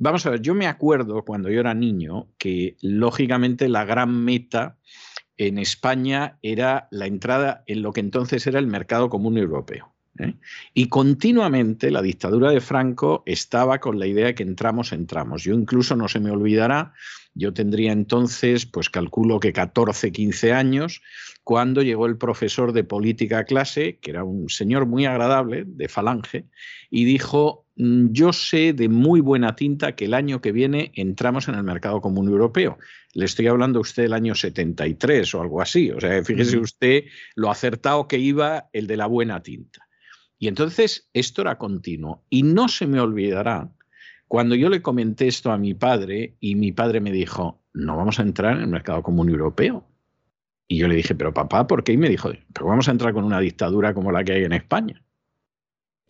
vamos 0.00 0.26
a 0.26 0.30
ver, 0.30 0.40
yo 0.40 0.54
me 0.54 0.66
acuerdo 0.66 1.24
cuando 1.24 1.50
yo 1.50 1.60
era 1.60 1.74
niño 1.74 2.28
que 2.38 2.76
lógicamente 2.80 3.68
la 3.68 3.84
gran 3.84 4.24
meta 4.24 4.78
en 5.36 5.58
España 5.58 6.38
era 6.42 6.88
la 6.90 7.06
entrada 7.06 7.62
en 7.66 7.82
lo 7.82 7.92
que 7.92 8.00
entonces 8.00 8.46
era 8.46 8.58
el 8.58 8.66
mercado 8.66 9.08
común 9.08 9.38
europeo. 9.38 9.94
¿eh? 10.18 10.34
Y 10.74 10.88
continuamente 10.88 11.90
la 11.90 12.02
dictadura 12.02 12.50
de 12.50 12.60
Franco 12.60 13.22
estaba 13.26 13.78
con 13.78 13.98
la 13.98 14.06
idea 14.06 14.26
de 14.26 14.34
que 14.34 14.42
entramos, 14.42 14.92
entramos. 14.92 15.44
Yo 15.44 15.54
incluso 15.54 15.96
no 15.96 16.08
se 16.08 16.20
me 16.20 16.30
olvidará, 16.30 16.94
yo 17.34 17.52
tendría 17.52 17.92
entonces, 17.92 18.66
pues 18.66 18.90
calculo 18.90 19.38
que 19.38 19.52
14, 19.52 20.12
15 20.12 20.52
años, 20.52 21.02
cuando 21.44 21.82
llegó 21.82 22.06
el 22.06 22.18
profesor 22.18 22.72
de 22.72 22.84
política 22.84 23.38
a 23.38 23.44
clase, 23.44 23.98
que 23.98 24.10
era 24.10 24.24
un 24.24 24.48
señor 24.48 24.86
muy 24.86 25.06
agradable, 25.06 25.64
de 25.66 25.88
Falange, 25.88 26.46
y 26.90 27.04
dijo, 27.04 27.66
"Mm, 27.69 27.69
yo 28.12 28.32
sé 28.32 28.74
de 28.74 28.88
muy 28.88 29.20
buena 29.20 29.56
tinta 29.56 29.94
que 29.96 30.04
el 30.04 30.14
año 30.14 30.40
que 30.40 30.52
viene 30.52 30.92
entramos 30.94 31.48
en 31.48 31.54
el 31.54 31.62
mercado 31.62 32.00
común 32.00 32.28
europeo. 32.28 32.78
Le 33.14 33.24
estoy 33.24 33.46
hablando 33.46 33.78
a 33.78 33.82
usted 33.82 34.02
del 34.02 34.12
año 34.12 34.34
73 34.34 35.34
o 35.34 35.40
algo 35.40 35.62
así. 35.62 35.90
O 35.90 35.98
sea, 35.98 36.22
fíjese 36.22 36.58
usted 36.58 37.04
lo 37.36 37.50
acertado 37.50 38.06
que 38.06 38.18
iba 38.18 38.68
el 38.72 38.86
de 38.86 38.96
la 38.98 39.06
buena 39.06 39.42
tinta. 39.42 39.88
Y 40.38 40.48
entonces 40.48 41.08
esto 41.14 41.42
era 41.42 41.56
continuo. 41.56 42.24
Y 42.28 42.42
no 42.42 42.68
se 42.68 42.86
me 42.86 43.00
olvidará 43.00 43.72
cuando 44.28 44.54
yo 44.54 44.68
le 44.68 44.82
comenté 44.82 45.26
esto 45.26 45.50
a 45.50 45.58
mi 45.58 45.74
padre 45.74 46.36
y 46.38 46.56
mi 46.56 46.72
padre 46.72 47.00
me 47.00 47.12
dijo, 47.12 47.62
no 47.72 47.96
vamos 47.96 48.18
a 48.20 48.22
entrar 48.22 48.56
en 48.56 48.62
el 48.62 48.68
mercado 48.68 49.02
común 49.02 49.30
europeo. 49.30 49.86
Y 50.68 50.78
yo 50.78 50.86
le 50.86 50.94
dije, 50.94 51.14
pero 51.14 51.32
papá, 51.32 51.66
¿por 51.66 51.82
qué? 51.82 51.92
Y 51.92 51.96
me 51.96 52.08
dijo, 52.08 52.30
pero 52.52 52.66
vamos 52.66 52.88
a 52.88 52.92
entrar 52.92 53.14
con 53.14 53.24
una 53.24 53.40
dictadura 53.40 53.94
como 53.94 54.12
la 54.12 54.22
que 54.22 54.32
hay 54.32 54.44
en 54.44 54.52
España. 54.52 55.02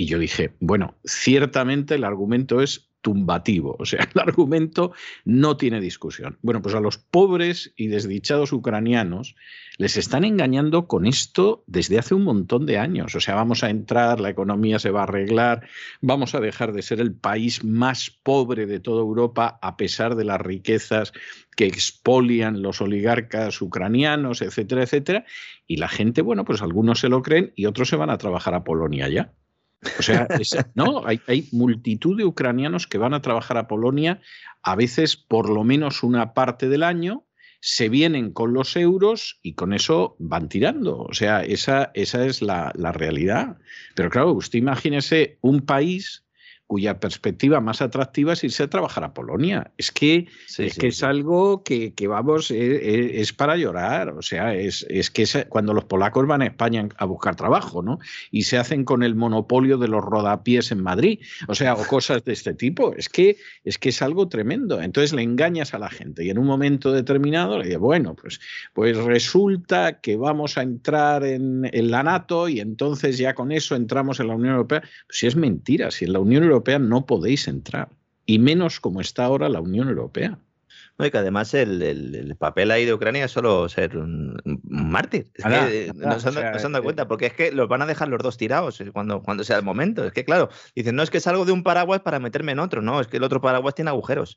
Y 0.00 0.06
yo 0.06 0.18
dije, 0.18 0.54
bueno, 0.60 0.94
ciertamente 1.04 1.96
el 1.96 2.04
argumento 2.04 2.62
es 2.62 2.88
tumbativo. 3.02 3.76
O 3.78 3.84
sea, 3.84 4.08
el 4.14 4.18
argumento 4.18 4.92
no 5.26 5.58
tiene 5.58 5.78
discusión. 5.78 6.38
Bueno, 6.40 6.62
pues 6.62 6.74
a 6.74 6.80
los 6.80 6.96
pobres 6.96 7.74
y 7.76 7.88
desdichados 7.88 8.54
ucranianos 8.54 9.36
les 9.76 9.98
están 9.98 10.24
engañando 10.24 10.86
con 10.86 11.04
esto 11.04 11.64
desde 11.66 11.98
hace 11.98 12.14
un 12.14 12.24
montón 12.24 12.64
de 12.64 12.78
años. 12.78 13.14
O 13.14 13.20
sea, 13.20 13.34
vamos 13.34 13.62
a 13.62 13.68
entrar, 13.68 14.20
la 14.20 14.30
economía 14.30 14.78
se 14.78 14.90
va 14.90 15.00
a 15.00 15.02
arreglar, 15.02 15.68
vamos 16.00 16.34
a 16.34 16.40
dejar 16.40 16.72
de 16.72 16.80
ser 16.80 16.98
el 16.98 17.12
país 17.12 17.62
más 17.62 18.08
pobre 18.10 18.64
de 18.64 18.80
toda 18.80 19.02
Europa 19.02 19.58
a 19.60 19.76
pesar 19.76 20.14
de 20.14 20.24
las 20.24 20.40
riquezas 20.40 21.12
que 21.54 21.66
expolian 21.66 22.62
los 22.62 22.80
oligarcas 22.80 23.60
ucranianos, 23.60 24.40
etcétera, 24.40 24.82
etcétera. 24.82 25.26
Y 25.66 25.76
la 25.76 25.88
gente, 25.88 26.22
bueno, 26.22 26.46
pues 26.46 26.62
algunos 26.62 27.00
se 27.00 27.10
lo 27.10 27.20
creen 27.20 27.52
y 27.54 27.66
otros 27.66 27.90
se 27.90 27.96
van 27.96 28.08
a 28.08 28.16
trabajar 28.16 28.54
a 28.54 28.64
Polonia 28.64 29.06
ya. 29.06 29.34
O 29.98 30.02
sea, 30.02 30.28
no, 30.74 31.04
hay, 31.06 31.48
multitud 31.52 32.16
de 32.16 32.24
ucranianos 32.24 32.86
que 32.86 32.98
van 32.98 33.14
a 33.14 33.22
trabajar 33.22 33.56
a 33.56 33.68
Polonia, 33.68 34.20
a 34.62 34.76
veces 34.76 35.16
por 35.16 35.48
lo 35.48 35.64
menos 35.64 36.02
una 36.02 36.34
parte 36.34 36.68
del 36.68 36.82
año, 36.82 37.24
se 37.60 37.88
vienen 37.88 38.32
con 38.32 38.54
los 38.54 38.76
euros 38.76 39.38
y 39.42 39.54
con 39.54 39.74
eso 39.74 40.16
van 40.18 40.48
tirando. 40.48 40.98
O 40.98 41.12
sea, 41.12 41.42
esa, 41.42 41.90
esa 41.94 42.24
es 42.26 42.40
la, 42.40 42.72
la 42.74 42.92
realidad. 42.92 43.58
Pero 43.94 44.10
claro, 44.10 44.32
usted 44.32 44.58
imagínese 44.58 45.38
un 45.42 45.60
país 45.60 46.24
cuya 46.70 47.00
perspectiva 47.00 47.60
más 47.60 47.82
atractiva 47.82 48.32
es 48.32 48.44
irse 48.44 48.62
a 48.62 48.70
trabajar 48.70 49.02
a 49.02 49.12
Polonia. 49.12 49.72
Es 49.76 49.90
que 49.90 50.28
sí, 50.46 50.66
es, 50.66 50.74
sí, 50.74 50.80
que 50.80 50.86
es 50.86 51.02
algo 51.02 51.64
que, 51.64 51.94
que 51.94 52.06
vamos, 52.06 52.52
es, 52.52 52.60
eh, 52.60 52.80
eh, 52.80 53.10
es, 53.20 53.32
para 53.32 53.56
llorar. 53.56 54.10
O 54.10 54.22
sea, 54.22 54.54
es, 54.54 54.86
es 54.88 55.10
que 55.10 55.26
cuando 55.48 55.74
los 55.74 55.86
polacos 55.86 56.28
van 56.28 56.42
a 56.42 56.46
España 56.46 56.88
a 56.96 57.04
buscar 57.06 57.34
trabajo, 57.34 57.82
¿no? 57.82 57.98
Y 58.30 58.42
se 58.42 58.56
hacen 58.56 58.84
con 58.84 59.02
el 59.02 59.16
monopolio 59.16 59.78
de 59.78 59.88
los 59.88 60.04
rodapiés 60.04 60.70
en 60.70 60.80
Madrid. 60.80 61.18
O 61.48 61.56
sea, 61.56 61.74
o 61.74 61.84
cosas 61.88 62.22
de 62.22 62.34
este 62.34 62.54
tipo. 62.54 62.94
Es 62.94 63.08
que 63.08 63.38
es, 63.64 63.76
que 63.76 63.88
es 63.88 64.00
algo 64.00 64.28
tremendo. 64.28 64.80
Entonces 64.80 65.12
le 65.12 65.22
engañas 65.22 65.74
a 65.74 65.80
la 65.80 65.90
gente 65.90 66.24
y 66.24 66.30
en 66.30 66.38
un 66.38 66.46
momento 66.46 66.92
determinado 66.92 67.58
le 67.58 67.64
dices, 67.64 67.80
bueno, 67.80 68.14
pues, 68.14 68.38
pues 68.74 68.96
resulta 68.96 70.00
que 70.00 70.14
vamos 70.14 70.56
a 70.56 70.62
entrar 70.62 71.24
en, 71.24 71.68
en 71.72 71.90
la 71.90 72.04
NATO 72.04 72.48
y 72.48 72.60
entonces 72.60 73.18
ya 73.18 73.34
con 73.34 73.50
eso 73.50 73.74
entramos 73.74 74.20
en 74.20 74.28
la 74.28 74.36
Unión 74.36 74.52
Europea. 74.52 74.82
Pues 74.82 75.18
si 75.18 75.26
es 75.26 75.34
mentira, 75.34 75.90
si 75.90 76.04
en 76.04 76.12
la 76.12 76.20
Unión 76.20 76.44
Europea 76.44 76.59
no 76.80 77.06
podéis 77.06 77.48
entrar, 77.48 77.88
y 78.26 78.38
menos 78.38 78.80
como 78.80 79.00
está 79.00 79.24
ahora 79.24 79.48
la 79.48 79.60
Unión 79.60 79.88
Europea. 79.88 80.38
No, 80.98 81.06
y 81.06 81.10
que 81.10 81.16
además 81.16 81.54
el, 81.54 81.80
el, 81.82 82.14
el, 82.14 82.36
papel 82.36 82.70
ahí 82.70 82.84
de 82.84 82.92
Ucrania 82.92 83.24
es 83.24 83.30
solo 83.30 83.68
ser 83.70 83.96
un, 83.96 84.36
un 84.44 84.90
mártir. 84.90 85.30
Es 85.32 85.44
Ahora, 85.46 85.66
que 85.66 85.90
ahora, 85.94 86.14
no 86.14 86.20
se 86.20 86.28
han, 86.28 86.36
o 86.36 86.40
sea, 86.40 86.50
no 86.52 86.58
se 86.58 86.66
han 86.66 86.72
dado 86.72 86.82
eh, 86.82 86.84
cuenta, 86.84 87.08
porque 87.08 87.26
es 87.26 87.32
que 87.32 87.52
los 87.52 87.68
van 87.68 87.80
a 87.80 87.86
dejar 87.86 88.08
los 88.08 88.22
dos 88.22 88.36
tirados 88.36 88.80
eh, 88.82 88.90
cuando, 88.92 89.22
cuando 89.22 89.42
sea 89.42 89.56
el 89.56 89.62
momento. 89.62 90.04
Es 90.04 90.12
que, 90.12 90.26
claro, 90.26 90.50
dicen, 90.74 90.96
no 90.96 91.02
es 91.02 91.08
que 91.08 91.20
salgo 91.20 91.46
de 91.46 91.52
un 91.52 91.62
paraguas 91.62 92.00
para 92.00 92.18
meterme 92.18 92.52
en 92.52 92.58
otro, 92.58 92.82
no, 92.82 93.00
es 93.00 93.06
que 93.06 93.16
el 93.16 93.22
otro 93.22 93.40
paraguas 93.40 93.74
tiene 93.74 93.88
agujeros. 93.88 94.36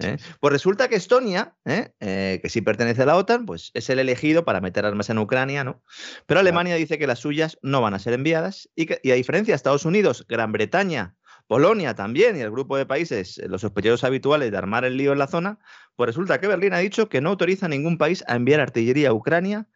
¿eh? 0.00 0.18
Pues 0.38 0.52
resulta 0.52 0.88
que 0.88 0.96
Estonia, 0.96 1.54
¿eh? 1.64 1.92
Eh, 2.00 2.40
que 2.42 2.50
sí 2.50 2.60
pertenece 2.60 3.02
a 3.02 3.06
la 3.06 3.16
OTAN, 3.16 3.46
pues 3.46 3.70
es 3.72 3.88
el 3.88 3.98
elegido 3.98 4.44
para 4.44 4.60
meter 4.60 4.84
armas 4.84 5.08
en 5.08 5.16
Ucrania, 5.16 5.64
¿no? 5.64 5.82
Pero 6.26 6.40
Alemania 6.40 6.74
dice 6.74 6.98
que 6.98 7.06
las 7.06 7.20
suyas 7.20 7.58
no 7.62 7.80
van 7.80 7.94
a 7.94 7.98
ser 7.98 8.12
enviadas 8.12 8.68
y, 8.74 8.84
que, 8.84 9.00
y 9.02 9.12
a 9.12 9.14
diferencia 9.14 9.52
de 9.52 9.56
Estados 9.56 9.86
Unidos, 9.86 10.26
Gran 10.28 10.52
Bretaña, 10.52 11.16
Polonia 11.46 11.94
también 11.94 12.36
y 12.36 12.40
el 12.40 12.50
grupo 12.50 12.76
de 12.76 12.86
países, 12.86 13.38
eh, 13.38 13.48
los 13.48 13.60
sospechosos 13.60 14.04
habituales 14.04 14.50
de 14.50 14.56
armar 14.56 14.84
el 14.84 14.96
lío 14.96 15.12
en 15.12 15.18
la 15.18 15.26
zona, 15.26 15.58
pues 15.96 16.08
resulta 16.08 16.40
que 16.40 16.46
Berlín 16.46 16.72
ha 16.72 16.78
dicho 16.78 17.08
que 17.08 17.20
no 17.20 17.30
autoriza 17.30 17.66
a 17.66 17.68
ningún 17.68 17.98
país 17.98 18.24
a 18.26 18.36
enviar 18.36 18.60
artillería 18.60 19.10
a 19.10 19.12
Ucrania, 19.12 19.66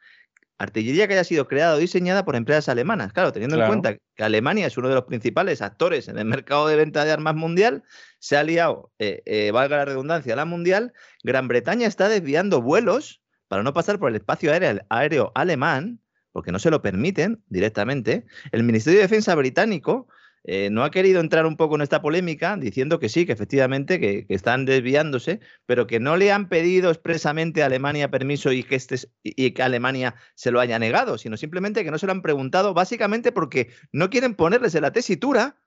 artillería 0.58 1.06
que 1.06 1.14
haya 1.14 1.24
sido 1.24 1.46
creada 1.46 1.74
o 1.74 1.78
diseñada 1.78 2.24
por 2.24 2.34
empresas 2.34 2.68
alemanas. 2.68 3.12
Claro, 3.12 3.32
teniendo 3.32 3.56
Claro. 3.56 3.72
en 3.72 3.80
cuenta 3.80 4.00
que 4.14 4.24
Alemania 4.24 4.66
es 4.66 4.76
uno 4.78 4.88
de 4.88 4.94
los 4.94 5.04
principales 5.04 5.60
actores 5.60 6.08
en 6.08 6.18
el 6.18 6.24
mercado 6.24 6.66
de 6.66 6.76
venta 6.76 7.04
de 7.04 7.12
armas 7.12 7.34
mundial, 7.34 7.84
se 8.18 8.36
ha 8.36 8.42
liado, 8.42 8.90
eh, 8.98 9.22
eh, 9.26 9.50
valga 9.50 9.76
la 9.76 9.84
redundancia, 9.84 10.34
la 10.34 10.46
mundial, 10.46 10.94
Gran 11.22 11.48
Bretaña 11.48 11.86
está 11.86 12.08
desviando 12.08 12.62
vuelos 12.62 13.20
para 13.48 13.62
no 13.62 13.72
pasar 13.72 13.98
por 13.98 14.08
el 14.08 14.16
espacio 14.16 14.50
aéreo, 14.50 14.80
aéreo 14.88 15.32
alemán, 15.34 16.00
porque 16.32 16.52
no 16.52 16.58
se 16.58 16.70
lo 16.70 16.82
permiten 16.82 17.42
directamente. 17.48 18.26
El 18.50 18.62
Ministerio 18.62 18.98
de 18.98 19.04
Defensa 19.04 19.34
británico 19.34 20.08
eh, 20.48 20.70
no 20.70 20.84
ha 20.84 20.92
querido 20.92 21.20
entrar 21.20 21.44
un 21.44 21.56
poco 21.56 21.74
en 21.74 21.80
esta 21.80 22.00
polémica 22.00 22.56
diciendo 22.56 23.00
que 23.00 23.08
sí, 23.08 23.26
que 23.26 23.32
efectivamente 23.32 23.98
que, 23.98 24.28
que, 24.28 24.34
están 24.34 24.64
desviándose, 24.64 25.40
pero 25.66 25.88
que 25.88 25.98
no 25.98 26.16
le 26.16 26.30
han 26.30 26.48
pedido 26.48 26.90
expresamente 26.90 27.64
a 27.64 27.66
Alemania 27.66 28.12
permiso 28.12 28.52
y 28.52 28.62
que, 28.62 28.76
este, 28.76 28.96
y 29.24 29.50
que 29.50 29.62
Alemania 29.64 30.14
se 30.36 30.52
lo 30.52 30.60
haya 30.60 30.78
negado, 30.78 31.18
sino 31.18 31.36
simplemente 31.36 31.82
que 31.82 31.90
no 31.90 31.98
se 31.98 32.06
lo 32.06 32.12
han 32.12 32.22
preguntado 32.22 32.74
básicamente 32.74 33.32
porque 33.32 33.70
no 33.90 34.08
quieren 34.08 34.36
ponerles 34.36 34.76
en 34.76 34.82
la 34.82 34.92
tesitura 34.92 35.60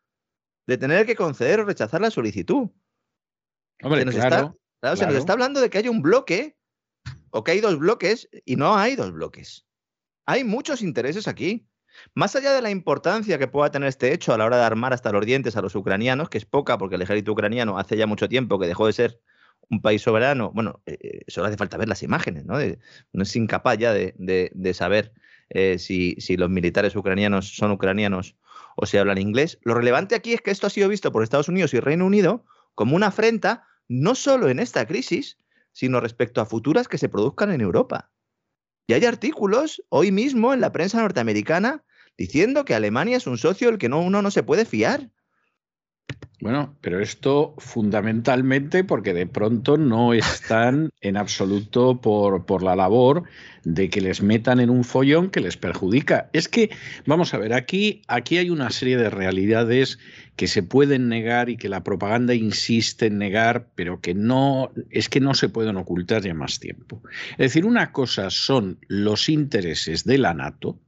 de 0.66 0.78
tener 0.78 1.06
que 1.06 1.18
conceder 1.18 1.60
o 1.60 1.66
rechazar 1.66 2.00
la 2.00 2.10
solicitud. 2.10 2.70
Hombre, 3.84 4.00
se 4.00 4.06
nos, 4.06 4.16
claro, 4.16 4.30
está, 4.30 4.38
claro, 4.38 4.58
claro. 4.80 4.96
se 4.96 5.06
nos 5.08 5.16
está 5.16 5.34
hablando 5.34 5.60
de 5.60 5.70
que 5.70 5.80
hay 5.80 5.90
un 5.90 6.02
bloque 6.02 6.58
o 7.32 7.44
que 7.44 7.52
hay 7.52 7.60
dos 7.60 7.78
bloques 7.78 8.30
y 8.46 8.56
no 8.56 8.78
hay 8.78 8.96
dos 8.96 9.12
bloques. 9.12 9.68
Hay 10.26 10.46
muchos 10.46 10.82
intereses 10.82 11.28
aquí. 11.28 11.68
Más 12.14 12.36
allá 12.36 12.54
de 12.54 12.62
la 12.62 12.70
importancia 12.70 13.38
que 13.38 13.48
pueda 13.48 13.72
tener 13.72 13.90
este 13.90 14.14
hecho 14.14 14.34
a 14.34 14.38
la 14.38 14.46
hora 14.46 14.58
de 14.58 14.64
armar 14.64 14.94
hasta 14.94 15.12
los 15.12 15.26
dientes 15.26 15.56
a 15.56 15.62
los 15.62 15.76
ucranianos, 15.76 16.30
que 16.30 16.38
es 16.38 16.46
poca 16.46 16.78
porque 16.78 16.96
el 16.96 17.02
ejército 17.02 17.32
ucraniano 17.32 17.78
hace 17.78 17.98
ya 17.98 18.08
mucho 18.08 18.30
tiempo 18.30 18.60
que 18.60 18.68
dejó 18.68 18.88
de 18.88 18.94
ser 18.94 19.20
un 19.70 19.82
país 19.82 20.02
soberano, 20.02 20.52
bueno, 20.52 20.82
eh, 20.86 21.22
solo 21.28 21.48
hace 21.48 21.58
falta 21.58 21.78
ver 21.78 21.88
las 21.88 22.02
imágenes, 22.02 22.46
¿no? 22.46 22.56
No 23.14 23.24
es 23.24 23.36
incapaz 23.36 23.78
ya 23.78 23.94
de, 23.94 24.16
de, 24.18 24.52
de 24.54 24.74
saber 24.74 25.14
eh, 25.50 25.78
si, 25.78 26.16
si, 26.20 26.38
los 26.38 26.50
militares 26.50 26.96
ucranianos 26.96 27.56
son 27.56 27.72
ucranianos 27.72 28.36
o 28.76 28.86
si 28.86 28.98
hablan 28.98 29.20
inglés. 29.20 29.60
Lo 29.64 29.76
relevante 29.76 30.16
aquí 30.16 30.34
es 30.34 30.42
que 30.42 30.52
esto 30.52 30.68
ha 30.68 30.72
sido 30.72 30.90
visto 30.90 31.12
por 31.12 31.24
Estados 31.24 31.50
Unidos 31.50 31.74
y 31.74 31.80
Reino 31.80 32.06
Unido 32.06 32.46
como 32.76 32.96
una 32.96 33.08
afrenta 33.08 33.68
no 33.88 34.16
solo 34.16 34.50
en 34.50 34.60
esta 34.60 34.86
crisis, 34.86 35.38
sino 35.72 36.00
respecto 36.00 36.42
a 36.42 36.46
futuras 36.46 36.88
que 36.88 36.98
se 36.98 37.10
produzcan 37.10 37.52
en 37.52 37.62
Europa. 37.62 38.12
Y 38.88 38.94
hay 38.94 39.06
artículos 39.06 39.84
hoy 39.90 40.12
mismo 40.12 40.54
en 40.54 40.62
la 40.62 40.72
prensa 40.72 41.02
norteamericana 41.02 41.84
diciendo 42.20 42.66
que 42.66 42.76
Alemania 42.76 43.16
es 43.16 43.28
un 43.28 43.38
socio 43.38 43.70
del 43.70 43.80
que 43.80 43.88
no, 43.88 44.02
uno 44.02 44.22
no 44.22 44.30
se 44.30 44.44
puede 44.44 44.66
fiar. 44.66 45.10
Bueno, 46.42 46.78
pero 46.82 47.00
esto 47.00 47.56
fundamentalmente 47.60 48.84
porque 48.84 49.14
de 49.14 49.26
pronto 49.26 49.78
no 49.78 50.14
están 50.14 50.90
en 51.00 51.16
absoluto 51.16 52.02
por, 52.02 52.46
por, 52.46 52.62
la 52.62 52.76
labor 52.76 53.24
de 53.64 53.90
que 53.90 54.02
les 54.02 54.22
metan 54.22 54.60
en 54.60 54.70
un 54.70 54.84
follón 54.84 55.30
que 55.30 55.40
les 55.40 55.56
perjudica. 55.56 56.30
Es 56.34 56.50
que, 56.50 56.70
vamos 57.06 57.34
a 57.34 57.38
ver, 57.38 57.54
aquí, 57.54 58.02
aquí 58.08 58.38
hay 58.38 58.50
una 58.50 58.70
serie 58.70 58.98
de 58.98 59.10
realidades 59.10 59.98
que 60.36 60.48
se 60.48 60.62
pueden 60.62 61.08
negar 61.08 61.50
y 61.50 61.56
que 61.56 61.70
la 61.70 61.84
propaganda 61.84 62.34
insiste 62.34 63.08
en 63.08 63.18
negar, 63.18 63.70
pero 63.76 64.02
que 64.02 64.14
no, 64.14 64.72
es 64.90 65.08
que 65.08 65.22
no 65.22 65.34
se 65.36 65.48
pueden 65.48 65.78
ocultar 65.78 66.22
ya 66.22 66.34
más 66.34 66.60
tiempo. 66.60 67.02
Es 67.32 67.38
decir, 67.38 67.66
una 67.66 67.94
cosa 67.94 68.30
son 68.30 68.80
los 68.88 69.30
intereses 69.30 70.04
de 70.04 70.18
la 70.18 70.34
NATO, 70.34 70.80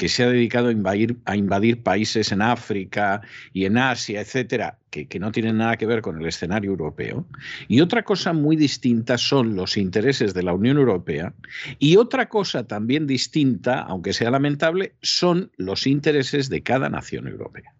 que 0.00 0.08
se 0.08 0.22
ha 0.22 0.30
dedicado 0.30 0.68
a 0.68 1.36
invadir, 1.36 1.82
países 1.82 2.32
en 2.32 2.40
África 2.40 3.20
y 3.52 3.66
en 3.66 3.76
Asia, 3.76 4.22
etcétera, 4.22 4.78
que, 4.88 5.06
no 5.20 5.30
tienen 5.30 5.58
nada 5.58 5.76
que 5.76 5.84
ver 5.84 6.00
con 6.00 6.18
el 6.18 6.26
escenario 6.26 6.70
europeo. 6.70 7.26
Y 7.68 7.82
otra 7.82 8.02
cosa 8.02 8.32
muy 8.32 8.56
distinta 8.56 9.18
son 9.18 9.56
los 9.56 9.76
intereses 9.76 10.32
de 10.32 10.42
la 10.42 10.54
Unión 10.54 10.78
Europea. 10.78 11.34
Y 11.78 11.96
otra 11.96 12.30
cosa 12.30 12.66
también 12.66 13.06
distinta, 13.06 13.80
aunque 13.80 14.14
sea 14.14 14.30
lamentable, 14.30 14.94
son 15.02 15.50
los 15.58 15.86
intereses 15.86 16.48
de 16.48 16.62
cada 16.62 16.88
nación 16.88 17.28
europea. 17.28 17.74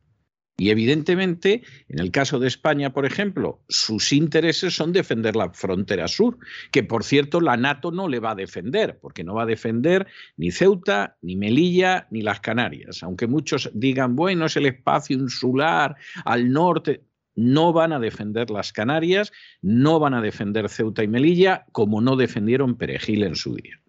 Y 0.61 0.69
evidentemente, 0.69 1.63
en 1.89 2.01
el 2.01 2.11
caso 2.11 2.39
de 2.39 2.47
España, 2.47 2.93
por 2.93 3.07
ejemplo, 3.07 3.63
sus 3.71 4.13
intereses 4.13 4.77
son 4.77 4.93
defender 4.93 5.35
la 5.35 5.55
frontera 5.55 6.07
sur, 6.07 6.37
que 6.71 6.83
por 6.83 7.03
cierto 7.03 7.41
la 7.41 7.57
NATO 7.57 7.91
no 7.93 8.09
le 8.09 8.21
va 8.21 8.33
a 8.33 8.35
defender, 8.35 8.99
porque 9.01 9.25
no 9.25 9.33
va 9.33 9.45
a 9.45 9.47
defender 9.47 10.07
ni 10.37 10.51
Ceuta, 10.51 11.17
ni 11.23 11.35
Melilla, 11.35 12.09
ni 12.11 12.21
las 12.21 12.41
Canarias. 12.41 13.03
Aunque 13.03 13.27
muchos 13.27 13.71
digan, 13.73 14.17
bueno, 14.17 14.45
es 14.45 14.57
el 14.59 14.67
espacio 14.67 15.17
insular 15.17 15.97
al 16.27 16.53
norte. 16.53 17.05
No 17.35 17.73
van 17.73 17.95
a 17.95 17.99
defender 17.99 18.51
las 18.51 18.75
Canarias, 18.75 19.33
no 19.63 19.99
van 19.99 20.13
a 20.13 20.21
defender 20.21 20.69
Ceuta 20.69 21.03
y 21.03 21.09
Melilla, 21.09 21.65
como 21.73 22.03
no 22.03 22.17
defendieron 22.17 22.77
Perejil 22.77 23.23
en 23.23 23.35
su 23.35 23.55
día. 23.55 23.80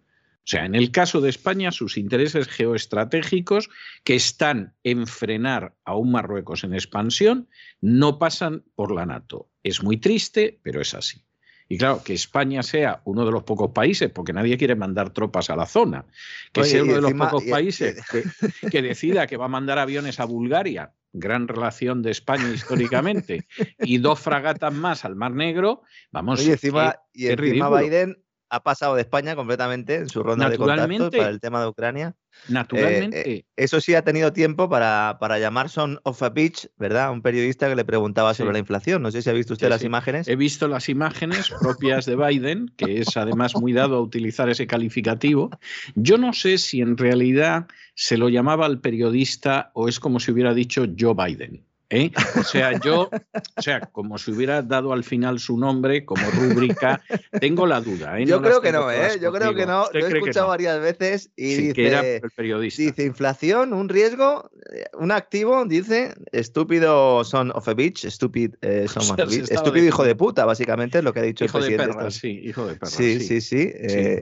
O 0.44 0.48
sea, 0.52 0.64
en 0.64 0.74
el 0.74 0.90
caso 0.90 1.20
de 1.20 1.30
España, 1.30 1.70
sus 1.70 1.96
intereses 1.96 2.48
geoestratégicos 2.48 3.70
que 4.02 4.16
están 4.16 4.74
en 4.82 5.06
frenar 5.06 5.76
a 5.84 5.94
un 5.96 6.10
Marruecos 6.10 6.64
en 6.64 6.74
expansión 6.74 7.48
no 7.80 8.18
pasan 8.18 8.64
por 8.74 8.92
la 8.92 9.06
NATO. 9.06 9.48
Es 9.62 9.84
muy 9.84 9.98
triste, 9.98 10.58
pero 10.64 10.80
es 10.80 10.94
así. 10.94 11.24
Y 11.68 11.78
claro, 11.78 12.02
que 12.04 12.12
España 12.12 12.62
sea 12.64 13.02
uno 13.04 13.24
de 13.24 13.30
los 13.30 13.44
pocos 13.44 13.70
países, 13.70 14.10
porque 14.10 14.32
nadie 14.32 14.58
quiere 14.58 14.74
mandar 14.74 15.10
tropas 15.10 15.48
a 15.48 15.56
la 15.56 15.64
zona, 15.64 16.04
que 16.52 16.62
Oye, 16.62 16.70
sea 16.70 16.82
uno 16.82 16.94
de 16.94 17.00
los 17.00 17.12
pocos 17.14 17.44
países 17.44 17.96
y... 17.96 18.60
que, 18.60 18.68
que, 18.68 18.82
decida 18.82 19.28
que 19.28 19.36
va 19.36 19.44
a 19.44 19.48
mandar 19.48 19.78
aviones 19.78 20.18
a 20.18 20.24
Bulgaria, 20.24 20.92
gran 21.12 21.46
relación 21.46 22.02
de 22.02 22.10
España 22.10 22.50
históricamente, 22.52 23.46
y 23.78 23.98
dos 23.98 24.20
fragatas 24.20 24.74
más 24.74 25.04
al 25.04 25.14
Mar 25.14 25.32
Negro, 25.32 25.82
vamos. 26.10 26.40
Oye, 26.40 26.52
encima, 26.52 26.96
qué, 27.12 27.20
y 27.22 27.26
encima 27.28 27.80
Biden 27.80 28.22
ha 28.52 28.62
pasado 28.62 28.96
de 28.96 29.00
España 29.00 29.34
completamente 29.34 29.94
en 29.94 30.10
su 30.10 30.22
ronda 30.22 30.50
de 30.50 30.58
contactos 30.58 31.10
para 31.10 31.30
el 31.30 31.40
tema 31.40 31.62
de 31.62 31.68
Ucrania. 31.68 32.14
Naturalmente. 32.48 33.30
Eh, 33.30 33.46
eso 33.56 33.80
sí 33.80 33.94
ha 33.94 34.02
tenido 34.02 34.34
tiempo 34.34 34.68
para, 34.68 35.16
para 35.18 35.38
llamar 35.38 35.70
Son 35.70 36.00
of 36.02 36.22
a 36.22 36.28
Beach, 36.28 36.68
¿verdad? 36.76 37.12
Un 37.12 37.22
periodista 37.22 37.70
que 37.70 37.76
le 37.76 37.86
preguntaba 37.86 38.34
sobre 38.34 38.52
la 38.52 38.58
inflación. 38.58 39.00
No 39.00 39.10
sé 39.10 39.22
si 39.22 39.30
ha 39.30 39.32
visto 39.32 39.54
usted 39.54 39.70
las 39.70 39.84
imágenes. 39.84 40.28
He 40.28 40.36
visto 40.36 40.68
las 40.68 40.90
imágenes 40.90 41.50
propias 41.62 42.04
de 42.04 42.14
Biden, 42.14 42.70
que 42.76 43.00
es 43.00 43.16
además 43.16 43.56
muy 43.56 43.72
dado 43.72 43.96
a 43.96 44.02
utilizar 44.02 44.50
ese 44.50 44.66
calificativo. 44.66 45.48
Yo 45.94 46.18
no 46.18 46.34
sé 46.34 46.58
si 46.58 46.82
en 46.82 46.98
realidad 46.98 47.68
se 47.94 48.18
lo 48.18 48.28
llamaba 48.28 48.66
al 48.66 48.80
periodista 48.80 49.70
o 49.72 49.88
es 49.88 49.98
como 49.98 50.20
si 50.20 50.30
hubiera 50.30 50.52
dicho 50.52 50.84
Joe 50.98 51.14
Biden. 51.14 51.64
¿Eh? 51.92 52.10
O 52.38 52.42
sea, 52.42 52.78
yo, 52.80 53.10
o 53.56 53.62
sea, 53.62 53.80
como 53.80 54.18
si 54.18 54.32
hubiera 54.32 54.62
dado 54.62 54.92
al 54.92 55.04
final 55.04 55.38
su 55.38 55.58
nombre 55.58 56.04
como 56.04 56.28
rúbrica, 56.30 57.02
tengo 57.40 57.66
la 57.66 57.80
duda. 57.80 58.18
¿eh? 58.18 58.26
Yo 58.26 58.40
creo 58.40 58.60
que 58.60 58.72
no, 58.72 58.90
¿eh? 58.90 59.18
Yo 59.20 59.32
creo 59.32 59.54
que 59.54 59.66
no. 59.66 59.86
Lo 59.92 60.06
he 60.06 60.12
escuchado 60.12 60.48
varias 60.48 60.80
veces 60.80 61.30
y 61.36 61.54
dice, 61.54 62.16
el 62.16 62.30
periodista. 62.34 62.82
dice 62.82 63.04
inflación, 63.04 63.72
un 63.72 63.88
riesgo, 63.88 64.50
eh, 64.72 64.84
un 64.98 65.12
activo, 65.12 65.64
dice 65.66 66.14
estúpido 66.32 67.24
son 67.24 67.52
of 67.52 67.68
a 67.68 67.74
bitch, 67.74 68.08
stupid 68.08 68.54
son 68.88 69.02
of 69.02 69.20
a 69.20 69.24
bitch, 69.24 69.50
estúpido 69.50 69.86
hijo 69.86 70.04
de 70.04 70.14
puta, 70.14 70.44
básicamente 70.44 70.98
es 70.98 71.04
lo 71.04 71.12
que 71.12 71.20
ha 71.20 71.24
dicho 71.24 71.44
hijo 71.44 71.58
el 71.58 71.64
presidente. 71.64 71.92
De 71.92 71.98
perra, 71.98 72.10
sí, 72.10 72.40
hijo 72.42 72.66
de 72.66 72.74
perra. 72.74 72.90
Sí, 72.90 73.20
sí, 73.20 73.40
sí. 73.40 73.72
sí. 73.88 74.20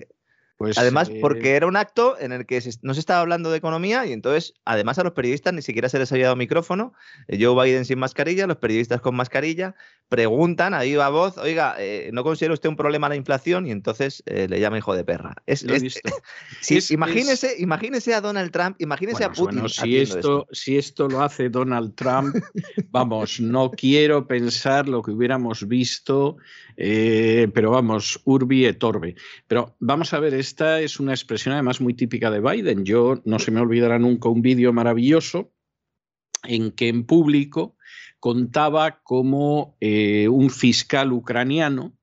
Pues, 0.61 0.77
además, 0.77 1.09
eh, 1.09 1.17
porque 1.23 1.57
era 1.57 1.67
un 1.67 1.75
acto 1.75 2.21
en 2.21 2.33
el 2.33 2.45
que 2.45 2.63
no 2.83 2.93
se 2.93 3.01
estaba 3.01 3.23
hablando 3.23 3.51
de 3.51 3.57
economía 3.57 4.05
y 4.05 4.13
entonces, 4.13 4.53
además 4.67 4.99
a 4.99 5.05
los 5.05 5.15
periodistas 5.15 5.55
ni 5.55 5.63
siquiera 5.63 5.89
se 5.89 5.99
les 5.99 6.13
había 6.13 6.27
dado 6.27 6.37
micrófono. 6.37 6.93
Eh, 7.29 7.43
Joe 7.43 7.65
Biden 7.65 7.87
sin 7.87 7.99
mascarilla, 7.99 8.47
los 8.47 8.59
periodistas 8.59 9.01
con 9.01 9.17
mascarilla, 9.17 9.75
preguntan 10.11 10.75
a 10.75 10.83
viva 10.83 11.09
voz, 11.09 11.39
oiga, 11.39 11.77
eh, 11.79 12.11
¿no 12.13 12.25
considera 12.25 12.53
usted 12.53 12.69
un 12.69 12.77
problema 12.77 13.09
la 13.09 13.17
inflación? 13.17 13.67
Y 13.67 13.71
entonces 13.71 14.23
le 14.27 14.61
llama 14.61 14.77
hijo 14.77 14.95
de 14.95 15.03
perra. 15.03 15.35
Es, 15.47 16.91
imagínese, 16.91 17.55
imagínese 17.59 18.13
a 18.13 18.21
Donald 18.21 18.51
Trump, 18.51 18.77
imagínese 18.81 19.25
a 19.25 19.33
Putin. 19.33 19.67
si, 19.67 19.99
esto, 19.99 20.47
si 20.53 20.77
esto 20.77 21.09
lo 21.09 21.23
hace 21.23 21.49
Donald 21.49 21.95
Trump, 21.95 22.37
vamos, 22.91 23.41
no 23.41 23.71
quiero 23.71 24.27
pensar 24.27 24.91
lo 24.91 25.01
que 25.01 25.13
hubiéramos 25.13 25.67
visto, 25.67 26.37
pero 27.53 27.71
vamos, 27.71 28.21
urbi 28.25 28.65
et 28.65 28.83
orbe. 28.83 29.15
Pero 29.47 29.77
vamos 29.81 30.13
a 30.15 30.21
ver, 30.21 30.35
esta 30.35 30.81
es 30.81 30.99
una 30.99 31.13
expresión 31.13 31.53
además 31.53 31.81
muy 31.81 31.95
típica 31.95 32.31
de 32.31 32.41
Biden. 32.41 32.85
Yo 32.85 33.21
no 33.25 33.39
se 33.39 33.51
me 33.51 33.61
olvidará 33.61 33.99
nunca 33.99 34.29
un 34.29 34.43
vídeo 34.43 34.73
maravilloso 34.73 35.53
en 36.45 36.71
que 36.73 36.89
en 36.89 37.05
público 37.05 37.77
contaba 38.19 39.01
cómo 39.03 39.77
eh, 39.81 40.29
un 40.29 40.51
fiscal 40.51 41.13
ucraniano 41.13 41.97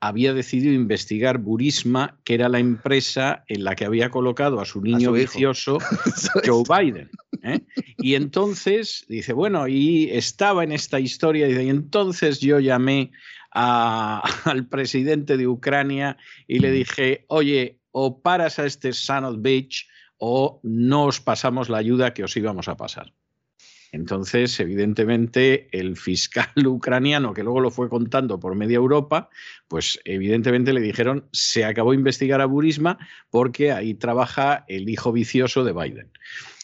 había 0.00 0.34
decidido 0.34 0.74
investigar 0.74 1.38
Burisma, 1.38 2.18
que 2.24 2.34
era 2.34 2.48
la 2.48 2.58
empresa 2.58 3.44
en 3.46 3.62
la 3.62 3.76
que 3.76 3.84
había 3.84 4.10
colocado 4.10 4.60
a 4.60 4.64
su 4.64 4.80
niño 4.80 5.12
vicioso 5.12 5.78
Joe 6.44 6.64
Biden. 6.68 7.08
¿eh? 7.44 7.60
Y 7.98 8.16
entonces 8.16 9.06
dice, 9.08 9.32
bueno, 9.32 9.68
y 9.68 10.10
estaba 10.10 10.64
en 10.64 10.72
esta 10.72 10.98
historia, 10.98 11.48
y 11.48 11.68
entonces 11.68 12.40
yo 12.40 12.58
llamé 12.58 13.12
al 14.44 14.66
presidente 14.68 15.36
de 15.36 15.46
Ucrania 15.46 16.16
y 16.46 16.58
le 16.58 16.70
dije, 16.70 17.24
oye, 17.28 17.78
o 17.90 18.22
paras 18.22 18.58
a 18.58 18.66
este 18.66 18.92
son 18.92 19.24
of 19.24 19.36
bitch 19.40 19.88
o 20.18 20.60
no 20.62 21.06
os 21.06 21.20
pasamos 21.20 21.68
la 21.68 21.78
ayuda 21.78 22.14
que 22.14 22.24
os 22.24 22.36
íbamos 22.36 22.68
a 22.68 22.76
pasar. 22.76 23.12
Entonces, 23.92 24.58
evidentemente, 24.58 25.68
el 25.72 25.98
fiscal 25.98 26.48
ucraniano, 26.66 27.34
que 27.34 27.42
luego 27.42 27.60
lo 27.60 27.70
fue 27.70 27.90
contando 27.90 28.40
por 28.40 28.54
media 28.54 28.76
Europa, 28.76 29.28
pues 29.68 30.00
evidentemente 30.04 30.72
le 30.72 30.80
dijeron, 30.80 31.28
se 31.32 31.66
acabó 31.66 31.90
de 31.90 31.98
investigar 31.98 32.40
a 32.40 32.46
Burisma 32.46 32.98
porque 33.30 33.70
ahí 33.70 33.92
trabaja 33.92 34.64
el 34.68 34.88
hijo 34.88 35.12
vicioso 35.12 35.62
de 35.62 35.74
Biden. 35.74 36.10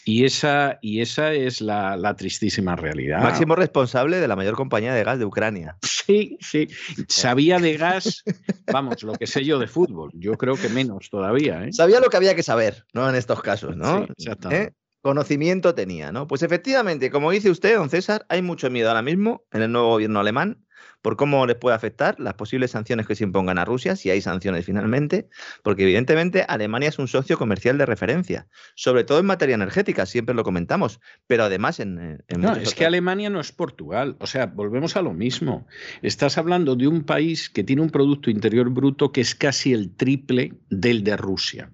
Y 0.09 0.25
esa, 0.25 0.79
y 0.81 1.03
esa 1.03 1.35
es 1.35 1.61
la, 1.61 2.15
tristísima 2.17 2.75
realidad. 2.75 3.21
Máximo 3.21 3.55
responsable 3.55 4.21
de 4.21 4.27
la 4.27 4.37
mayor 4.37 4.55
compañía 4.55 4.95
de 4.95 5.05
gas 5.05 5.19
de 5.19 5.27
Ucrania. 5.27 5.77
Sí, 6.09 6.39
sí. 6.41 6.67
Sabía 7.07 7.59
de 7.59 7.77
gas, 7.77 8.25
vamos, 8.73 9.03
lo 9.03 9.13
que 9.13 9.27
sé 9.27 9.45
yo 9.45 9.59
de 9.59 9.67
fútbol. 9.67 10.11
Yo 10.15 10.39
creo 10.39 10.55
que 10.55 10.71
menos 10.71 11.11
todavía. 11.11 11.67
¿eh? 11.67 11.73
Sabía 11.75 12.01
lo 12.01 12.09
que 12.09 12.17
había 12.17 12.35
que 12.35 12.43
saber, 12.43 12.87
¿no? 12.95 13.07
En 13.11 13.15
estos 13.15 13.43
casos, 13.43 13.77
¿no? 13.77 14.07
Sí, 14.07 14.13
exactamente. 14.17 14.69
¿Eh? 14.69 14.75
Conocimiento 15.03 15.75
tenía, 15.75 16.11
¿no? 16.11 16.27
Pues 16.27 16.43
efectivamente, 16.43 17.11
como 17.11 17.31
dice 17.31 17.51
usted, 17.51 17.77
don 17.77 17.91
César, 17.91 18.25
hay 18.31 18.41
mucho 18.41 18.71
miedo 18.71 18.89
ahora 18.89 19.03
mismo 19.03 19.45
en 19.53 19.61
el 19.61 19.71
nuevo 19.71 19.91
gobierno 19.91 20.21
alemán 20.21 20.65
por 21.03 21.17
cómo 21.17 21.47
les 21.47 21.57
puede 21.57 21.77
afectar 21.77 22.19
las 22.19 22.35
posibles 22.35 22.73
sanciones 22.73 23.07
que 23.07 23.15
se 23.15 23.25
impongan 23.25 23.59
a 23.59 23.65
Rusia, 23.65 23.97
si 23.97 24.11
hay 24.11 24.21
sanciones 24.21 24.65
finalmente, 24.65 25.29
porque 25.63 25.85
evidentemente 25.85 26.45
Alemania 26.47 26.89
es 26.89 26.99
un 26.99 27.09
socio 27.09 27.39
comercial 27.39 27.79
de 27.79 27.87
referencia, 27.87 28.49
sobre 28.75 29.05
todo 29.05 29.21
en 29.21 29.27
materia 29.27 29.55
energética, 29.55 30.07
siempre 30.07 30.35
lo 30.35 30.45
comentamos, 30.45 31.01
pero 31.27 31.45
además 31.45 31.81
en... 31.81 31.99
Eh, 31.99 32.19
en 32.29 32.41
no, 32.41 32.55
es 32.55 32.75
que 32.75 32.87
Alemania 32.87 33.31
no 33.31 33.41
es 33.41 33.53
Portugal, 33.53 34.17
o 34.19 34.27
sea, 34.27 34.47
volvemos 34.47 34.97
a 34.97 35.03
lo 35.03 35.13
mismo. 35.13 35.67
Estás 36.03 36.39
hablando 36.39 36.77
de 36.77 36.89
un 36.89 37.05
país 37.05 37.49
que 37.51 37.65
tiene 37.65 37.83
un 37.83 37.91
Producto 37.91 38.31
Interior 38.31 38.71
Bruto 38.71 39.13
que 39.13 39.21
es 39.21 39.35
casi 39.35 39.73
el 39.73 39.95
triple 39.95 40.55
del 40.69 41.05
de 41.05 41.17
Rusia 41.17 41.71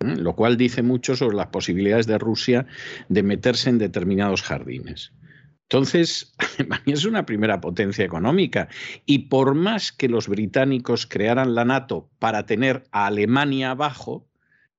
lo 0.00 0.36
cual 0.36 0.56
dice 0.56 0.82
mucho 0.82 1.16
sobre 1.16 1.36
las 1.36 1.48
posibilidades 1.48 2.06
de 2.06 2.18
Rusia 2.18 2.66
de 3.08 3.22
meterse 3.22 3.70
en 3.70 3.78
determinados 3.78 4.42
jardines. 4.42 5.12
Entonces, 5.68 6.32
Alemania 6.58 6.94
es 6.94 7.04
una 7.04 7.26
primera 7.26 7.60
potencia 7.60 8.04
económica 8.04 8.68
y 9.04 9.30
por 9.30 9.54
más 9.54 9.92
que 9.92 10.08
los 10.08 10.28
británicos 10.28 11.06
crearan 11.06 11.54
la 11.54 11.64
NATO 11.64 12.08
para 12.18 12.46
tener 12.46 12.84
a 12.92 13.06
Alemania 13.06 13.72
abajo, 13.72 14.28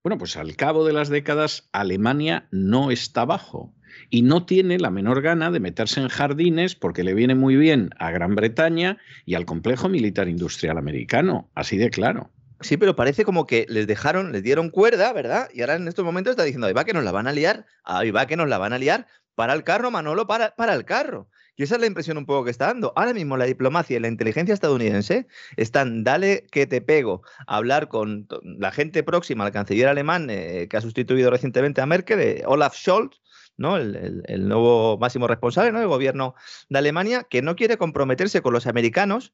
bueno, 0.04 0.18
pues 0.18 0.38
al 0.38 0.56
cabo 0.56 0.86
de 0.86 0.94
las 0.94 1.10
décadas 1.10 1.68
Alemania 1.74 2.48
no 2.52 2.92
está 2.92 3.22
abajo 3.22 3.74
y 4.10 4.22
no 4.22 4.46
tiene 4.46 4.80
la 4.80 4.90
menor 4.90 5.22
gana 5.22 5.52
de 5.52 5.60
meterse 5.60 6.00
en 6.00 6.08
jardines 6.08 6.76
porque 6.76 7.04
le 7.04 7.14
viene 7.14 7.36
muy 7.36 7.58
bien 7.58 7.90
a 8.00 8.12
Gran 8.12 8.36
Bretaña 8.36 8.98
y 9.26 9.36
al 9.36 9.46
complejo 9.46 9.90
militar 9.90 10.30
industrial 10.30 10.78
americano, 10.78 11.50
así 11.56 11.78
de 11.78 11.90
claro. 11.90 12.32
Sí, 12.62 12.78
pero 12.78 12.96
parece 12.96 13.24
como 13.24 13.46
que 13.46 13.66
les 13.70 13.86
dejaron, 13.86 14.32
les 14.32 14.42
dieron 14.42 14.70
cuerda, 14.70 15.14
¿verdad? 15.14 15.50
Y 15.54 15.62
ahora 15.62 15.76
en 15.76 15.88
estos 15.88 16.06
momentos 16.06 16.32
está 16.32 16.44
diciendo, 16.44 16.68
ahí 16.68 16.74
va 16.74 16.86
que 16.86 16.94
nos 16.94 17.04
la 17.04 17.12
van 17.12 17.28
a 17.28 17.34
liar, 17.34 17.66
ahí 17.84 18.10
va 18.10 18.26
que 18.26 18.38
nos 18.38 18.50
la 18.50 18.58
van 18.58 18.74
a 18.74 18.80
liar, 18.80 19.06
para 19.38 19.54
el 19.54 19.64
carro, 19.64 19.92
Manolo, 19.92 20.26
para, 20.26 20.56
para 20.56 20.74
el 20.74 20.84
carro. 20.84 21.30
Y 21.56 21.62
esa 21.62 21.76
es 21.76 21.82
la 21.82 21.86
impresión 21.86 22.18
un 22.18 22.26
poco 22.26 22.44
que 22.44 22.50
está 22.50 22.66
dando. 22.66 22.92
Ahora 22.96 23.14
mismo 23.14 23.38
la 23.38 23.46
diplomacia 23.46 23.96
y 23.96 24.00
la 24.00 24.08
inteligencia 24.08 24.52
estadounidense 24.52 25.28
están, 25.58 26.04
dale 26.04 26.48
que 26.52 26.66
te 26.66 26.82
pego, 26.82 27.22
a 27.46 27.58
hablar 27.58 27.88
con 27.88 28.28
la 28.42 28.72
gente 28.72 29.04
próxima 29.04 29.46
al 29.46 29.52
canciller 29.52 29.90
alemán 29.90 30.32
eh, 30.32 30.68
que 30.68 30.78
ha 30.78 30.82
sustituido 30.82 31.30
recientemente 31.30 31.82
a 31.82 31.86
Merkel, 31.86 32.20
eh, 32.20 32.44
Olaf 32.48 32.76
Scholz, 32.76 33.22
¿no? 33.58 33.78
El, 33.78 34.48
nuevo 34.48 34.98
máximo 34.98 35.28
responsable 35.28 35.72
del 35.72 35.88
gobierno 35.88 36.34
de 36.70 36.80
Alemania, 36.80 37.28
que 37.30 37.44
no 37.44 37.56
quiere 37.56 37.78
comprometerse 37.78 38.42
con 38.42 38.54
los 38.54 38.66
americanos 38.66 39.34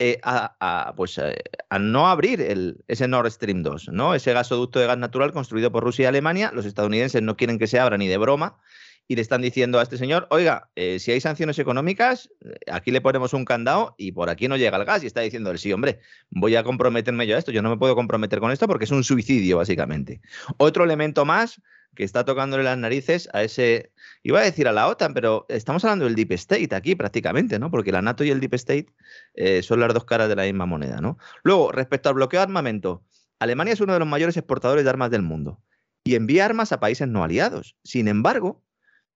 eh, 0.00 0.18
a, 0.24 0.94
pues, 0.96 1.20
a, 1.20 1.78
no 1.78 2.08
abrir 2.08 2.40
el, 2.40 2.82
ese 2.88 3.06
Nord 3.06 3.30
Stream 3.30 3.62
2, 3.62 3.90
¿no? 3.92 4.16
ese 4.16 4.32
gasoducto 4.32 4.80
de 4.80 4.88
gas 4.88 4.98
natural 4.98 5.32
construido 5.32 5.70
por 5.70 5.84
Rusia 5.84 6.04
y 6.04 6.06
Alemania. 6.06 6.50
Los 6.52 6.66
estadounidenses 6.66 7.22
no 7.22 7.36
quieren 7.36 7.60
que 7.60 7.68
se 7.68 7.78
abra 7.78 7.96
ni 7.98 8.08
de 8.08 8.16
broma 8.16 8.58
y 9.06 9.16
le 9.16 9.22
están 9.22 9.42
diciendo 9.42 9.78
a 9.78 9.82
este 9.82 9.98
señor, 9.98 10.26
oiga, 10.30 10.70
eh, 10.76 10.98
si 10.98 11.12
hay 11.12 11.20
sanciones 11.20 11.58
económicas, 11.58 12.30
eh, 12.40 12.54
aquí 12.72 12.90
le 12.90 13.00
ponemos 13.00 13.34
un 13.34 13.44
candado 13.44 13.94
y 13.98 14.12
por 14.12 14.30
aquí 14.30 14.48
no 14.48 14.56
llega 14.56 14.76
el 14.78 14.84
gas. 14.84 15.02
Y 15.02 15.06
está 15.06 15.20
diciendo 15.20 15.50
él, 15.50 15.58
sí, 15.58 15.72
hombre, 15.72 16.00
voy 16.30 16.56
a 16.56 16.64
comprometerme 16.64 17.26
yo 17.26 17.36
a 17.36 17.38
esto, 17.38 17.52
yo 17.52 17.62
no 17.62 17.70
me 17.70 17.76
puedo 17.76 17.94
comprometer 17.94 18.40
con 18.40 18.50
esto 18.50 18.66
porque 18.66 18.84
es 18.84 18.90
un 18.90 19.04
suicidio, 19.04 19.58
básicamente. 19.58 20.20
Otro 20.56 20.84
elemento 20.84 21.24
más 21.24 21.60
que 21.94 22.04
está 22.04 22.24
tocándole 22.24 22.64
las 22.64 22.78
narices 22.78 23.28
a 23.32 23.42
ese, 23.42 23.92
iba 24.22 24.40
a 24.40 24.42
decir 24.42 24.66
a 24.66 24.72
la 24.72 24.88
OTAN, 24.88 25.14
pero 25.14 25.46
estamos 25.48 25.84
hablando 25.84 26.06
del 26.06 26.16
Deep 26.16 26.32
State 26.32 26.74
aquí 26.74 26.94
prácticamente, 26.94 27.58
¿no? 27.58 27.70
Porque 27.70 27.92
la 27.92 28.02
NATO 28.02 28.24
y 28.24 28.30
el 28.30 28.40
Deep 28.40 28.54
State 28.54 28.86
eh, 29.34 29.62
son 29.62 29.80
las 29.80 29.94
dos 29.94 30.04
caras 30.04 30.28
de 30.28 30.36
la 30.36 30.44
misma 30.44 30.66
moneda, 30.66 31.00
¿no? 31.00 31.18
Luego, 31.42 31.70
respecto 31.72 32.08
al 32.08 32.16
bloqueo 32.16 32.40
de 32.40 32.44
armamento, 32.44 33.04
Alemania 33.38 33.74
es 33.74 33.80
uno 33.80 33.92
de 33.92 33.98
los 33.98 34.08
mayores 34.08 34.36
exportadores 34.36 34.84
de 34.84 34.90
armas 34.90 35.10
del 35.10 35.22
mundo 35.22 35.60
y 36.04 36.16
envía 36.16 36.44
armas 36.44 36.72
a 36.72 36.80
países 36.80 37.08
no 37.08 37.22
aliados. 37.22 37.76
Sin 37.84 38.08
embargo, 38.08 38.63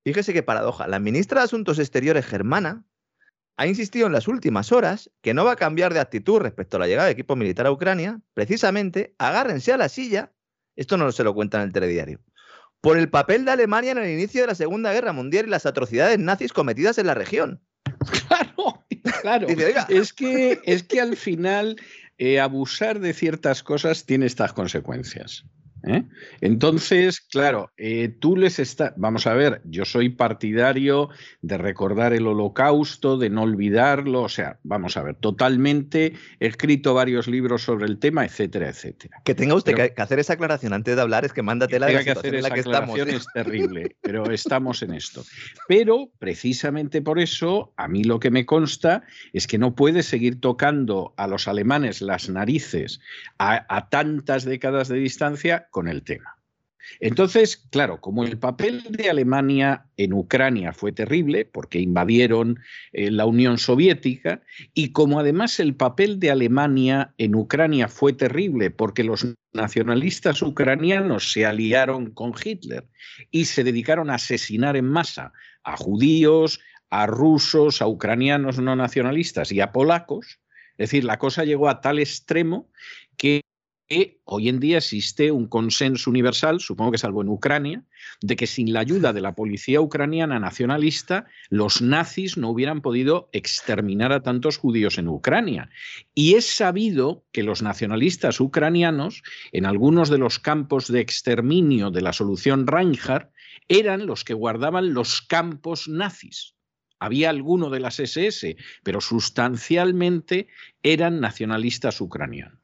Fíjese 0.08 0.32
qué 0.32 0.42
paradoja. 0.42 0.88
La 0.88 1.00
ministra 1.00 1.42
de 1.42 1.44
Asuntos 1.44 1.78
Exteriores 1.78 2.24
germana 2.24 2.82
ha 3.58 3.66
insistido 3.66 4.06
en 4.06 4.14
las 4.14 4.26
últimas 4.26 4.72
horas 4.72 5.10
que 5.20 5.34
no 5.34 5.44
va 5.44 5.52
a 5.52 5.56
cambiar 5.56 5.92
de 5.92 6.00
actitud 6.00 6.38
respecto 6.38 6.78
a 6.78 6.80
la 6.80 6.86
llegada 6.86 7.08
de 7.08 7.12
equipo 7.12 7.36
militar 7.36 7.66
a 7.66 7.72
Ucrania. 7.72 8.18
Precisamente, 8.32 9.14
agárrense 9.18 9.70
a 9.70 9.76
la 9.76 9.90
silla, 9.90 10.32
esto 10.76 10.96
no 10.96 11.12
se 11.12 11.24
lo 11.24 11.34
cuenta 11.34 11.58
en 11.58 11.64
el 11.64 11.74
telediario, 11.74 12.20
por 12.80 12.96
el 12.96 13.10
papel 13.10 13.44
de 13.44 13.50
Alemania 13.50 13.92
en 13.92 13.98
el 13.98 14.08
inicio 14.08 14.40
de 14.40 14.46
la 14.46 14.54
Segunda 14.54 14.94
Guerra 14.94 15.12
Mundial 15.12 15.44
y 15.46 15.50
las 15.50 15.66
atrocidades 15.66 16.18
nazis 16.18 16.54
cometidas 16.54 16.96
en 16.96 17.06
la 17.06 17.14
región. 17.14 17.62
Claro, 19.20 19.46
claro. 19.46 19.46
es, 19.88 20.12
que, 20.14 20.60
es 20.64 20.82
que 20.84 21.00
al 21.00 21.16
final 21.16 21.76
eh, 22.16 22.40
abusar 22.40 22.98
de 22.98 23.12
ciertas 23.12 23.62
cosas 23.62 24.06
tiene 24.06 24.24
estas 24.24 24.54
consecuencias. 24.54 25.44
¿Eh? 25.84 26.04
Entonces, 26.40 27.20
claro, 27.20 27.72
eh, 27.76 28.08
tú 28.08 28.36
les 28.36 28.58
estás, 28.58 28.92
vamos 28.96 29.26
a 29.26 29.34
ver, 29.34 29.60
yo 29.64 29.84
soy 29.84 30.08
partidario 30.10 31.10
de 31.42 31.58
recordar 31.58 32.12
el 32.12 32.26
holocausto, 32.26 33.18
de 33.18 33.30
no 33.30 33.42
olvidarlo, 33.42 34.22
o 34.22 34.28
sea, 34.28 34.58
vamos 34.62 34.96
a 34.96 35.02
ver, 35.02 35.16
totalmente, 35.16 36.14
he 36.40 36.46
escrito 36.46 36.94
varios 36.94 37.28
libros 37.28 37.62
sobre 37.62 37.86
el 37.86 37.98
tema, 37.98 38.24
etcétera, 38.24 38.68
etcétera. 38.68 39.20
Que 39.24 39.34
tenga 39.34 39.54
usted 39.54 39.74
que 39.74 40.00
hacer 40.00 40.18
esa 40.18 40.34
aclaración 40.34 40.72
antes 40.72 40.96
de 40.96 41.02
hablar 41.02 41.24
es 41.24 41.32
que 41.32 41.42
mándate 41.42 41.78
la 41.78 41.86
de 41.86 42.04
que 42.04 42.10
hacer 42.10 42.34
esa 42.34 42.48
aclaración 42.48 43.10
es 43.10 43.26
terrible, 43.32 43.96
pero 44.02 44.30
estamos 44.30 44.82
en 44.82 44.94
esto. 44.94 45.24
Pero 45.66 46.10
precisamente 46.18 47.02
por 47.02 47.18
eso, 47.18 47.72
a 47.76 47.88
mí 47.88 48.04
lo 48.04 48.20
que 48.20 48.30
me 48.30 48.46
consta 48.46 49.04
es 49.32 49.46
que 49.46 49.58
no 49.58 49.74
puede 49.74 50.02
seguir 50.02 50.40
tocando 50.40 51.14
a 51.16 51.26
los 51.26 51.48
alemanes 51.48 52.00
las 52.00 52.28
narices 52.28 53.00
a 53.38 53.88
tantas 53.90 54.44
décadas 54.44 54.88
de 54.88 54.96
distancia 54.96 55.67
con 55.70 55.88
el 55.88 56.02
tema. 56.02 56.38
Entonces, 57.00 57.56
claro, 57.70 58.00
como 58.00 58.24
el 58.24 58.38
papel 58.38 58.82
de 58.88 59.10
Alemania 59.10 59.86
en 59.96 60.12
Ucrania 60.12 60.72
fue 60.72 60.92
terrible, 60.92 61.44
porque 61.44 61.80
invadieron 61.80 62.58
eh, 62.92 63.10
la 63.10 63.26
Unión 63.26 63.58
Soviética, 63.58 64.42
y 64.74 64.92
como 64.92 65.20
además 65.20 65.60
el 65.60 65.74
papel 65.74 66.18
de 66.18 66.30
Alemania 66.30 67.14
en 67.18 67.34
Ucrania 67.34 67.88
fue 67.88 68.12
terrible, 68.12 68.70
porque 68.70 69.04
los 69.04 69.26
nacionalistas 69.52 70.42
ucranianos 70.42 71.32
se 71.32 71.46
aliaron 71.46 72.10
con 72.10 72.32
Hitler 72.42 72.86
y 73.30 73.46
se 73.46 73.64
dedicaron 73.64 74.10
a 74.10 74.14
asesinar 74.14 74.76
en 74.76 74.86
masa 74.86 75.32
a 75.64 75.76
judíos, 75.76 76.60
a 76.90 77.06
rusos, 77.06 77.82
a 77.82 77.86
ucranianos 77.86 78.58
no 78.58 78.76
nacionalistas 78.76 79.52
y 79.52 79.60
a 79.60 79.72
polacos, 79.72 80.40
es 80.78 80.90
decir, 80.90 81.04
la 81.04 81.18
cosa 81.18 81.44
llegó 81.44 81.68
a 81.68 81.80
tal 81.80 81.98
extremo 81.98 82.70
que 83.16 83.42
que 83.88 84.20
hoy 84.24 84.48
en 84.48 84.60
día 84.60 84.78
existe 84.78 85.32
un 85.32 85.46
consenso 85.46 86.10
universal, 86.10 86.60
supongo 86.60 86.92
que 86.92 86.98
salvo 86.98 87.22
en 87.22 87.28
Ucrania, 87.28 87.84
de 88.20 88.36
que 88.36 88.46
sin 88.46 88.72
la 88.72 88.80
ayuda 88.80 89.12
de 89.12 89.22
la 89.22 89.34
policía 89.34 89.80
ucraniana 89.80 90.38
nacionalista, 90.38 91.26
los 91.48 91.80
nazis 91.80 92.36
no 92.36 92.50
hubieran 92.50 92.82
podido 92.82 93.30
exterminar 93.32 94.12
a 94.12 94.22
tantos 94.22 94.58
judíos 94.58 94.98
en 94.98 95.08
Ucrania. 95.08 95.70
Y 96.14 96.34
es 96.34 96.44
sabido 96.46 97.24
que 97.32 97.42
los 97.42 97.62
nacionalistas 97.62 98.40
ucranianos, 98.40 99.22
en 99.52 99.64
algunos 99.64 100.10
de 100.10 100.18
los 100.18 100.38
campos 100.38 100.88
de 100.92 101.00
exterminio 101.00 101.90
de 101.90 102.02
la 102.02 102.12
solución 102.12 102.66
Reinhardt, 102.66 103.32
eran 103.68 104.06
los 104.06 104.24
que 104.24 104.34
guardaban 104.34 104.92
los 104.92 105.22
campos 105.22 105.88
nazis. 105.88 106.54
Había 107.00 107.30
alguno 107.30 107.70
de 107.70 107.80
las 107.80 108.00
SS, 108.00 108.56
pero 108.82 109.00
sustancialmente 109.00 110.48
eran 110.82 111.20
nacionalistas 111.20 112.00
ucranianos. 112.00 112.58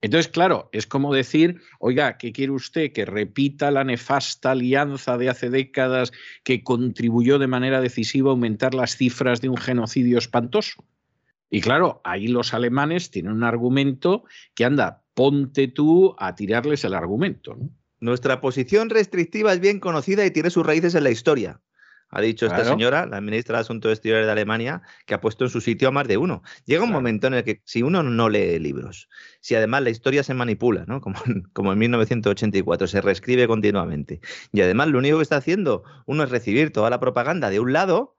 Entonces, 0.00 0.30
claro, 0.30 0.68
es 0.72 0.86
como 0.86 1.12
decir, 1.12 1.60
oiga, 1.80 2.18
¿qué 2.18 2.32
quiere 2.32 2.52
usted? 2.52 2.92
Que 2.92 3.04
repita 3.04 3.70
la 3.72 3.82
nefasta 3.82 4.52
alianza 4.52 5.18
de 5.18 5.28
hace 5.28 5.50
décadas 5.50 6.12
que 6.44 6.62
contribuyó 6.62 7.38
de 7.38 7.48
manera 7.48 7.80
decisiva 7.80 8.30
a 8.30 8.32
aumentar 8.32 8.74
las 8.74 8.96
cifras 8.96 9.40
de 9.40 9.48
un 9.48 9.56
genocidio 9.56 10.18
espantoso. 10.18 10.84
Y 11.50 11.60
claro, 11.60 12.00
ahí 12.04 12.28
los 12.28 12.54
alemanes 12.54 13.10
tienen 13.10 13.32
un 13.32 13.42
argumento 13.42 14.24
que 14.54 14.64
anda, 14.64 15.02
ponte 15.14 15.66
tú 15.66 16.14
a 16.18 16.36
tirarles 16.36 16.84
el 16.84 16.94
argumento. 16.94 17.56
Nuestra 17.98 18.40
posición 18.40 18.90
restrictiva 18.90 19.52
es 19.52 19.58
bien 19.58 19.80
conocida 19.80 20.24
y 20.24 20.30
tiene 20.30 20.50
sus 20.50 20.64
raíces 20.64 20.94
en 20.94 21.04
la 21.04 21.10
historia 21.10 21.60
ha 22.10 22.20
dicho 22.20 22.46
esta 22.46 22.64
señora, 22.64 23.06
la 23.06 23.20
ministra 23.20 23.56
de 23.56 23.62
Asuntos 23.62 23.92
Exteriores 23.92 24.26
de 24.26 24.32
Alemania, 24.32 24.82
que 25.06 25.14
ha 25.14 25.20
puesto 25.20 25.44
en 25.44 25.50
su 25.50 25.60
sitio 25.60 25.88
a 25.88 25.90
más 25.90 26.08
de 26.08 26.16
uno. 26.16 26.42
Llega 26.64 26.84
un 26.84 26.92
momento 26.92 27.26
en 27.26 27.34
el 27.34 27.44
que 27.44 27.60
si 27.64 27.82
uno 27.82 28.02
no 28.02 28.28
lee 28.28 28.58
libros, 28.58 29.08
si 29.40 29.54
además 29.54 29.82
la 29.82 29.90
historia 29.90 30.22
se 30.22 30.34
manipula, 30.34 30.84
¿no? 30.86 31.00
como, 31.00 31.18
como 31.52 31.72
en 31.72 31.78
1984, 31.78 32.86
se 32.86 33.00
reescribe 33.00 33.46
continuamente, 33.46 34.20
y 34.52 34.60
además 34.60 34.88
lo 34.88 34.98
único 34.98 35.18
que 35.18 35.22
está 35.22 35.36
haciendo 35.36 35.84
uno 36.06 36.24
es 36.24 36.30
recibir 36.30 36.72
toda 36.72 36.90
la 36.90 37.00
propaganda 37.00 37.50
de 37.50 37.60
un 37.60 37.72
lado, 37.72 38.17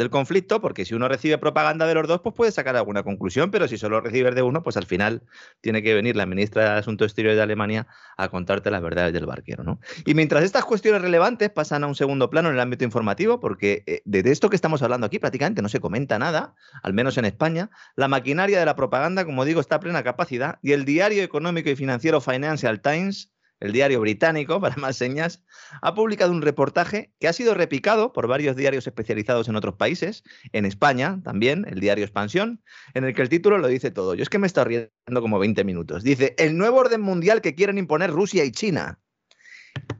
del 0.00 0.10
conflicto, 0.10 0.60
porque 0.60 0.84
si 0.84 0.94
uno 0.94 1.06
recibe 1.08 1.38
propaganda 1.38 1.86
de 1.86 1.94
los 1.94 2.08
dos, 2.08 2.20
pues 2.20 2.34
puede 2.34 2.50
sacar 2.50 2.74
alguna 2.74 3.04
conclusión, 3.04 3.50
pero 3.52 3.68
si 3.68 3.78
solo 3.78 4.00
recibes 4.00 4.34
de 4.34 4.42
uno, 4.42 4.62
pues 4.62 4.76
al 4.76 4.86
final 4.86 5.22
tiene 5.60 5.82
que 5.82 5.94
venir 5.94 6.16
la 6.16 6.26
ministra 6.26 6.64
de 6.64 6.78
Asuntos 6.80 7.06
Exteriores 7.06 7.36
de 7.36 7.42
Alemania 7.42 7.86
a 8.16 8.28
contarte 8.28 8.70
las 8.70 8.82
verdades 8.82 9.12
del 9.12 9.26
barquero. 9.26 9.62
¿no? 9.62 9.80
Y 10.04 10.14
mientras 10.14 10.42
estas 10.42 10.64
cuestiones 10.64 11.02
relevantes 11.02 11.50
pasan 11.50 11.84
a 11.84 11.86
un 11.86 11.94
segundo 11.94 12.30
plano 12.30 12.48
en 12.48 12.56
el 12.56 12.60
ámbito 12.60 12.84
informativo, 12.84 13.38
porque 13.38 13.84
eh, 13.86 14.02
de 14.04 14.30
esto 14.30 14.50
que 14.50 14.56
estamos 14.56 14.82
hablando 14.82 15.06
aquí 15.06 15.18
prácticamente 15.18 15.62
no 15.62 15.68
se 15.68 15.78
comenta 15.78 16.18
nada, 16.18 16.54
al 16.82 16.92
menos 16.94 17.16
en 17.18 17.26
España, 17.26 17.70
la 17.94 18.08
maquinaria 18.08 18.58
de 18.58 18.66
la 18.66 18.74
propaganda, 18.74 19.24
como 19.24 19.44
digo, 19.44 19.60
está 19.60 19.76
a 19.76 19.80
plena 19.80 20.02
capacidad 20.02 20.58
y 20.62 20.72
el 20.72 20.84
diario 20.84 21.22
económico 21.22 21.70
y 21.70 21.76
financiero 21.76 22.20
Financial 22.20 22.80
Times 22.80 23.30
el 23.60 23.72
diario 23.72 24.00
británico, 24.00 24.60
para 24.60 24.76
más 24.76 24.96
señas, 24.96 25.42
ha 25.82 25.94
publicado 25.94 26.32
un 26.32 26.42
reportaje 26.42 27.12
que 27.20 27.28
ha 27.28 27.32
sido 27.32 27.54
repicado 27.54 28.12
por 28.12 28.26
varios 28.26 28.56
diarios 28.56 28.86
especializados 28.86 29.48
en 29.48 29.56
otros 29.56 29.74
países, 29.76 30.24
en 30.52 30.64
España 30.64 31.20
también, 31.22 31.66
el 31.68 31.80
diario 31.80 32.04
Expansión, 32.04 32.62
en 32.94 33.04
el 33.04 33.14
que 33.14 33.22
el 33.22 33.28
título 33.28 33.58
lo 33.58 33.68
dice 33.68 33.90
todo. 33.90 34.14
Yo 34.14 34.22
es 34.22 34.28
que 34.28 34.38
me 34.38 34.46
está 34.46 34.64
riendo 34.64 34.90
como 35.20 35.38
20 35.38 35.64
minutos. 35.64 36.02
Dice, 36.02 36.34
el 36.38 36.56
nuevo 36.56 36.78
orden 36.78 37.00
mundial 37.00 37.40
que 37.40 37.54
quieren 37.54 37.78
imponer 37.78 38.10
Rusia 38.10 38.44
y 38.44 38.52
China. 38.52 38.98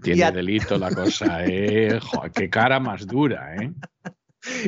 Tiene 0.02 0.32
delito 0.32 0.78
la 0.78 0.90
cosa, 0.90 1.44
¿eh? 1.44 2.00
qué 2.34 2.50
cara 2.50 2.80
más 2.80 3.06
dura, 3.06 3.54
¿eh? 3.56 3.72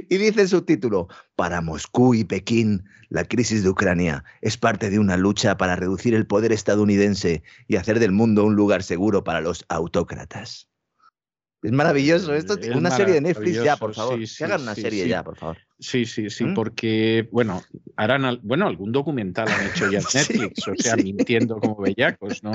Y 0.08 0.18
dice 0.18 0.42
el 0.42 0.48
subtítulo, 0.48 1.08
para 1.35 1.61
Moscú 1.61 2.14
y 2.14 2.24
Pekín, 2.24 2.85
la 3.08 3.24
crisis 3.24 3.62
de 3.62 3.70
Ucrania 3.70 4.24
es 4.40 4.56
parte 4.56 4.90
de 4.90 4.98
una 4.98 5.16
lucha 5.16 5.56
para 5.56 5.76
reducir 5.76 6.14
el 6.14 6.26
poder 6.26 6.52
estadounidense 6.52 7.42
y 7.68 7.76
hacer 7.76 7.98
del 7.98 8.12
mundo 8.12 8.44
un 8.44 8.54
lugar 8.54 8.82
seguro 8.82 9.24
para 9.24 9.40
los 9.40 9.64
autócratas. 9.68 10.71
Es 11.62 11.70
maravilloso. 11.70 12.35
Esto 12.35 12.59
es 12.59 12.75
una 12.75 12.90
serie 12.90 13.14
de 13.14 13.20
Netflix 13.20 13.62
ya, 13.62 13.77
por 13.77 13.94
favor. 13.94 14.18
que 14.18 14.44
hagan 14.44 14.62
una 14.62 14.75
serie 14.75 15.07
ya, 15.07 15.22
por 15.22 15.37
favor. 15.37 15.59
Sí, 15.79 16.07
sí, 16.07 16.29
sí, 16.29 16.44
¿Mm? 16.44 16.55
porque, 16.55 17.29
bueno, 17.31 17.62
harán, 17.96 18.40
bueno, 18.42 18.66
algún 18.66 18.90
documental 18.90 19.48
han 19.48 19.66
hecho 19.66 19.90
ya 19.90 19.98
en 19.98 20.05
Netflix, 20.14 20.68
o 20.68 20.75
sea, 20.77 20.96
mintiendo 20.96 21.59
como 21.59 21.77
bellacos, 21.77 22.42
¿no? 22.42 22.53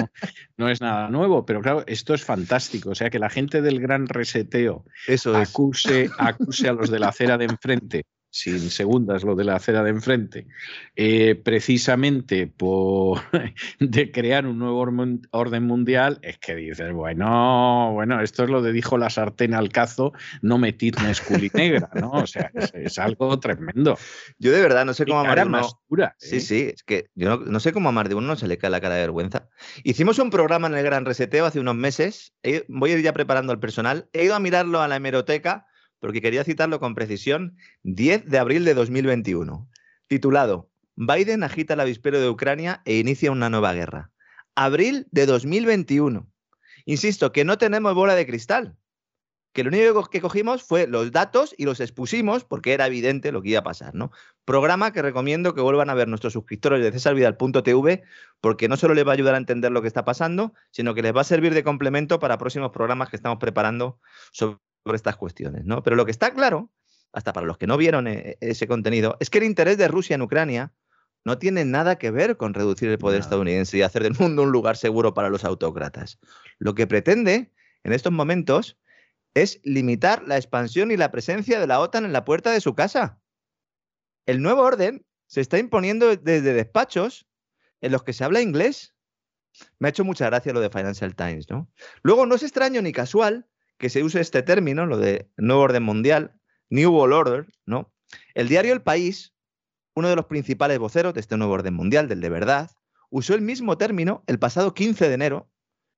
No 0.58 0.70
es 0.70 0.82
nada 0.82 1.10
nuevo, 1.10 1.46
pero 1.46 1.62
claro, 1.62 1.84
esto 1.88 2.14
es 2.14 2.24
fantástico. 2.24 2.90
O 2.92 2.96
sea, 2.96 3.10
que 3.10 3.20
la 3.20 3.30
gente 3.30 3.62
del 3.62 3.80
gran 3.80 4.08
reseteo 4.08 4.86
acuse, 5.36 6.10
acuse 6.18 6.68
a 6.68 6.74
los 6.74 6.90
de 6.90 7.00
la 7.00 7.10
acera 7.10 7.38
de 7.38 7.46
enfrente 7.46 8.06
sin 8.30 8.70
segundas 8.70 9.24
lo 9.24 9.36
de 9.36 9.44
la 9.44 9.56
acera 9.56 9.84
de 9.84 9.90
enfrente, 9.90 10.48
eh, 10.96 11.36
precisamente 11.36 12.48
por 12.48 13.22
de 13.80 14.12
crear 14.12 14.46
un 14.46 14.60
nuevo 14.60 14.80
orden 15.32 15.64
mundial, 15.64 16.20
es 16.22 16.38
que 16.38 16.56
dices, 16.56 16.94
bueno, 16.94 17.92
bueno, 17.94 18.22
esto 18.22 18.44
es 18.44 18.50
lo 18.50 18.62
de 18.62 18.74
dijo 18.74 18.98
la 18.98 19.10
sartén 19.10 19.54
al 19.54 19.70
cazo, 19.70 20.14
no 20.42 20.58
metid 20.58 20.96
negra, 21.54 21.90
¿no? 21.94 22.12
O 22.12 22.28
sea, 22.28 22.52
es, 22.54 23.00
algo 23.00 23.40
tremendo. 23.40 23.98
Yo 24.40 24.52
de 24.52 24.62
verdad 24.62 24.86
no 24.86 24.94
sé 24.94 25.06
cómo 25.06 25.20
amar 25.20 25.40
de 25.40 25.46
uno. 25.46 25.62
Sí, 26.18 26.38
¿eh? 26.38 26.40
sí, 26.40 26.72
es 26.74 26.84
que 26.84 27.10
yo 27.16 27.38
no, 27.38 27.60
sé 27.60 27.72
cómo 27.72 27.90
amar 27.90 28.10
de 28.10 28.16
uno 28.16 28.28
no 28.28 28.36
se 28.36 28.48
le 28.48 28.58
cae 28.58 28.70
la 28.70 28.82
cara 28.82 28.96
de 28.96 29.02
vergüenza. 29.02 29.50
Hicimos 29.84 30.20
un 30.20 30.30
programa 30.30 30.68
en 30.68 30.76
el 30.76 30.84
Gran 30.84 31.06
Reseteo 31.06 31.46
hace 31.46 31.60
unos 31.60 31.76
meses, 31.76 32.34
voy 32.68 32.92
a 32.92 32.98
ir 32.98 33.04
ya 33.04 33.14
preparando 33.14 33.54
al 33.54 33.60
personal, 33.60 34.10
he 34.14 34.26
ido 34.26 34.36
a 34.36 34.40
mirarlo 34.40 34.82
a 34.82 34.88
la 34.88 34.98
hemeroteca 34.98 35.68
porque 36.00 36.22
quería 36.22 36.44
citarlo 36.44 36.80
con 36.80 36.96
precisión, 36.96 37.58
10 37.84 38.26
de 38.26 38.38
abril 38.38 38.66
de 38.66 38.74
2021, 38.74 39.68
titulado 40.08 40.70
Biden 40.96 41.44
agita 41.44 41.76
el 41.76 41.80
avispero 41.80 42.20
de 42.20 42.28
Ucrania 42.28 42.82
e 42.84 42.98
inicia 42.98 43.32
una 43.32 43.52
nueva 43.52 43.74
guerra. 43.74 44.10
Abril 44.56 45.08
de 45.12 45.28
2021. 45.28 46.28
Insisto, 46.86 47.32
que 47.32 47.46
no 47.46 47.60
tenemos 47.60 47.94
bola 47.94 48.16
de 48.16 48.26
cristal, 48.26 48.76
que 49.54 49.64
lo 49.64 49.70
único 49.70 50.04
que 50.06 50.22
cogimos 50.22 50.64
fue 50.64 50.88
los 50.88 51.12
datos 51.12 51.54
y 51.58 51.66
los 51.66 51.80
expusimos 51.80 52.44
porque 52.44 52.74
era 52.74 52.88
evidente 52.88 53.32
lo 53.32 53.44
que 53.44 53.50
iba 53.50 53.60
a 53.60 53.64
pasar, 53.64 53.94
¿no? 53.94 54.12
Programa 54.46 54.92
que 54.92 55.04
recomiendo 55.04 55.54
que 55.54 55.62
vuelvan 55.62 55.90
a 55.90 55.94
ver 55.94 56.08
nuestros 56.08 56.34
suscriptores 56.34 56.84
de 56.84 56.92
cesarvidal.tv 56.92 58.04
porque 58.42 58.68
no 58.68 58.78
solo 58.78 58.96
les 58.96 59.06
va 59.06 59.12
a 59.12 59.14
ayudar 59.14 59.36
a 59.36 59.40
entender 59.40 59.72
lo 59.72 59.82
que 59.82 59.88
está 59.88 60.06
pasando, 60.06 60.54
sino 60.72 60.96
que 60.96 61.02
les 61.02 61.16
va 61.16 61.22
a 61.22 61.26
servir 61.26 61.54
de 61.54 61.64
complemento 61.64 62.20
para 62.20 62.38
próximos 62.38 62.72
programas 62.72 63.10
que 63.10 63.16
estamos 63.16 63.38
preparando 63.38 64.00
sobre 64.32 64.58
sobre 64.88 64.96
estas 64.96 65.18
cuestiones, 65.18 65.66
¿no? 65.66 65.84
Pero 65.84 65.98
lo 65.98 66.06
que 66.06 66.12
está 66.12 66.34
claro, 66.34 66.72
hasta 67.12 67.34
para 67.34 67.46
los 67.46 67.58
que 67.58 67.68
no 67.68 67.76
vieron 67.76 68.08
eh, 68.08 68.38
ese 68.40 68.68
contenido, 68.68 69.18
es 69.20 69.30
que 69.30 69.40
el 69.40 69.44
interés 69.44 69.78
de 69.78 69.90
Rusia 69.90 70.16
en 70.16 70.22
Ucrania 70.22 70.74
no 71.26 71.38
tiene 71.38 71.66
nada 71.66 71.98
que 71.98 72.10
ver 72.10 72.38
con 72.38 72.54
reducir 72.54 72.90
el 72.90 72.98
poder 72.98 73.20
estadounidense 73.20 73.78
y 73.78 73.82
hacer 73.82 74.04
del 74.04 74.16
mundo 74.18 74.44
un 74.44 74.52
lugar 74.52 74.78
seguro 74.78 75.14
para 75.14 75.30
los 75.30 75.44
autócratas. 75.44 76.20
Lo 76.58 76.74
que 76.74 76.88
pretende 76.88 77.52
en 77.84 77.92
estos 77.92 78.14
momentos 78.14 78.78
es 79.34 79.60
limitar 79.64 80.26
la 80.26 80.38
expansión 80.38 80.90
y 80.90 80.96
la 80.96 81.12
presencia 81.12 81.60
de 81.60 81.68
la 81.68 81.82
OTAN 81.82 82.06
en 82.06 82.14
la 82.14 82.24
puerta 82.24 82.52
de 82.52 82.62
su 82.62 82.76
casa. 82.76 83.20
El 84.26 84.42
nuevo 84.42 84.62
orden 84.62 85.06
se 85.26 85.42
está 85.42 85.60
imponiendo 85.60 86.16
desde 86.16 86.54
despachos 86.54 87.28
en 87.82 87.92
los 87.92 88.04
que 88.04 88.14
se 88.14 88.24
habla 88.24 88.40
inglés. 88.40 88.96
Me 89.80 89.90
ha 89.90 89.90
hecho 89.90 90.06
mucha 90.06 90.28
gracia 90.28 90.54
lo 90.54 90.62
de 90.62 90.70
Financial 90.70 91.14
Times, 91.14 91.50
¿no? 91.50 91.70
Luego 92.04 92.26
no 92.26 92.36
es 92.36 92.44
extraño 92.44 92.82
ni 92.82 92.94
casual 92.94 93.48
que 93.78 93.90
se 93.90 94.04
use 94.04 94.20
este 94.20 94.44
término, 94.44 94.86
lo 94.86 94.98
de 94.98 95.30
nuevo 95.38 95.62
orden 95.62 95.84
mundial, 95.84 96.40
New 96.70 96.92
World 96.92 97.14
Order, 97.14 97.48
¿no? 97.66 97.94
El 98.34 98.48
diario 98.48 98.74
El 98.74 98.82
País, 98.82 99.34
uno 99.96 100.10
de 100.10 100.16
los 100.16 100.26
principales 100.26 100.80
voceros 100.80 101.14
de 101.14 101.20
este 101.20 101.38
nuevo 101.38 101.54
orden 101.54 101.74
mundial, 101.74 102.08
del 102.08 102.22
de 102.22 102.30
verdad, 102.30 102.72
usó 103.10 103.34
el 103.34 103.42
mismo 103.42 103.78
término 103.78 104.24
el 104.28 104.40
pasado 104.40 104.74
15 104.74 105.08
de 105.08 105.14
enero 105.14 105.50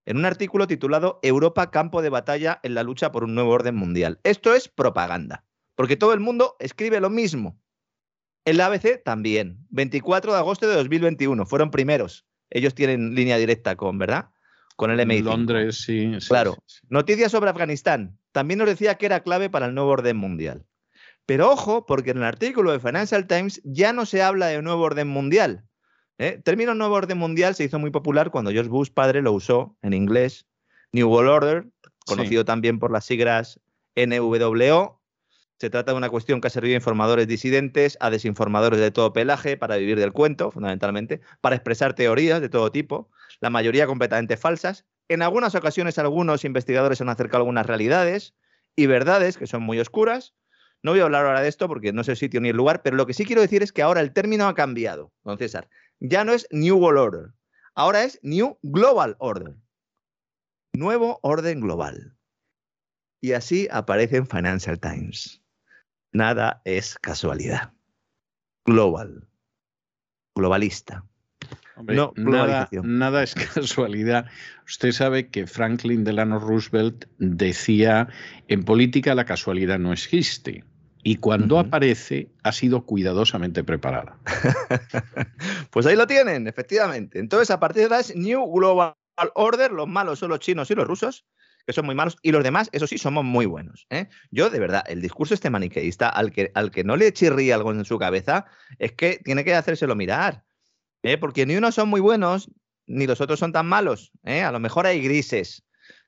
en 0.05 0.17
un 0.17 0.25
artículo 0.25 0.67
titulado 0.67 1.19
Europa 1.21 1.71
campo 1.71 2.01
de 2.01 2.09
batalla 2.09 2.59
en 2.63 2.73
la 2.73 2.83
lucha 2.83 3.11
por 3.11 3.23
un 3.23 3.35
nuevo 3.35 3.51
orden 3.51 3.75
mundial. 3.75 4.19
Esto 4.23 4.53
es 4.53 4.67
propaganda, 4.67 5.45
porque 5.75 5.97
todo 5.97 6.13
el 6.13 6.19
mundo 6.19 6.55
escribe 6.59 6.99
lo 6.99 7.09
mismo. 7.09 7.59
El 8.45 8.61
ABC 8.61 9.03
también. 9.03 9.67
24 9.69 10.31
de 10.31 10.39
agosto 10.39 10.67
de 10.67 10.75
2021. 10.75 11.45
Fueron 11.45 11.69
primeros. 11.69 12.25
Ellos 12.49 12.73
tienen 12.73 13.13
línea 13.13 13.37
directa 13.37 13.75
con, 13.75 13.97
¿verdad? 13.99 14.31
Con 14.79 14.91
el 14.91 14.99
MI5. 15.01 15.23
Londres, 15.23 15.75
sí. 15.81 16.09
sí 16.21 16.29
Claro. 16.29 16.53
sí, 16.65 16.77
sí. 16.79 16.87
Noticias 16.89 17.33
sobre 17.33 17.49
Afganistán. 17.49 18.17
También 18.31 18.59
nos 18.59 18.69
decía 18.69 18.95
que 18.95 19.07
era 19.07 19.23
clave 19.23 19.49
para 19.49 19.65
el 19.65 19.75
nuevo 19.75 19.89
orden 19.89 20.15
mundial. 20.15 20.65
Pero 21.25 21.51
ojo, 21.51 21.85
porque 21.85 22.11
en 22.11 22.19
el 22.19 22.23
artículo 22.23 22.71
de 22.71 22.79
Financial 22.79 23.27
Times 23.27 23.59
ya 23.65 23.91
no 23.91 24.05
se 24.05 24.21
habla 24.21 24.47
de 24.47 24.61
nuevo 24.61 24.83
orden 24.83 25.09
mundial. 25.09 25.65
¿eh? 26.17 26.35
El 26.37 26.43
término 26.43 26.75
nuevo 26.75 26.95
orden 26.95 27.17
mundial 27.17 27.55
se 27.55 27.65
hizo 27.65 27.77
muy 27.77 27.91
popular 27.91 28.31
cuando 28.31 28.51
George 28.51 28.69
Bush 28.69 28.89
padre 28.89 29.21
lo 29.21 29.33
usó 29.33 29.75
en 29.81 29.91
inglés. 29.91 30.47
New 30.93 31.09
World 31.09 31.29
Order, 31.29 31.67
conocido 32.05 32.45
también 32.45 32.79
por 32.79 32.89
las 32.89 33.03
siglas 33.03 33.59
NWO. 33.97 35.01
Se 35.57 35.69
trata 35.69 35.91
de 35.91 35.97
una 35.97 36.09
cuestión 36.09 36.39
que 36.39 36.47
ha 36.47 36.51
servido 36.51 36.75
a 36.75 36.77
informadores 36.77 37.27
disidentes, 37.27 37.97
a 37.99 38.09
desinformadores 38.09 38.79
de 38.79 38.91
todo 38.91 39.11
pelaje 39.11 39.57
para 39.57 39.75
vivir 39.75 39.99
del 39.99 40.13
cuento, 40.13 40.51
fundamentalmente, 40.51 41.19
para 41.41 41.57
expresar 41.57 41.95
teorías 41.95 42.39
de 42.39 42.47
todo 42.47 42.71
tipo, 42.71 43.11
la 43.41 43.49
mayoría 43.49 43.87
completamente 43.87 44.37
falsas. 44.37 44.85
En 45.07 45.21
algunas 45.21 45.55
ocasiones 45.55 45.97
algunos 45.97 46.45
investigadores 46.45 47.01
han 47.01 47.09
acercado 47.09 47.37
algunas 47.37 47.65
realidades 47.65 48.35
y 48.75 48.85
verdades 48.85 49.37
que 49.37 49.47
son 49.47 49.63
muy 49.63 49.79
oscuras. 49.79 50.35
No 50.83 50.91
voy 50.91 51.01
a 51.01 51.03
hablar 51.03 51.25
ahora 51.25 51.41
de 51.41 51.49
esto 51.49 51.67
porque 51.67 51.91
no 51.91 52.03
sé 52.03 52.11
el 52.11 52.17
sitio 52.17 52.39
ni 52.39 52.49
el 52.49 52.55
lugar, 52.55 52.81
pero 52.83 52.95
lo 52.95 53.05
que 53.05 53.13
sí 53.13 53.25
quiero 53.25 53.41
decir 53.41 53.63
es 53.63 53.73
que 53.73 53.81
ahora 53.81 54.01
el 54.01 54.13
término 54.13 54.47
ha 54.47 54.55
cambiado, 54.55 55.11
don 55.23 55.37
César. 55.37 55.69
Ya 55.99 56.23
no 56.23 56.33
es 56.33 56.47
New 56.51 56.77
World 56.77 56.99
Order, 56.99 57.33
ahora 57.75 58.03
es 58.03 58.19
New 58.23 58.57
Global 58.61 59.15
Order. 59.19 59.55
Nuevo 60.73 61.19
orden 61.23 61.59
global. 61.59 62.15
Y 63.21 63.33
así 63.33 63.67
aparece 63.71 64.17
en 64.17 64.27
Financial 64.27 64.79
Times. 64.79 65.41
Nada 66.13 66.61
es 66.63 66.97
casualidad. 66.99 67.73
Global. 68.65 69.27
Globalista. 70.35 71.08
Hombre, 71.79 71.95
No, 71.95 72.13
nada, 72.17 72.67
nada 72.83 73.23
es 73.23 73.35
casualidad. 73.55 74.25
Usted 74.67 74.91
sabe 74.91 75.29
que 75.29 75.47
Franklin 75.47 76.03
Delano 76.03 76.37
Roosevelt 76.37 77.05
decía, 77.17 78.09
en 78.49 78.63
política 78.63 79.15
la 79.15 79.25
casualidad 79.25 79.79
no 79.79 79.93
existe. 79.93 80.65
Y 81.01 81.15
cuando 81.15 81.57
aparece, 81.57 82.29
ha 82.43 82.51
sido 82.51 82.85
cuidadosamente 82.85 83.63
preparada. 83.63 84.17
Pues 85.71 85.85
ahí 85.85 85.95
lo 85.95 86.07
tienen, 86.07 86.47
efectivamente. 86.47 87.19
Entonces, 87.19 87.51
a 87.51 87.59
partir 87.59 87.87
de 87.87 87.99
es 87.99 88.15
New 88.15 88.43
Global 88.51 88.95
Order. 89.35 89.71
Los 89.71 89.87
malos 89.87 90.19
son 90.19 90.29
los 90.29 90.39
chinos 90.39 90.69
y 90.71 90.75
los 90.75 90.87
rusos, 90.87 91.25
que 91.65 91.73
son 91.73 91.85
muy 91.85 91.95
malos, 91.95 92.17
y 92.23 92.31
los 92.31 92.43
demás, 92.43 92.69
eso 92.71 92.87
sí, 92.87 92.97
somos 92.97 93.23
muy 93.23 93.45
buenos. 93.45 93.85
¿eh? 93.91 94.07
Yo, 94.31 94.49
de 94.49 94.59
verdad, 94.59 94.83
el 94.87 95.01
discurso 95.01 95.35
este 95.35 95.49
maniqueísta, 95.49 96.09
al 96.09 96.31
que, 96.31 96.51
al 96.55 96.71
que 96.71 96.83
no 96.83 96.97
le 96.97 97.13
chirría 97.13 97.55
algo 97.55 97.71
en 97.71 97.85
su 97.85 97.99
cabeza, 97.99 98.45
es 98.79 98.93
que 98.93 99.21
tiene 99.23 99.45
que 99.45 99.53
hacérselo 99.53 99.95
mirar. 99.95 100.43
¿Eh? 101.03 101.17
Porque 101.17 101.45
ni 101.45 101.55
unos 101.55 101.75
son 101.75 101.89
muy 101.89 102.01
buenos, 102.01 102.49
ni 102.87 103.07
los 103.07 103.21
otros 103.21 103.39
son 103.39 103.51
tan 103.51 103.65
malos. 103.65 104.11
¿eh? 104.23 104.41
A 104.41 104.51
lo 104.51 104.59
mejor 104.59 104.85
hay 104.85 105.01
grises. 105.01 105.63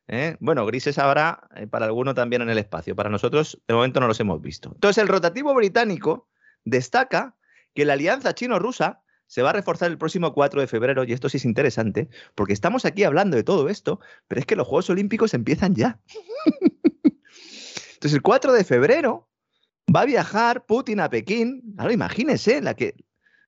¿eh? 0.08 0.38
Bueno, 0.40 0.66
grises 0.66 0.98
habrá 0.98 1.48
para 1.70 1.86
alguno 1.86 2.14
también 2.14 2.42
en 2.42 2.50
el 2.50 2.58
espacio. 2.58 2.96
Para 2.96 3.10
nosotros, 3.10 3.62
de 3.68 3.74
momento, 3.74 4.00
no 4.00 4.08
los 4.08 4.20
hemos 4.20 4.42
visto. 4.42 4.72
Entonces, 4.74 5.02
el 5.02 5.08
rotativo 5.08 5.54
británico 5.54 6.28
destaca 6.66 7.36
que 7.74 7.86
la 7.86 7.94
alianza 7.94 8.34
chino-rusa 8.34 9.02
se 9.28 9.42
va 9.42 9.52
a 9.52 9.54
reforzar 9.54 9.90
el 9.90 9.98
próximo 9.98 10.34
4 10.34 10.60
de 10.60 10.68
febrero, 10.68 11.06
y 11.06 11.14
esto 11.14 11.30
sí 11.30 11.38
es 11.38 11.46
interesante, 11.46 12.10
porque 12.36 12.52
estamos 12.52 12.84
aquí 12.84 13.06
hablando 13.06 13.38
de 13.38 13.44
todo 13.44 13.70
esto, 13.70 14.02
pero 14.28 14.42
es 14.42 14.46
que 14.46 14.58
los 14.58 14.68
Juegos 14.68 14.90
Olímpicos 14.90 15.34
empiezan 15.34 15.74
ya. 15.74 16.02
Entonces, 17.94 18.14
el 18.14 18.22
4 18.22 18.52
de 18.52 18.66
febrero 18.66 19.30
va 19.96 20.02
a 20.02 20.06
viajar 20.06 20.66
Putin 20.66 21.00
a 21.00 21.10
Pekín. 21.10 21.62
Claro, 21.76 21.92
imagínese 21.94 22.62
la 22.62 22.74
que, 22.74 22.96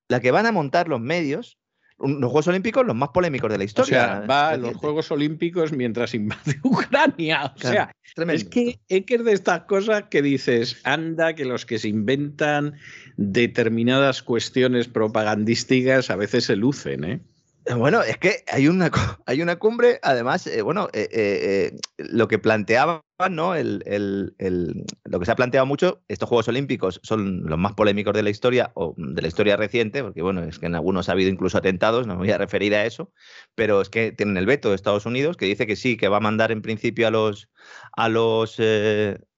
la 0.10 0.20
que 0.20 0.32
van 0.32 0.46
a 0.46 0.52
montar 0.52 0.88
los 0.88 1.00
medios, 1.02 1.58
los 2.00 2.30
Juegos 2.32 2.48
Olímpicos, 2.48 2.86
los 2.86 2.96
más 2.96 3.10
polémicos 3.10 3.50
de 3.52 3.58
la 3.58 3.64
O 3.64 3.66
historia. 3.66 3.88
sea, 3.88 4.20
va 4.22 4.50
a 4.50 4.58
los. 4.58 4.76
Juegos 4.76 5.10
Olímpicos 5.12 5.72
mientras 5.72 6.14
invade 6.14 6.60
Ucrania. 6.64 7.46
O 7.46 7.56
Claro, 7.60 7.76
sea, 7.76 7.96
Tremendo. 8.16 8.38
es 8.42 8.50
que, 8.50 8.80
es 8.90 9.06
que 9.06 9.16
es 9.16 9.24
de 9.24 9.32
estas 9.34 9.62
cosas 9.62 10.04
que 10.10 10.22
dices, 10.22 10.82
anda, 10.84 11.34
que 11.36 11.46
los 11.46 11.66
que 11.66 11.80
se 11.80 11.88
inventan 11.90 12.74
determinadas 13.16 14.22
cuestiones 14.24 14.88
propagandísticas 14.88 16.10
a 16.10 16.16
veces 16.16 16.46
se 16.46 16.56
lucen, 16.56 17.04
¿eh? 17.04 17.22
Bueno, 17.78 18.02
es 18.04 18.18
que 18.18 18.44
hay 18.52 18.68
una, 18.68 18.92
hay 19.26 19.42
una 19.42 19.58
cumbre, 19.58 20.00
además, 20.04 20.48
eh, 20.48 20.62
bueno, 20.62 20.90
eh, 20.92 21.08
eh, 21.12 21.78
lo 21.98 22.28
que 22.28 22.38
planteaban, 22.38 23.02
¿no? 23.30 23.56
El, 23.56 23.84
el- 23.86 24.36
lo 25.06 25.20
que 25.20 25.26
se 25.26 25.32
ha 25.32 25.36
planteado 25.36 25.66
mucho, 25.66 26.04
estos 26.10 26.28
Juegos 26.28 26.50
Olímpicos 26.50 27.00
son 27.04 27.44
los 27.46 27.58
más 27.58 27.74
polémicos 27.74 28.14
de 28.14 28.24
la 28.24 28.30
historia, 28.32 28.72
o 28.76 28.94
de 28.98 29.22
la 29.22 29.28
historia 29.30 29.56
reciente, 29.56 30.04
porque 30.04 30.22
bueno, 30.22 30.44
es 30.44 30.60
que 30.60 30.66
en 30.66 30.76
algunos 30.76 31.08
ha 31.08 31.14
habido 31.14 31.30
incluso 31.30 31.58
atentados, 31.58 32.06
no 32.06 32.14
me 32.16 32.20
voy 32.20 32.32
a 32.32 32.38
referir 32.38 32.76
a 32.76 32.86
eso, 32.86 33.14
pero 33.56 33.80
es 33.82 33.90
que 33.90 34.12
tienen 34.12 34.36
el 34.38 34.46
veto 34.46 34.70
de 34.70 34.76
Estados 34.76 35.06
Unidos, 35.06 35.38
que 35.38 35.46
dice 35.46 35.66
que 35.66 35.78
sí, 35.78 35.96
que 35.96 36.10
va 36.10 36.18
a 36.18 36.20
mandar 36.20 36.52
en 36.52 36.62
principio 36.62 37.08
a 37.08 37.12
los, 37.12 37.50
a 37.96 38.10
los, 38.10 38.60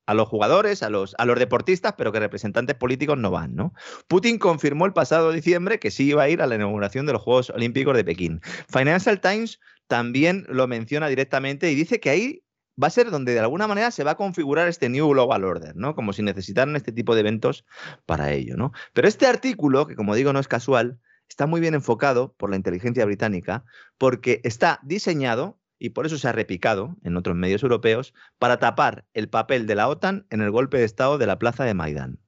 a 0.06 0.14
los 0.14 0.28
jugadores, 0.28 0.84
a 0.84 0.90
los, 0.90 1.16
a 1.18 1.26
los 1.26 1.40
deportistas, 1.40 1.94
pero 1.98 2.12
que 2.12 2.20
representantes 2.20 2.76
políticos 2.76 3.18
no 3.18 3.32
van, 3.32 3.56
¿no? 3.56 3.74
Putin 4.08 4.38
confirmó 4.38 4.86
el 4.86 4.94
pasado 4.94 5.32
diciembre 5.32 5.80
que 5.80 5.92
sí 5.92 6.10
iba 6.10 6.24
a 6.24 6.30
ir 6.30 6.42
a 6.42 6.48
la 6.48 6.56
inauguración 6.56 7.06
de 7.06 7.14
los 7.14 7.22
Juegos 7.22 7.50
Olímpicos 7.50 7.96
de 7.96 8.04
Pekín. 8.04 8.42
Financial 8.70 9.20
Times 9.20 9.60
también 9.88 10.46
lo 10.50 10.68
menciona 10.68 11.08
directamente 11.08 11.72
y 11.72 11.76
dice 11.76 12.00
que 12.00 12.10
ahí 12.10 12.44
va 12.82 12.88
a 12.88 12.92
ser 12.92 13.10
donde 13.10 13.34
de 13.34 13.40
alguna 13.40 13.68
manera 13.68 13.92
se 13.92 14.04
va 14.04 14.12
a 14.12 14.18
configurar 14.18 14.68
este 14.68 14.90
New 14.90 15.10
Global 15.10 15.44
Order, 15.44 15.76
¿no? 15.76 15.96
Como 15.96 16.14
si 16.14 16.22
necesitaran 16.24 16.76
este 16.76 16.92
tipo 16.92 17.16
de 17.16 17.22
eventos 17.22 17.66
para 18.06 18.32
ello, 18.34 18.58
¿no? 18.58 18.72
Pero 18.94 19.08
este 19.08 19.28
artículo, 19.28 19.88
que 19.88 19.96
como 19.96 20.16
digo 20.16 20.34
no 20.34 20.40
es 20.40 20.48
casual, 20.48 21.00
está 21.30 21.48
muy 21.48 21.62
bien 21.62 21.74
enfocado 21.74 22.34
por 22.34 22.50
la 22.50 22.56
inteligencia 22.56 23.06
británica 23.06 23.64
porque 23.98 24.42
está 24.44 24.80
diseñado 24.84 25.60
y 25.80 25.90
por 25.90 26.06
eso 26.06 26.18
se 26.18 26.28
ha 26.28 26.32
repicado 26.32 26.96
en 27.04 27.18
otros 27.18 27.36
medios 27.36 27.64
europeos 27.64 28.14
para 28.38 28.60
tapar 28.60 29.06
el 29.14 29.30
papel 29.30 29.68
de 29.68 29.76
la 29.76 29.88
OTAN 29.88 30.26
en 30.30 30.42
el 30.42 30.52
golpe 30.52 30.78
de 30.78 30.86
Estado 30.86 31.18
de 31.18 31.28
la 31.28 31.40
plaza 31.40 31.64
de 31.66 31.74
Maidán. 31.74 32.20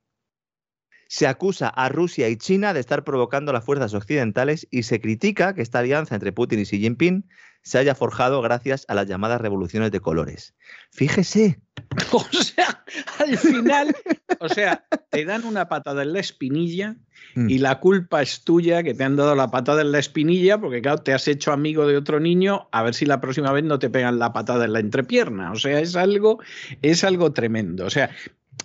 Se 1.09 1.25
acusa 1.25 1.69
a 1.69 1.87
Rusia 1.87 2.27
y 2.27 2.35
China 2.35 2.73
de 2.73 2.81
estar 2.81 3.05
provocando 3.05 3.53
las 3.53 3.63
fuerzas 3.63 3.93
occidentales 3.93 4.67
y 4.69 4.83
se 4.83 4.99
critica 4.99 5.53
que 5.53 5.61
esta 5.61 5.79
alianza 5.79 6.15
entre 6.15 6.33
Putin 6.33 6.59
y 6.59 6.63
Xi 6.63 6.79
Jinping 6.79 7.29
se 7.67 7.77
haya 7.77 7.95
forjado 7.95 8.41
gracias 8.41 8.85
a 8.87 8.95
las 8.95 9.07
llamadas 9.07 9.41
revoluciones 9.41 9.91
de 9.91 9.99
colores. 9.99 10.53
Fíjese. 10.91 11.59
O 12.11 12.19
sea, 12.31 12.83
al 13.19 13.37
final, 13.37 13.95
o 14.39 14.49
sea, 14.49 14.85
te 15.09 15.25
dan 15.25 15.45
una 15.45 15.67
patada 15.67 16.03
en 16.03 16.13
la 16.13 16.19
espinilla 16.19 16.97
Mm. 17.35 17.49
y 17.49 17.59
la 17.59 17.79
culpa 17.79 18.21
es 18.21 18.43
tuya 18.43 18.83
que 18.83 18.93
te 18.93 19.03
han 19.03 19.15
dado 19.15 19.35
la 19.35 19.51
patada 19.51 19.81
en 19.81 19.91
la 19.91 19.99
espinilla 19.99 20.57
porque, 20.59 20.81
claro, 20.81 20.99
te 20.99 21.13
has 21.13 21.27
hecho 21.27 21.51
amigo 21.51 21.85
de 21.85 21.97
otro 21.97 22.19
niño, 22.19 22.67
a 22.71 22.83
ver 22.83 22.93
si 22.93 23.05
la 23.05 23.21
próxima 23.21 23.51
vez 23.51 23.63
no 23.63 23.79
te 23.79 23.89
pegan 23.89 24.19
la 24.19 24.33
patada 24.33 24.65
en 24.65 24.73
la 24.73 24.79
entrepierna. 24.79 25.51
O 25.51 25.55
sea, 25.55 25.79
es 25.79 25.95
algo, 25.95 26.39
es 26.81 27.03
algo 27.03 27.33
tremendo. 27.33 27.85
O 27.85 27.89
sea, 27.89 28.09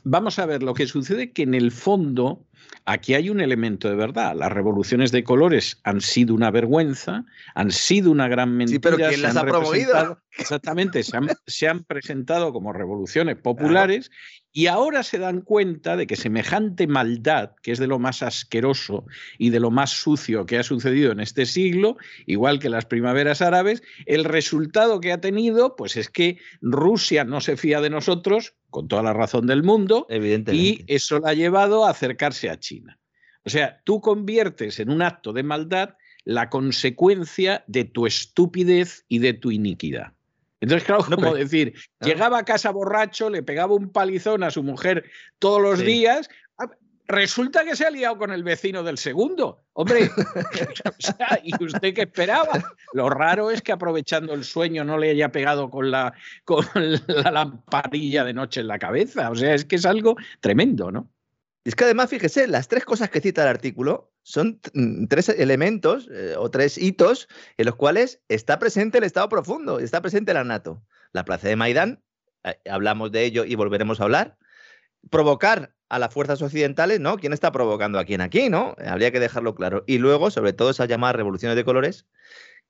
vamos 0.05 0.39
a 0.39 0.47
ver, 0.47 0.63
lo 0.63 0.75
que 0.75 0.87
sucede 0.87 1.33
que 1.33 1.43
en 1.43 1.55
el 1.55 1.71
fondo 1.71 2.47
aquí 2.85 3.15
hay 3.15 3.31
un 3.31 3.41
elemento 3.41 3.89
de 3.89 3.95
verdad. 3.95 4.35
Las 4.37 4.53
revoluciones 4.53 5.13
de 5.13 5.25
colores 5.25 5.81
han 5.85 6.01
sido 6.01 6.35
una 6.35 6.51
vergüenza, 6.51 7.25
han 7.55 7.71
sido 7.71 8.11
una 8.11 8.29
gran 8.29 8.57
mentira. 8.57 8.77
Sí, 8.77 8.97
pero 8.97 9.09
¿quién 9.09 9.23
las 9.23 9.37
ha 9.37 9.45
promovido? 9.45 10.19
Exactamente, 10.39 11.03
se 11.03 11.17
han, 11.17 11.29
se 11.47 11.69
han 11.69 11.85
presentado 11.85 12.53
como 12.53 12.73
revoluciones 12.73 13.37
populares 13.37 14.11
y 14.51 14.67
ahora 14.67 15.03
se 15.03 15.19
dan 15.19 15.41
cuenta 15.41 15.97
de 15.97 16.07
que 16.07 16.17
semejante 16.17 16.87
maldad, 16.87 17.53
que 17.63 17.73
es 17.73 17.79
de 17.79 17.87
lo 17.87 17.99
más 17.99 18.23
asqueroso 18.23 19.07
y 19.39 19.51
de 19.51 19.61
lo 19.61 19.71
más 19.71 19.91
sucio 19.91 20.47
que 20.47 20.59
ha 20.59 20.63
sucedido 20.63 21.13
en 21.13 21.21
este 21.21 21.47
siglo, 21.47 21.97
igual 22.27 22.59
que 22.59 22.69
las 22.69 22.85
primaveras 22.85 23.43
árabes, 23.43 23.83
el 24.07 24.25
resultado 24.25 25.01
que 25.01 25.13
ha 25.13 25.21
tenido, 25.21 25.77
pues 25.77 25.97
es 25.97 26.11
que 26.11 26.39
Rusia 26.61 27.25
no 27.25 27.41
se 27.41 27.57
fía 27.57 27.81
de 27.81 27.91
nosotros, 27.91 28.55
con 28.73 28.89
toda 28.89 29.05
la 29.05 29.13
razón 29.13 29.47
del 29.47 29.63
mundo, 29.63 30.07
y 30.11 30.15
Evidentemente. 30.17 30.85
eso 30.89 31.21
la 31.21 31.31
ha 31.31 31.35
llevado 31.35 31.85
a 31.87 31.91
acercarse 31.91 32.51
a 32.51 32.59
China. 32.59 32.99
O 33.45 33.51
sea, 33.51 33.81
tú 33.85 34.01
conviertes 34.01 34.81
en 34.81 34.91
un 34.91 35.03
acto 35.03 35.33
de 35.33 35.45
maldad 35.45 35.91
la 36.25 36.49
consecuencia 36.51 37.63
de 37.69 37.85
tu 37.85 38.07
estupidez 38.07 39.05
y 39.09 39.19
de 39.21 39.35
tu 39.35 39.51
iniquidad. 39.53 40.13
Entonces, 40.61 40.87
claro, 40.87 41.05
como 41.05 41.35
decir, 41.35 41.75
llegaba 42.01 42.39
a 42.39 42.45
casa 42.45 42.71
borracho, 42.71 43.29
le 43.31 43.43
pegaba 43.43 43.75
un 43.75 43.91
palizón 43.91 44.43
a 44.45 44.51
su 44.51 44.63
mujer 44.63 45.05
todos 45.39 45.61
los 45.61 45.81
Sí. 45.81 45.85
días. 45.87 46.29
Resulta 47.09 47.65
que 47.65 47.77
se 47.77 47.85
ha 47.85 47.91
liado 47.91 48.17
con 48.17 48.33
el 48.33 48.45
vecino 48.45 48.83
del 48.83 48.97
segundo. 48.97 49.65
Hombre, 49.73 50.11
o 50.85 50.93
sea, 50.99 51.41
¿y 51.43 51.53
usted 51.63 51.95
qué 51.95 52.03
esperaba? 52.03 52.75
Lo 52.93 53.11
raro 53.11 53.51
es 53.51 53.63
que 53.63 53.73
aprovechando 53.73 54.35
el 54.35 54.45
sueño 54.45 54.85
no 54.85 54.99
le 54.99 55.11
haya 55.11 55.33
pegado 55.33 55.71
con 55.71 55.91
la, 55.91 56.15
con 56.45 56.65
la 57.07 57.31
lamparilla 57.31 58.25
de 58.25 58.35
noche 58.35 58.61
en 58.61 58.69
la 58.69 58.79
cabeza. 58.79 59.31
O 59.31 59.35
sea, 59.35 59.55
es 59.55 59.65
que 59.65 59.77
es 59.77 59.87
algo 59.87 60.17
tremendo, 60.41 60.91
¿no? 60.91 61.11
Es 61.65 61.77
que 61.77 61.85
además, 61.85 62.11
fíjese, 62.11 62.49
las 62.49 62.67
tres 62.67 62.85
cosas 62.85 63.09
que 63.11 63.21
cita 63.21 63.43
el 63.43 63.49
artículo 63.49 64.13
son 64.23 64.61
mm, 64.75 65.07
tres 65.07 65.29
elementos 65.29 66.09
eh, 66.11 66.35
o 66.37 66.51
tres 66.51 66.77
hitos 66.77 67.29
en 67.57 67.67
los 67.67 67.77
cuales 67.77 68.21
está 68.29 68.59
presente 68.59 68.99
el 68.99 69.05
Estado 69.05 69.29
profundo, 69.29 69.79
está 69.79 70.01
presente 70.01 70.35
la 70.35 70.45
NATO. 70.45 70.83
La 71.13 71.25
plaza 71.25 71.49
de 71.49 71.57
Maidán, 71.57 72.03
eh, 72.43 72.59
hablamos 72.69 73.13
de 73.13 73.25
ello 73.25 73.45
y 73.45 73.55
volveremos 73.55 74.01
a 74.01 74.05
hablar. 74.05 74.39
Provocar 75.11 75.75
a 75.93 75.99
las 75.99 76.13
fuerzas 76.15 76.41
occidentales, 76.41 77.01
¿no? 77.01 77.19
¿Quién 77.19 77.35
está 77.35 77.53
provocando 77.53 77.99
a 77.99 78.07
quién 78.07 78.23
aquí, 78.23 78.49
no? 78.49 78.75
Habría 78.83 79.13
que 79.13 79.21
dejarlo 79.21 79.55
claro. 79.55 79.85
Y 79.87 79.99
luego, 79.99 80.31
sobre 80.31 80.55
todo, 80.55 80.71
esas 80.71 80.89
llamadas 80.89 81.17
revoluciones 81.17 81.55
de 81.55 81.65
colores, 81.65 82.07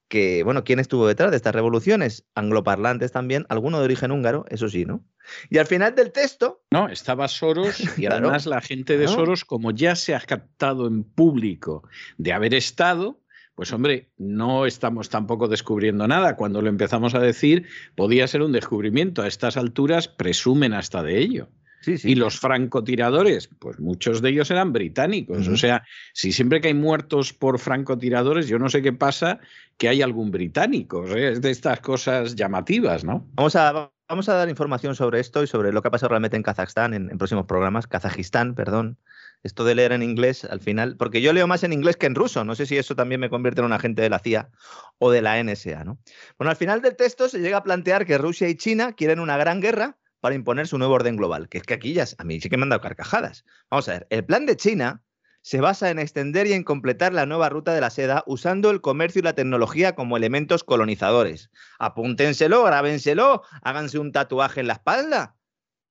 que, 0.09 0.43
bueno, 0.43 0.65
¿quién 0.65 0.81
estuvo 0.81 1.07
detrás 1.07 1.31
de 1.31 1.37
estas 1.37 1.55
revoluciones? 1.55 2.27
Angloparlantes 2.35 3.13
también, 3.13 3.47
alguno 3.49 3.79
de 3.79 3.85
origen 3.85 4.11
húngaro, 4.11 4.45
eso 4.49 4.69
sí, 4.69 4.85
¿no? 4.85 5.05
Y 5.51 5.59
al 5.59 5.67
final 5.67 5.95
del 5.95 6.11
texto... 6.11 6.65
No, 6.73 6.89
estaba 6.89 7.29
Soros 7.29 7.81
y 7.97 8.07
además 8.07 8.45
la 8.47 8.61
gente 8.61 8.99
de 8.99 9.07
Soros, 9.07 9.45
como 9.45 9.71
ya 9.71 9.95
se 9.95 10.17
ha 10.17 10.21
captado 10.21 10.89
en 10.89 11.05
público 11.05 11.89
de 12.19 12.33
haber 12.33 12.55
estado, 12.55 13.21
pues 13.55 13.73
hombre, 13.73 14.11
no 14.19 14.67
estamos 14.67 15.11
tampoco 15.11 15.47
descubriendo 15.47 16.09
nada. 16.09 16.35
Cuando 16.35 16.61
lo 16.61 16.69
empezamos 16.69 17.15
a 17.15 17.21
decir, 17.21 17.69
podía 17.95 18.27
ser 18.27 18.43
un 18.43 18.51
descubrimiento. 18.51 19.23
A 19.23 19.29
estas 19.29 19.57
alturas 19.57 20.09
presumen 20.09 20.73
hasta 20.73 21.05
de 21.05 21.21
ello. 21.21 21.51
Y 21.87 22.15
los 22.15 22.39
francotiradores, 22.39 23.49
pues 23.59 23.79
muchos 23.81 24.23
de 24.23 24.31
ellos 24.31 24.51
eran 24.51 24.73
británicos. 24.73 25.49
O 25.49 25.57
sea, 25.57 25.85
si 26.13 26.33
siempre 26.33 26.61
que 26.61 26.69
hay 26.69 26.75
muertos 26.75 27.33
por 27.33 27.59
francotiradores, 27.59 28.49
yo 28.49 28.59
no 28.59 28.69
sé 28.69 28.83
qué 28.83 28.93
pasa 28.93 29.41
que 29.77 29.89
hay 29.89 30.03
algún 30.03 30.31
británico. 30.31 31.05
Es 31.07 31.41
de 31.41 31.51
estas 31.51 31.81
cosas 31.81 32.35
llamativas, 32.37 33.05
¿no? 33.05 33.27
Vamos 33.35 33.57
a, 33.57 33.91
vamos 34.09 34.29
a 34.29 34.35
dar 34.35 34.49
información 34.49 34.95
sobre 34.95 35.21
esto 35.21 35.43
y 35.43 35.47
sobre 35.47 35.73
lo 35.73 35.83
que 35.83 35.89
ha 35.89 35.91
pasado 35.91 36.11
realmente 36.11 36.37
en 36.37 36.43
Kazajstán 36.43 36.95
en, 36.95 37.19
próximos 37.19 37.47
programas. 37.47 37.87
Kazajistán, 37.87 38.55
perdón. 38.55 38.99
Esto 39.43 39.65
de 39.65 39.75
leer 39.75 39.91
en 39.91 40.05
inglés 40.05 40.45
al 40.45 40.61
final, 40.61 40.97
porque 40.97 41.21
yo 41.21 41.33
leo 41.33 41.49
más 41.49 41.65
en 41.65 41.73
inglés 41.73 41.97
que 41.97 42.07
en 42.07 42.15
ruso. 42.15 42.45
No 42.45 42.55
sé 42.55 42.65
si 42.65 42.77
eso 42.77 42.95
también 42.95 43.21
me 43.21 43.29
convierte 43.29 43.61
en 43.61 43.65
un 43.65 43.73
agente 43.73 44.01
de 44.01 44.09
la 44.09 44.21
CIA 44.21 44.51
o 44.99 45.11
de 45.11 45.21
la 45.21 45.43
NSA, 45.43 45.83
¿no? 45.83 45.99
Bueno, 46.39 46.51
al 46.51 46.57
final 46.57 46.81
del 46.81 46.95
texto 46.95 47.29
se 47.29 47.41
llega 47.41 47.57
a 47.57 47.65
plantear 47.65 48.07
que 48.07 48.19
Rusia 48.19 48.49
y 48.49 48.55
China 48.55 48.93
quieren 48.93 49.19
una 49.19 49.37
gran 49.37 49.61
guerra 49.61 49.97
para 50.23 50.37
imponer 50.37 50.69
su 50.69 50.79
nuevo 50.79 50.95
orden 50.95 51.17
global, 51.17 51.49
que 51.49 51.59
es 51.59 51.65
que 51.65 51.75
aquí 51.75 51.95
ya 51.95 52.05
a 52.17 52.23
mí 52.23 52.41
sí 52.41 52.49
que 52.49 52.57
me 52.57 52.63
han 52.63 52.69
dado 52.69 52.81
carcajadas. 52.81 53.45
Vamos 53.71 53.89
a 53.89 53.95
ver, 53.95 54.07
el 54.09 54.25
plan 54.25 54.47
de 54.47 54.57
China 54.57 55.03
se 55.43 55.61
basa 55.61 55.91
en 55.91 55.99
extender 55.99 56.47
y 56.47 56.53
en 56.53 56.63
completar 56.63 57.13
la 57.13 57.27
nueva 57.27 57.49
ruta 57.49 57.75
de 57.75 57.81
la 57.81 57.91
seda 57.91 58.23
usando 58.29 58.71
el 58.71 58.81
comercio 58.81 59.19
y 59.19 59.25
la 59.25 59.33
tecnología 59.33 59.97
como 59.97 60.17
elementos 60.17 60.63
colonizadores. 60.63 61.51
Apúntenselo, 61.81 62.63
grábenselo, 62.63 63.43
háganse 63.63 63.99
un 63.99 64.13
tatuaje 64.13 64.61
en 64.61 64.69
la 64.69 64.75
espalda. 64.75 65.37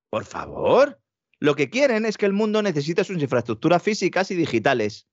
Por 0.09 0.23
favor. 0.23 1.01
Lo 1.39 1.55
que 1.55 1.69
quieren 1.69 2.05
es 2.05 2.17
que 2.17 2.25
el 2.25 2.34
mundo 2.34 2.61
necesite 2.61 3.03
sus 3.03 3.21
infraestructuras 3.21 3.84
físicas 3.84 4.32
y 4.32 4.36
digitales. 4.36 5.09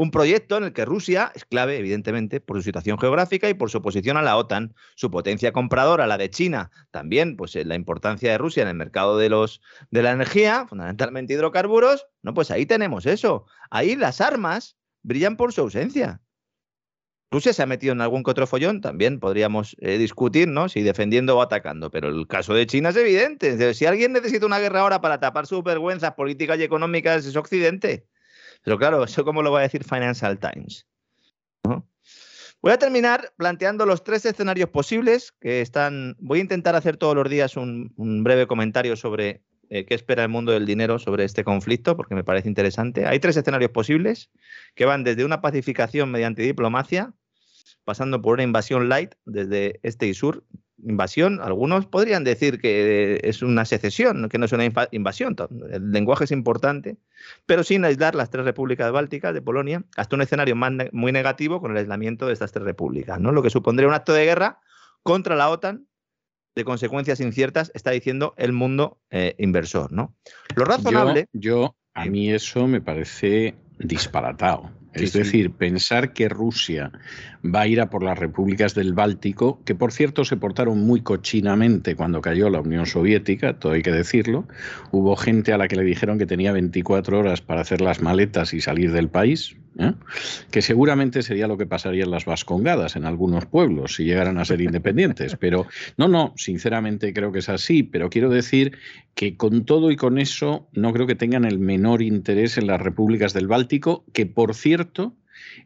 Un 0.00 0.10
proyecto 0.10 0.56
en 0.56 0.64
el 0.64 0.72
que 0.72 0.86
Rusia 0.86 1.30
es 1.34 1.44
clave, 1.44 1.76
evidentemente, 1.76 2.40
por 2.40 2.56
su 2.56 2.62
situación 2.62 2.98
geográfica 2.98 3.50
y 3.50 3.52
por 3.52 3.68
su 3.68 3.76
oposición 3.76 4.16
a 4.16 4.22
la 4.22 4.38
OTAN, 4.38 4.74
su 4.94 5.10
potencia 5.10 5.52
compradora, 5.52 6.06
la 6.06 6.16
de 6.16 6.30
China, 6.30 6.70
también 6.90 7.36
pues 7.36 7.54
eh, 7.54 7.66
la 7.66 7.74
importancia 7.74 8.30
de 8.30 8.38
Rusia 8.38 8.62
en 8.62 8.70
el 8.70 8.76
mercado 8.76 9.18
de, 9.18 9.28
los, 9.28 9.60
de 9.90 10.02
la 10.02 10.12
energía, 10.12 10.64
fundamentalmente 10.66 11.34
hidrocarburos, 11.34 12.06
no, 12.22 12.32
pues 12.32 12.50
ahí 12.50 12.64
tenemos 12.64 13.04
eso. 13.04 13.44
Ahí 13.68 13.94
las 13.94 14.22
armas 14.22 14.78
brillan 15.02 15.36
por 15.36 15.52
su 15.52 15.60
ausencia. 15.60 16.22
Rusia 17.30 17.52
se 17.52 17.62
ha 17.62 17.66
metido 17.66 17.92
en 17.92 18.00
algún 18.00 18.22
que 18.22 18.30
otro 18.30 18.46
follón, 18.46 18.80
también 18.80 19.20
podríamos 19.20 19.76
eh, 19.80 19.98
discutir, 19.98 20.48
¿no? 20.48 20.70
Si 20.70 20.80
defendiendo 20.80 21.36
o 21.36 21.42
atacando, 21.42 21.90
pero 21.90 22.08
el 22.08 22.26
caso 22.26 22.54
de 22.54 22.66
China 22.66 22.88
es 22.88 22.96
evidente. 22.96 23.74
Si 23.74 23.84
alguien 23.84 24.14
necesita 24.14 24.46
una 24.46 24.60
guerra 24.60 24.80
ahora 24.80 25.02
para 25.02 25.20
tapar 25.20 25.46
sus 25.46 25.62
vergüenzas 25.62 26.14
políticas 26.14 26.58
y 26.58 26.62
económicas, 26.62 27.26
es 27.26 27.36
Occidente. 27.36 28.06
Pero 28.62 28.78
claro, 28.78 29.04
¿eso 29.04 29.24
cómo 29.24 29.42
lo 29.42 29.52
va 29.52 29.60
a 29.60 29.62
decir 29.62 29.84
Financial 29.84 30.38
Times? 30.38 30.86
Voy 32.62 32.72
a 32.72 32.78
terminar 32.78 33.32
planteando 33.38 33.86
los 33.86 34.04
tres 34.04 34.26
escenarios 34.26 34.68
posibles 34.68 35.32
que 35.40 35.62
están. 35.62 36.16
Voy 36.20 36.40
a 36.40 36.42
intentar 36.42 36.76
hacer 36.76 36.98
todos 36.98 37.16
los 37.16 37.28
días 37.30 37.56
un, 37.56 37.94
breve 38.22 38.46
comentario 38.46 38.96
sobre 38.96 39.42
eh, 39.70 39.86
qué 39.86 39.94
espera 39.94 40.24
el 40.24 40.28
mundo 40.28 40.52
del 40.52 40.66
dinero 40.66 40.98
sobre 40.98 41.24
este 41.24 41.42
conflicto, 41.42 41.96
porque 41.96 42.14
me 42.14 42.22
parece 42.22 42.48
interesante. 42.48 43.06
Hay 43.06 43.18
tres 43.18 43.38
escenarios 43.38 43.70
posibles 43.70 44.30
que 44.74 44.84
van 44.84 45.04
desde 45.04 45.24
una 45.24 45.40
pacificación 45.40 46.10
mediante 46.10 46.42
diplomacia, 46.42 47.14
pasando 47.84 48.20
por 48.20 48.34
una 48.34 48.42
invasión 48.42 48.90
light 48.90 49.14
desde 49.24 49.80
este 49.82 50.06
y 50.06 50.12
sur, 50.12 50.44
invasión, 50.84 51.40
algunos 51.42 51.86
podrían 51.86 52.24
decir 52.24 52.60
que 52.60 53.20
es 53.22 53.42
una 53.42 53.64
secesión, 53.64 54.28
que 54.28 54.38
no 54.38 54.46
es 54.46 54.52
una 54.52 54.64
invasión. 54.90 55.36
El 55.70 55.90
lenguaje 55.90 56.24
es 56.24 56.30
importante, 56.30 56.96
pero 57.46 57.62
sin 57.62 57.84
aislar 57.84 58.14
las 58.14 58.30
tres 58.30 58.44
repúblicas 58.44 58.90
bálticas 58.92 59.34
de 59.34 59.42
Polonia 59.42 59.84
hasta 59.96 60.16
un 60.16 60.22
escenario 60.22 60.56
muy 60.92 61.12
negativo 61.12 61.60
con 61.60 61.72
el 61.72 61.78
aislamiento 61.78 62.26
de 62.26 62.32
estas 62.32 62.52
tres 62.52 62.64
repúblicas, 62.64 63.20
¿no? 63.20 63.32
Lo 63.32 63.42
que 63.42 63.50
supondría 63.50 63.88
un 63.88 63.94
acto 63.94 64.12
de 64.12 64.24
guerra 64.24 64.60
contra 65.02 65.36
la 65.36 65.50
OTAN 65.50 65.86
de 66.54 66.64
consecuencias 66.64 67.20
inciertas, 67.20 67.70
está 67.74 67.90
diciendo 67.92 68.34
el 68.36 68.52
mundo 68.52 68.98
eh, 69.10 69.34
inversor, 69.38 69.92
¿no? 69.92 70.16
Lo 70.56 70.64
razonable. 70.64 71.26
yo 71.32 71.76
a 71.94 72.06
mí 72.06 72.32
eso 72.32 72.66
me 72.66 72.80
parece 72.80 73.54
disparatado. 73.78 74.70
Es 74.92 75.12
decir, 75.12 75.52
pensar 75.52 76.12
que 76.12 76.28
Rusia 76.28 76.90
va 77.44 77.62
a 77.62 77.66
ir 77.66 77.80
a 77.80 77.90
por 77.90 78.02
las 78.02 78.18
repúblicas 78.18 78.74
del 78.74 78.92
Báltico, 78.92 79.60
que 79.64 79.74
por 79.74 79.92
cierto 79.92 80.24
se 80.24 80.36
portaron 80.36 80.80
muy 80.80 81.00
cochinamente 81.00 81.96
cuando 81.96 82.20
cayó 82.20 82.50
la 82.50 82.60
Unión 82.60 82.86
Soviética, 82.86 83.58
todo 83.58 83.72
hay 83.72 83.82
que 83.82 83.92
decirlo. 83.92 84.46
Hubo 84.90 85.16
gente 85.16 85.52
a 85.52 85.58
la 85.58 85.68
que 85.68 85.76
le 85.76 85.84
dijeron 85.84 86.18
que 86.18 86.26
tenía 86.26 86.52
24 86.52 87.18
horas 87.18 87.40
para 87.40 87.62
hacer 87.62 87.80
las 87.80 88.00
maletas 88.00 88.52
y 88.52 88.60
salir 88.60 88.92
del 88.92 89.08
país, 89.08 89.56
¿eh? 89.78 89.92
que 90.50 90.62
seguramente 90.62 91.22
sería 91.22 91.46
lo 91.46 91.56
que 91.56 91.66
pasaría 91.66 92.04
en 92.04 92.10
las 92.10 92.26
Vascongadas, 92.26 92.96
en 92.96 93.06
algunos 93.06 93.46
pueblos, 93.46 93.94
si 93.94 94.04
llegaran 94.04 94.38
a 94.38 94.44
ser 94.44 94.60
independientes. 94.60 95.36
Pero 95.36 95.66
no, 95.96 96.08
no, 96.08 96.34
sinceramente 96.36 97.14
creo 97.14 97.32
que 97.32 97.38
es 97.38 97.48
así, 97.48 97.82
pero 97.82 98.10
quiero 98.10 98.28
decir 98.28 98.76
que 99.14 99.36
con 99.36 99.64
todo 99.64 99.90
y 99.90 99.96
con 99.96 100.18
eso 100.18 100.68
no 100.72 100.92
creo 100.92 101.06
que 101.06 101.14
tengan 101.14 101.44
el 101.44 101.58
menor 101.58 102.02
interés 102.02 102.58
en 102.58 102.66
las 102.66 102.80
repúblicas 102.80 103.32
del 103.32 103.48
Báltico, 103.48 104.04
que 104.12 104.26
por 104.26 104.54
cierto, 104.54 105.14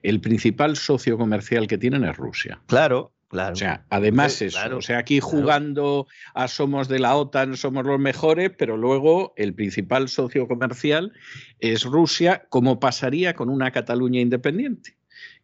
el 0.02 0.20
principal 0.20 0.76
socio 0.76 1.18
comercial 1.18 1.66
que 1.66 1.78
tienen 1.78 2.04
es 2.04 2.16
Rusia. 2.16 2.60
Claro, 2.66 3.12
Claro. 3.28 3.54
O 3.54 3.56
sea, 3.56 3.84
además 3.90 4.40
eso. 4.42 4.76
o 4.76 4.80
sea, 4.80 4.98
aquí 4.98 5.18
jugando 5.18 6.06
a 6.34 6.46
somos 6.46 6.86
de 6.86 7.00
la 7.00 7.16
OTAN, 7.16 7.56
somos 7.56 7.84
los 7.84 7.98
mejores, 7.98 8.52
pero 8.56 8.76
luego 8.76 9.32
el 9.36 9.54
principal 9.54 10.08
socio 10.08 10.46
comercial 10.46 11.12
es 11.58 11.82
Rusia, 11.82 12.46
como 12.48 12.78
pasaría 12.78 13.34
con 13.34 13.48
una 13.48 13.72
Cataluña 13.72 14.20
independiente 14.20 14.96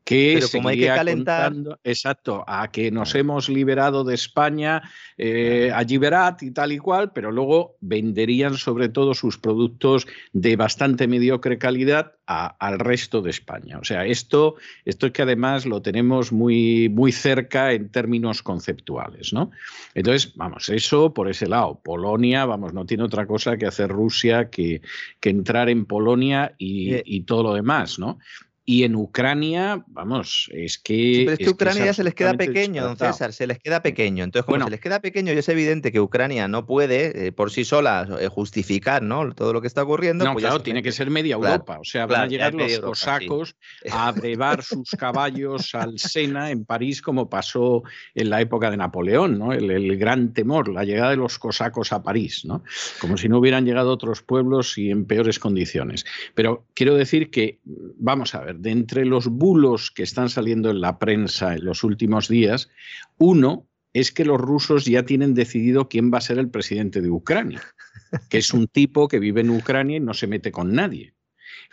que 0.04 0.34
Pero 0.34 0.48
como 0.50 0.68
hay 0.68 0.78
que 0.78 0.86
calentar. 0.86 1.52
exacto, 1.84 2.44
a 2.46 2.70
que 2.70 2.90
nos 2.90 3.14
hemos 3.14 3.48
liberado 3.48 4.04
de 4.04 4.14
España, 4.14 4.82
eh, 5.16 5.70
a 5.74 5.84
Giberat 5.84 6.42
y 6.42 6.50
tal 6.50 6.72
y 6.72 6.78
cual, 6.78 7.12
pero 7.12 7.30
luego 7.30 7.76
venderían 7.80 8.56
sobre 8.56 8.88
todo 8.88 9.14
sus 9.14 9.38
productos 9.38 10.06
de 10.32 10.56
bastante 10.56 11.06
mediocre 11.06 11.58
calidad 11.58 12.14
al 12.26 12.78
resto 12.78 13.22
de 13.22 13.30
España. 13.30 13.78
O 13.80 13.84
sea, 13.84 14.06
esto, 14.06 14.54
esto 14.84 15.06
es 15.06 15.12
que 15.12 15.22
además 15.22 15.66
lo 15.66 15.82
tenemos 15.82 16.30
muy, 16.30 16.88
muy 16.88 17.10
cerca 17.10 17.72
en 17.72 17.90
términos 17.90 18.42
conceptuales, 18.42 19.32
¿no? 19.32 19.50
Entonces, 19.94 20.32
vamos, 20.36 20.68
eso 20.68 21.12
por 21.12 21.28
ese 21.28 21.48
lado. 21.48 21.80
Polonia, 21.82 22.44
vamos, 22.44 22.72
no 22.72 22.86
tiene 22.86 23.02
otra 23.02 23.26
cosa 23.26 23.56
que 23.56 23.66
hacer 23.66 23.88
Rusia 23.88 24.48
que, 24.48 24.80
que 25.18 25.30
entrar 25.30 25.68
en 25.68 25.86
Polonia 25.86 26.54
y, 26.56 27.00
y 27.04 27.22
todo 27.22 27.42
lo 27.42 27.54
demás, 27.54 27.98
¿no? 27.98 28.18
Y 28.64 28.84
en 28.84 28.94
Ucrania, 28.94 29.82
vamos, 29.88 30.48
es 30.52 30.78
que. 30.78 31.22
pero 31.24 31.32
es 31.32 31.38
que 31.38 31.50
Ucrania 31.50 31.86
ya 31.86 31.94
se 31.94 32.04
les 32.04 32.14
queda 32.14 32.34
pequeño, 32.34 32.84
don 32.84 32.96
César, 32.96 33.32
se 33.32 33.46
les 33.46 33.58
queda 33.58 33.82
pequeño. 33.82 34.22
Entonces, 34.22 34.46
como 34.46 34.64
se 34.64 34.70
les 34.70 34.80
queda 34.80 35.00
pequeño 35.00 35.32
y 35.32 35.38
es 35.38 35.48
evidente 35.48 35.90
que 35.90 36.00
Ucrania 36.00 36.46
no 36.46 36.66
puede 36.66 37.26
eh, 37.26 37.32
por 37.32 37.50
sí 37.50 37.64
sola 37.64 38.06
eh, 38.20 38.28
justificar 38.28 39.02
¿no? 39.02 39.32
todo 39.32 39.52
lo 39.52 39.60
que 39.60 39.66
está 39.66 39.82
ocurriendo. 39.82 40.24
No, 40.24 40.34
pues 40.34 40.44
claro, 40.44 40.60
tiene 40.60 40.82
que 40.82 40.92
ser 40.92 41.10
media 41.10 41.34
Europa. 41.34 41.78
o 41.80 41.84
sea, 41.84 42.06
van 42.06 42.22
a 42.22 42.26
llegar 42.26 42.54
los 42.54 42.78
cosacos 42.80 43.56
a 43.90 44.12
brevar 44.12 44.62
sus 44.62 44.90
caballos 44.90 45.74
al 45.74 45.98
Sena 45.98 46.50
en 46.50 46.64
París, 46.64 47.02
como 47.02 47.28
pasó 47.28 47.82
en 48.14 48.30
la 48.30 48.40
época 48.40 48.70
de 48.70 48.76
Napoleón, 48.76 49.38
¿no? 49.38 49.52
El, 49.52 49.70
el, 49.70 49.96
gran 49.96 50.32
temor, 50.32 50.68
la 50.68 50.84
llegada 50.84 51.10
de 51.10 51.16
los 51.16 51.38
cosacos 51.38 51.92
a 51.92 52.02
París, 52.02 52.44
¿no? 52.44 52.62
Como 53.00 53.16
si 53.16 53.28
no 53.28 53.38
hubieran 53.38 53.64
llegado 53.64 53.90
otros 53.90 54.22
pueblos 54.22 54.78
y 54.78 54.90
en 54.90 55.04
peores 55.04 55.38
condiciones. 55.38 56.04
Pero 56.34 56.66
quiero 56.74 56.94
decir 56.94 57.30
que, 57.30 57.58
vamos 57.64 58.34
a 58.34 58.40
ver, 58.40 58.49
de 58.54 58.70
entre 58.70 59.04
los 59.04 59.28
bulos 59.28 59.90
que 59.90 60.02
están 60.02 60.28
saliendo 60.28 60.70
en 60.70 60.80
la 60.80 60.98
prensa 60.98 61.54
en 61.54 61.64
los 61.64 61.84
últimos 61.84 62.28
días, 62.28 62.70
uno 63.18 63.66
es 63.92 64.12
que 64.12 64.24
los 64.24 64.40
rusos 64.40 64.84
ya 64.84 65.04
tienen 65.04 65.34
decidido 65.34 65.88
quién 65.88 66.12
va 66.12 66.18
a 66.18 66.22
ser 66.22 66.38
el 66.38 66.48
presidente 66.48 67.00
de 67.00 67.10
Ucrania, 67.10 67.62
que 68.28 68.38
es 68.38 68.52
un 68.52 68.68
tipo 68.68 69.08
que 69.08 69.18
vive 69.18 69.40
en 69.40 69.50
Ucrania 69.50 69.96
y 69.96 70.00
no 70.00 70.14
se 70.14 70.26
mete 70.26 70.52
con 70.52 70.72
nadie. 70.74 71.14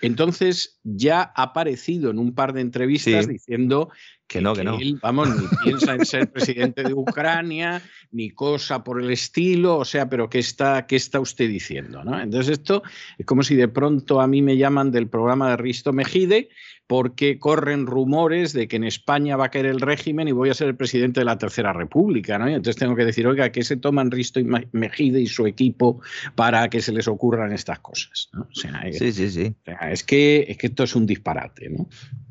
Entonces 0.01 0.79
ya 0.83 1.21
ha 1.21 1.43
aparecido 1.43 2.11
en 2.11 2.19
un 2.19 2.33
par 2.33 2.53
de 2.53 2.61
entrevistas 2.61 3.27
diciendo 3.27 3.89
Que 4.27 4.41
no, 4.41 4.53
que, 4.53 4.63
no. 4.65 4.77
vamos, 5.01 5.29
ni 5.29 5.47
piensa 5.63 5.95
en 5.95 6.05
ser 6.05 6.29
presidente 6.29 6.83
de 6.83 6.93
Ucrania, 6.93 7.81
ni 8.11 8.31
cosa 8.31 8.83
por 8.83 9.01
el 9.01 9.09
estilo, 9.09 9.77
o 9.77 9.85
sea, 9.85 10.09
pero 10.09 10.29
¿qué 10.29 10.39
está, 10.39 10.85
qué 10.85 10.97
está 10.97 11.21
usted 11.21 11.47
diciendo? 11.47 12.03
¿no? 12.03 12.19
Entonces 12.19 12.59
esto 12.59 12.83
es 13.17 13.25
como 13.25 13.41
si 13.41 13.55
de 13.55 13.69
pronto 13.69 14.19
a 14.19 14.27
mí 14.27 14.41
me 14.41 14.57
llaman 14.57 14.91
del 14.91 15.07
programa 15.07 15.51
de 15.51 15.57
Risto 15.57 15.93
Mejide 15.93 16.49
porque 16.87 17.37
corren 17.37 17.85
rumores 17.85 18.53
de 18.53 18.67
que 18.67 18.77
en 18.77 18.85
España 18.85 19.35
va 19.35 19.45
a 19.45 19.49
caer 19.49 19.65
el 19.65 19.81
régimen 19.81 20.27
y 20.29 20.31
voy 20.31 20.49
a 20.49 20.53
ser 20.53 20.69
el 20.69 20.75
presidente 20.75 21.19
de 21.19 21.25
la 21.25 21.37
Tercera 21.37 21.73
República, 21.73 22.39
¿no? 22.39 22.49
Y 22.49 22.53
entonces 22.53 22.77
tengo 22.77 22.95
que 22.95 23.03
decir, 23.03 23.27
oiga, 23.27 23.51
¿qué 23.51 23.63
se 23.63 23.75
toman 23.75 24.09
Risto 24.09 24.39
Mejide 24.71 25.19
y 25.19 25.27
su 25.27 25.45
equipo 25.45 26.01
para 26.35 26.69
que 26.69 26.81
se 26.81 26.93
les 26.93 27.07
ocurran 27.09 27.51
estas 27.51 27.79
cosas? 27.79 28.29
sí, 28.53 29.11
sí, 29.11 29.29
sí. 29.29 29.53
es, 29.89 30.03
que, 30.03 30.45
es 30.47 30.57
que 30.57 30.67
esto 30.67 30.83
es 30.83 30.95
un 30.95 31.05
disparate, 31.05 31.69
¿no? 31.69 31.87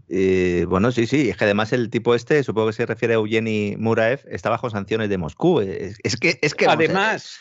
Eh, 0.08 0.66
bueno, 0.68 0.92
sí, 0.92 1.06
sí, 1.06 1.30
es 1.30 1.36
que 1.36 1.44
además 1.44 1.72
el 1.72 1.90
tipo 1.90 2.14
este, 2.14 2.42
supongo 2.44 2.68
que 2.68 2.74
se 2.74 2.86
refiere 2.86 3.14
a 3.14 3.16
Eugeni 3.16 3.74
Muraev, 3.76 4.20
está 4.28 4.50
bajo 4.50 4.70
sanciones 4.70 5.08
de 5.08 5.18
Moscú. 5.18 5.60
Es, 5.60 6.16
que, 6.16 6.38
es 6.42 6.54
que 6.54 6.66
además, 6.66 7.40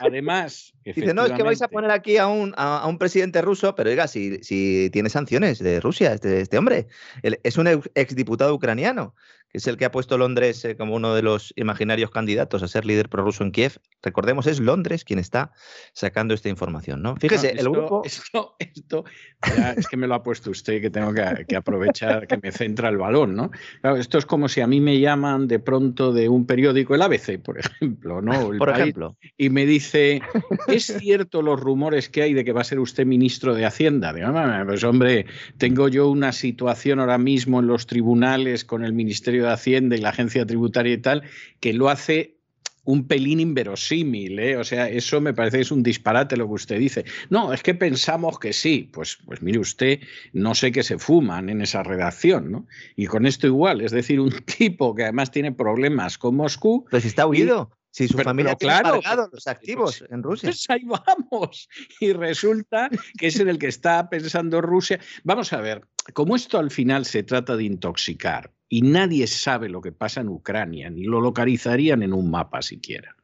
además, 0.00 0.72
dice 0.84 1.12
no 1.12 1.26
es 1.26 1.32
que 1.32 1.42
vais 1.42 1.60
a 1.60 1.68
poner 1.68 1.90
aquí 1.90 2.16
a 2.16 2.26
un, 2.26 2.54
a, 2.56 2.86
un 2.86 2.98
presidente 2.98 3.42
ruso, 3.42 3.74
pero 3.74 3.90
oiga, 3.90 4.08
si, 4.08 4.42
si 4.42 4.88
tiene 4.90 5.10
sanciones 5.10 5.58
de 5.58 5.80
Rusia 5.80 6.14
este, 6.14 6.40
este 6.40 6.56
hombre, 6.56 6.86
es 7.22 7.58
un 7.58 7.66
exdiputado 7.94 8.54
ucraniano 8.54 9.14
que 9.50 9.58
es 9.58 9.66
el 9.66 9.76
que 9.76 9.84
ha 9.84 9.90
puesto 9.90 10.18
Londres 10.18 10.64
eh, 10.64 10.76
como 10.76 10.94
uno 10.94 11.14
de 11.14 11.22
los 11.22 11.52
imaginarios 11.56 12.10
candidatos 12.10 12.62
a 12.62 12.68
ser 12.68 12.84
líder 12.84 13.08
prorruso 13.08 13.44
en 13.44 13.52
Kiev. 13.52 13.78
Recordemos, 14.02 14.46
es 14.46 14.60
Londres 14.60 15.04
quien 15.04 15.18
está 15.18 15.52
sacando 15.92 16.34
esta 16.34 16.48
información, 16.48 17.02
¿no? 17.02 17.16
Fíjese, 17.16 17.52
el 17.52 17.68
grupo... 17.68 18.02
Esto, 18.04 18.56
esto 18.58 19.04
es 19.76 19.88
que 19.88 19.96
me 19.96 20.06
lo 20.06 20.14
ha 20.14 20.22
puesto 20.22 20.50
usted, 20.50 20.80
que 20.80 20.90
tengo 20.90 21.12
que, 21.12 21.56
aprovechar 21.56 22.26
que 22.26 22.38
me 22.38 22.52
centra 22.52 22.88
el 22.88 22.98
balón, 22.98 23.34
¿no? 23.34 23.50
esto 23.96 24.18
es 24.18 24.26
como 24.26 24.48
si 24.48 24.60
a 24.60 24.66
mí 24.66 24.80
me 24.80 25.00
llaman 25.00 25.48
de 25.48 25.58
pronto 25.58 26.12
de 26.12 26.28
un 26.28 26.46
periódico, 26.46 26.94
el 26.94 27.02
ABC, 27.02 27.40
por 27.40 27.58
ejemplo, 27.58 28.22
¿no? 28.22 28.50
por 28.58 28.70
ejemplo. 28.70 29.16
Y 29.36 29.50
me 29.50 29.66
dice, 29.66 30.20
¿es 30.68 30.86
cierto 30.86 31.42
los 31.42 31.58
rumores 31.58 32.08
que 32.08 32.22
hay 32.22 32.34
de 32.34 32.44
que 32.44 32.52
va 32.52 32.60
a 32.60 32.64
ser 32.64 32.78
usted 32.78 33.06
ministro 33.06 33.54
de 33.54 33.66
Hacienda? 33.66 34.12
Digo, 34.12 34.32
pues 34.66 34.84
hombre, 34.84 35.26
tengo 35.56 35.88
yo 35.88 36.08
una 36.08 36.32
situación 36.32 37.00
ahora 37.00 37.18
mismo 37.18 37.60
en 37.60 37.66
los 37.66 37.86
tribunales 37.86 38.64
con 38.64 38.84
el 38.84 38.92
Ministerio 38.92 39.37
de 39.46 39.52
Hacienda 39.52 39.96
y 39.96 40.00
la 40.00 40.10
agencia 40.10 40.46
tributaria 40.46 40.94
y 40.94 40.98
tal, 40.98 41.22
que 41.60 41.72
lo 41.72 41.88
hace 41.88 42.38
un 42.88 43.06
pelín 43.06 43.38
inverosímil, 43.38 44.38
¿eh? 44.38 44.56
o 44.56 44.64
sea, 44.64 44.88
eso 44.88 45.20
me 45.20 45.34
parece 45.34 45.58
que 45.58 45.62
es 45.62 45.70
un 45.70 45.82
disparate 45.82 46.38
lo 46.38 46.46
que 46.46 46.54
usted 46.54 46.78
dice. 46.78 47.04
No, 47.28 47.52
es 47.52 47.62
que 47.62 47.74
pensamos 47.74 48.38
que 48.38 48.54
sí, 48.54 48.88
pues, 48.90 49.18
pues 49.26 49.42
mire 49.42 49.58
usted, 49.58 50.00
no 50.32 50.54
sé 50.54 50.72
qué 50.72 50.82
se 50.82 50.98
fuman 50.98 51.50
en 51.50 51.60
esa 51.60 51.82
redacción, 51.82 52.50
¿no? 52.50 52.66
Y 52.96 53.04
con 53.04 53.26
esto 53.26 53.46
igual, 53.46 53.82
es 53.82 53.92
decir, 53.92 54.20
un 54.20 54.30
tipo 54.58 54.94
que 54.94 55.02
además 55.02 55.30
tiene 55.30 55.52
problemas 55.52 56.16
con 56.16 56.36
Moscú. 56.36 56.86
Pues 56.90 57.04
está 57.04 57.26
huido. 57.26 57.70
Si 57.90 58.08
su 58.08 58.16
familia 58.16 58.56
claro, 58.56 59.02
los 59.02 59.30
pues, 59.30 59.46
activos 59.48 60.04
en 60.08 60.22
Rusia. 60.22 60.48
Pues 60.48 60.64
ahí 60.70 60.84
vamos. 60.84 61.68
Y 62.00 62.12
resulta 62.14 62.88
que 63.18 63.26
es 63.26 63.38
en 63.38 63.50
el 63.50 63.58
que 63.58 63.66
está 63.66 64.08
pensando 64.08 64.62
Rusia. 64.62 64.98
Vamos 65.24 65.52
a 65.52 65.60
ver, 65.60 65.82
como 66.14 66.36
esto 66.36 66.58
al 66.58 66.70
final 66.70 67.04
se 67.04 67.22
trata 67.22 67.54
de 67.54 67.64
intoxicar 67.64 68.50
y 68.68 68.82
nadie 68.82 69.26
sabe 69.26 69.68
lo 69.68 69.80
que 69.80 69.92
pasa 69.92 70.20
en 70.20 70.28
Ucrania, 70.28 70.90
ni 70.90 71.04
lo 71.04 71.20
localizarían 71.20 72.02
en 72.02 72.12
un 72.12 72.30
mapa 72.30 72.62
siquiera, 72.62 73.16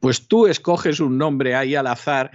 pues 0.00 0.26
tú 0.26 0.46
escoges 0.46 0.98
un 1.00 1.16
nombre 1.16 1.54
ahí 1.54 1.74
al 1.74 1.86
azar. 1.86 2.32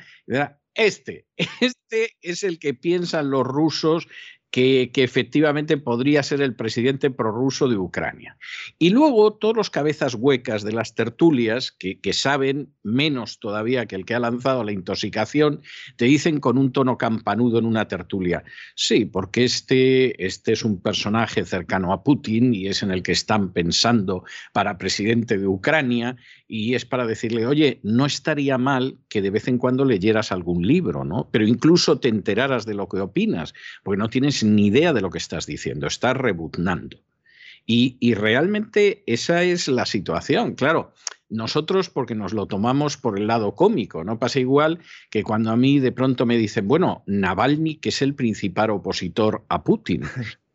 Este, 0.73 1.25
este 1.59 2.15
es 2.21 2.43
el 2.43 2.59
que 2.59 2.73
piensan 2.73 3.29
los 3.29 3.45
rusos 3.45 4.07
que, 4.51 4.89
efectivamente 4.95 5.77
podría 5.77 6.23
ser 6.23 6.41
el 6.41 6.55
presidente 6.55 7.11
prorruso 7.11 7.67
de 7.67 7.77
Ucrania. 7.77 8.37
Y 8.79 8.89
luego 8.89 9.33
todos 9.33 9.55
los 9.55 9.69
cabezas 9.69 10.15
huecas 10.15 10.63
de 10.63 10.71
las 10.71 10.95
tertulias, 10.95 11.71
que, 11.71 11.97
saben 12.13 12.73
menos 12.83 13.39
todavía 13.39 13.85
que 13.85 13.95
el 13.95 14.05
que 14.05 14.15
ha 14.15 14.19
lanzado 14.19 14.63
la 14.63 14.71
intoxicación, 14.71 15.61
te 15.97 16.05
dicen 16.05 16.39
con 16.39 16.57
un 16.57 16.71
tono 16.71 16.97
campanudo 16.97 17.59
en 17.59 17.65
una 17.65 17.87
tertulia, 17.87 18.43
sí, 18.75 19.05
porque 19.05 19.43
este, 19.43 20.25
este 20.25 20.53
es 20.53 20.63
un 20.63 20.81
personaje 20.81 21.45
cercano 21.45 21.93
a 21.93 22.03
Putin 22.03 22.53
y 22.53 22.67
es 22.67 22.81
en 22.81 22.91
el 22.91 23.03
que 23.03 23.11
están 23.11 23.51
pensando 23.51 24.23
para 24.53 24.77
presidente 24.77 25.37
de 25.37 25.47
Ucrania 25.47 26.15
y 26.47 26.75
es 26.75 26.85
para 26.85 27.05
decirle, 27.05 27.45
oye, 27.45 27.79
no 27.83 28.05
estaría 28.05 28.57
mal 28.57 28.97
que 29.09 29.21
de 29.21 29.29
vez 29.29 29.47
en 29.47 29.57
cuando 29.57 29.83
leyeras 29.83 30.31
algún 30.31 30.65
libro, 30.65 31.03
¿no? 31.03 31.29
Pero 31.31 31.45
incluso 31.45 31.99
te 31.99 32.07
enteraras 32.07 32.65
de 32.65 32.73
lo 32.73 32.87
que 32.87 32.99
opinas, 32.99 33.53
porque 33.83 33.99
no 33.99 34.09
tienes 34.09 34.36
ni 34.43 34.67
idea 34.67 34.93
de 34.93 35.01
lo 35.01 35.09
que 35.09 35.17
estás 35.17 35.45
diciendo, 35.45 35.87
estás 35.87 36.15
rebuznando. 36.15 36.97
Y, 37.65 37.97
y 37.99 38.13
realmente 38.13 39.03
esa 39.05 39.43
es 39.43 39.67
la 39.67 39.85
situación, 39.85 40.55
claro. 40.55 40.93
Nosotros 41.29 41.89
porque 41.89 42.15
nos 42.15 42.33
lo 42.33 42.45
tomamos 42.45 42.95
por 42.95 43.19
el 43.19 43.27
lado 43.27 43.53
cómico, 43.53 44.05
no 44.05 44.17
pasa 44.17 44.39
igual 44.39 44.79
que 45.09 45.23
cuando 45.23 45.51
a 45.51 45.57
mí 45.57 45.79
de 45.79 45.91
pronto 45.91 46.25
me 46.25 46.37
dicen, 46.37 46.69
bueno, 46.69 47.03
Navalny, 47.05 47.75
que 47.75 47.89
es 47.89 48.01
el 48.01 48.15
principal 48.15 48.69
opositor 48.69 49.43
a 49.49 49.63
Putin, 49.65 50.03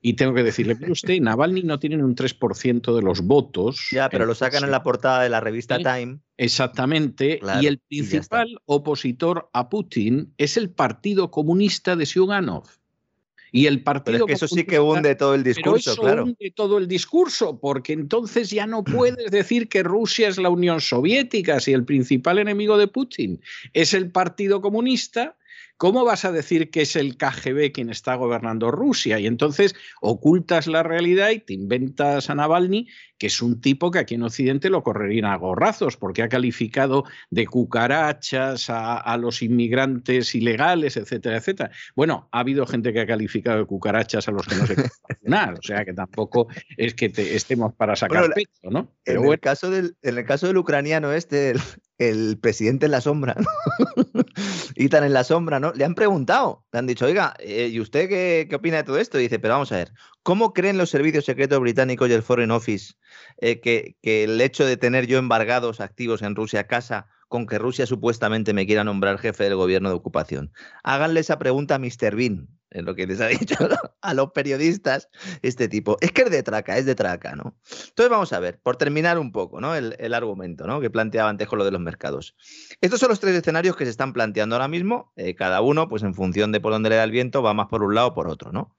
y 0.04 0.14
tengo 0.14 0.34
que 0.34 0.42
decirle, 0.42 0.74
pero 0.74 0.92
usted, 0.92 1.20
Navalny 1.20 1.62
no 1.62 1.78
tiene 1.78 2.02
un 2.02 2.16
3% 2.16 2.94
de 2.94 3.02
los 3.02 3.20
votos. 3.20 3.88
Ya, 3.92 4.08
pero 4.08 4.26
lo 4.26 4.34
sacan 4.34 4.64
en 4.64 4.72
la 4.72 4.82
portada 4.82 5.22
de 5.22 5.28
la 5.28 5.40
revista 5.40 5.78
Time. 5.78 6.18
Exactamente. 6.36 7.38
y 7.60 7.66
el 7.66 7.78
principal 7.78 8.58
opositor 8.66 9.48
a 9.52 9.68
Putin 9.68 10.34
es 10.38 10.56
el 10.56 10.70
Partido 10.70 11.30
Comunista 11.30 11.94
de 11.94 12.06
Siuganov. 12.06 12.64
Y 13.52 13.66
el 13.66 13.82
partido. 13.82 14.24
Pero 14.24 14.24
es 14.24 14.40
que 14.40 14.44
eso 14.46 14.54
sí 14.54 14.64
que 14.64 14.80
hunde 14.80 15.14
todo 15.14 15.34
el 15.34 15.44
discurso, 15.44 15.92
eso 15.92 16.00
claro. 16.00 16.24
Hunde 16.24 16.52
todo 16.56 16.78
el 16.78 16.88
discurso, 16.88 17.60
porque 17.60 17.92
entonces 17.92 18.50
ya 18.50 18.66
no 18.66 18.82
puedes 18.82 19.30
decir 19.30 19.68
que 19.68 19.82
Rusia 19.82 20.28
es 20.28 20.38
la 20.38 20.48
Unión 20.48 20.80
Soviética 20.80 21.60
si 21.60 21.72
el 21.72 21.84
principal 21.84 22.38
enemigo 22.38 22.78
de 22.78 22.88
Putin 22.88 23.40
es 23.74 23.92
el 23.92 24.10
Partido 24.10 24.60
Comunista 24.62 25.36
¿Cómo 25.76 26.04
vas 26.04 26.24
a 26.24 26.32
decir 26.32 26.70
que 26.70 26.82
es 26.82 26.96
el 26.96 27.16
KGB 27.16 27.72
quien 27.72 27.90
está 27.90 28.14
gobernando 28.14 28.70
Rusia? 28.70 29.18
Y 29.18 29.26
entonces 29.26 29.74
ocultas 30.00 30.66
la 30.66 30.82
realidad 30.82 31.30
y 31.30 31.40
te 31.40 31.54
inventas 31.54 32.30
a 32.30 32.34
Navalny, 32.34 32.88
que 33.18 33.26
es 33.26 33.42
un 33.42 33.60
tipo 33.60 33.90
que 33.90 33.98
aquí 33.98 34.14
en 34.14 34.22
Occidente 34.22 34.70
lo 34.70 34.82
correrían 34.82 35.26
a 35.26 35.36
gorrazos, 35.36 35.96
porque 35.96 36.22
ha 36.22 36.28
calificado 36.28 37.04
de 37.30 37.46
cucarachas 37.46 38.66
a, 38.68 39.16
los 39.16 39.42
inmigrantes 39.42 40.34
ilegales, 40.34 40.96
etcétera, 40.96 41.36
etcétera. 41.36 41.70
Bueno, 41.94 42.28
ha 42.32 42.40
habido 42.40 42.66
gente 42.66 42.92
que 42.92 43.00
ha 43.00 43.06
calificado 43.06 43.58
de 43.58 43.66
cucarachas 43.66 44.28
a 44.28 44.32
los 44.32 44.46
que 44.46 44.56
no 44.56 44.66
se 44.66 44.74
puede 44.74 44.90
vacunar, 45.08 45.54
o 45.54 45.62
sea 45.62 45.84
que 45.84 45.92
tampoco 45.92 46.48
es 46.76 46.94
que 46.94 47.12
estemos 47.16 47.74
para 47.74 47.96
sacar 47.96 48.32
pecho, 48.34 48.70
¿no? 48.70 48.92
en, 49.04 49.24
el 49.24 49.40
caso 49.40 49.70
del, 49.70 49.96
en 50.02 50.18
el 50.18 50.24
caso 50.24 50.46
del 50.46 50.56
ucraniano 50.56 51.12
este, 51.12 51.50
el 51.50 51.60
presidente 52.40 52.86
en 52.86 52.92
la 52.92 53.00
sombra, 53.00 53.36
¿no? 53.38 54.24
tan 54.90 55.04
en 55.04 55.12
la 55.12 55.24
sombra, 55.24 55.60
¿no? 55.60 55.72
Le 55.72 55.84
han 55.84 55.94
preguntado, 55.94 56.64
le 56.72 56.78
han 56.78 56.86
dicho, 56.86 57.06
oiga, 57.06 57.34
eh, 57.38 57.68
¿y 57.72 57.80
usted 57.80 58.08
qué, 58.08 58.54
opina 58.54 58.78
de 58.78 58.84
todo 58.84 58.98
esto? 58.98 59.18
Y 59.18 59.22
dice, 59.22 59.38
pero 59.38 59.54
vamos 59.54 59.72
a 59.72 59.76
ver, 59.76 59.92
¿cómo 60.22 60.52
creen 60.52 60.78
los 60.78 60.90
servicios 60.90 61.24
secretos 61.24 61.60
británicos 61.60 62.08
y 62.08 62.12
el 62.12 62.22
Foreign 62.22 62.50
Office 62.50 62.94
eh, 63.38 63.60
que, 63.60 63.96
que, 64.02 64.24
el 64.24 64.40
hecho 64.40 64.64
de 64.66 64.76
tener 64.76 65.06
yo 65.06 65.18
embargados 65.18 65.80
activos 65.80 66.22
en 66.22 66.34
Rusia 66.34 66.66
casa 66.66 67.06
con 67.28 67.46
que 67.46 67.58
Rusia 67.58 67.86
supuestamente 67.86 68.52
me 68.52 68.66
quiera 68.66 68.84
nombrar 68.84 69.18
jefe 69.18 69.44
del 69.44 69.56
gobierno 69.56 69.88
de 69.88 69.94
ocupación? 69.94 70.52
Háganle 70.82 71.20
esa 71.20 71.38
pregunta 71.38 71.76
a 71.76 71.78
Mr. 71.78 72.14
Bean, 72.14 72.48
en 72.72 72.84
lo 72.84 72.94
que 72.94 73.06
les 73.06 73.20
ha 73.20 73.26
dicho 73.28 73.56
a 74.00 74.14
los 74.14 74.32
periodistas 74.32 75.08
este 75.42 75.68
tipo. 75.68 75.96
Es 76.00 76.12
que 76.12 76.22
es 76.22 76.30
de 76.30 76.42
traca, 76.42 76.76
es 76.78 76.86
de 76.86 76.94
traca, 76.94 77.34
¿no? 77.36 77.56
Entonces 77.70 78.10
vamos 78.10 78.32
a 78.32 78.40
ver, 78.40 78.60
por 78.60 78.76
terminar 78.76 79.18
un 79.18 79.32
poco, 79.32 79.60
¿no? 79.60 79.74
El, 79.74 80.12
argumento, 80.12 80.66
¿no? 80.66 80.80
Que 80.80 80.90
planteaba 80.90 81.30
antes 81.30 81.48
con 81.48 81.58
lo 81.58 81.64
de 81.64 81.70
los 81.70 81.80
mercados. 81.80 82.36
Estos 82.80 83.00
son 83.00 83.08
los 83.08 83.20
tres 83.20 83.34
escenarios 83.34 83.76
que 83.76 83.84
se 83.84 83.90
están 83.90 84.12
planteando 84.12 84.56
ahora 84.56 84.68
mismo, 84.68 85.12
eh, 85.16 85.34
cada 85.34 85.60
uno, 85.62 85.88
pues 85.88 86.02
en 86.02 86.14
función 86.14 86.52
de 86.52 86.60
por 86.60 86.72
dónde 86.72 86.90
le 86.90 86.96
da 86.96 87.04
el 87.04 87.10
viento, 87.10 87.42
va 87.42 87.54
más 87.54 87.68
por 87.68 87.82
un 87.82 87.94
lado 87.94 88.08
o 88.08 88.14
por 88.14 88.28
otro, 88.28 88.52
¿no? 88.52 88.76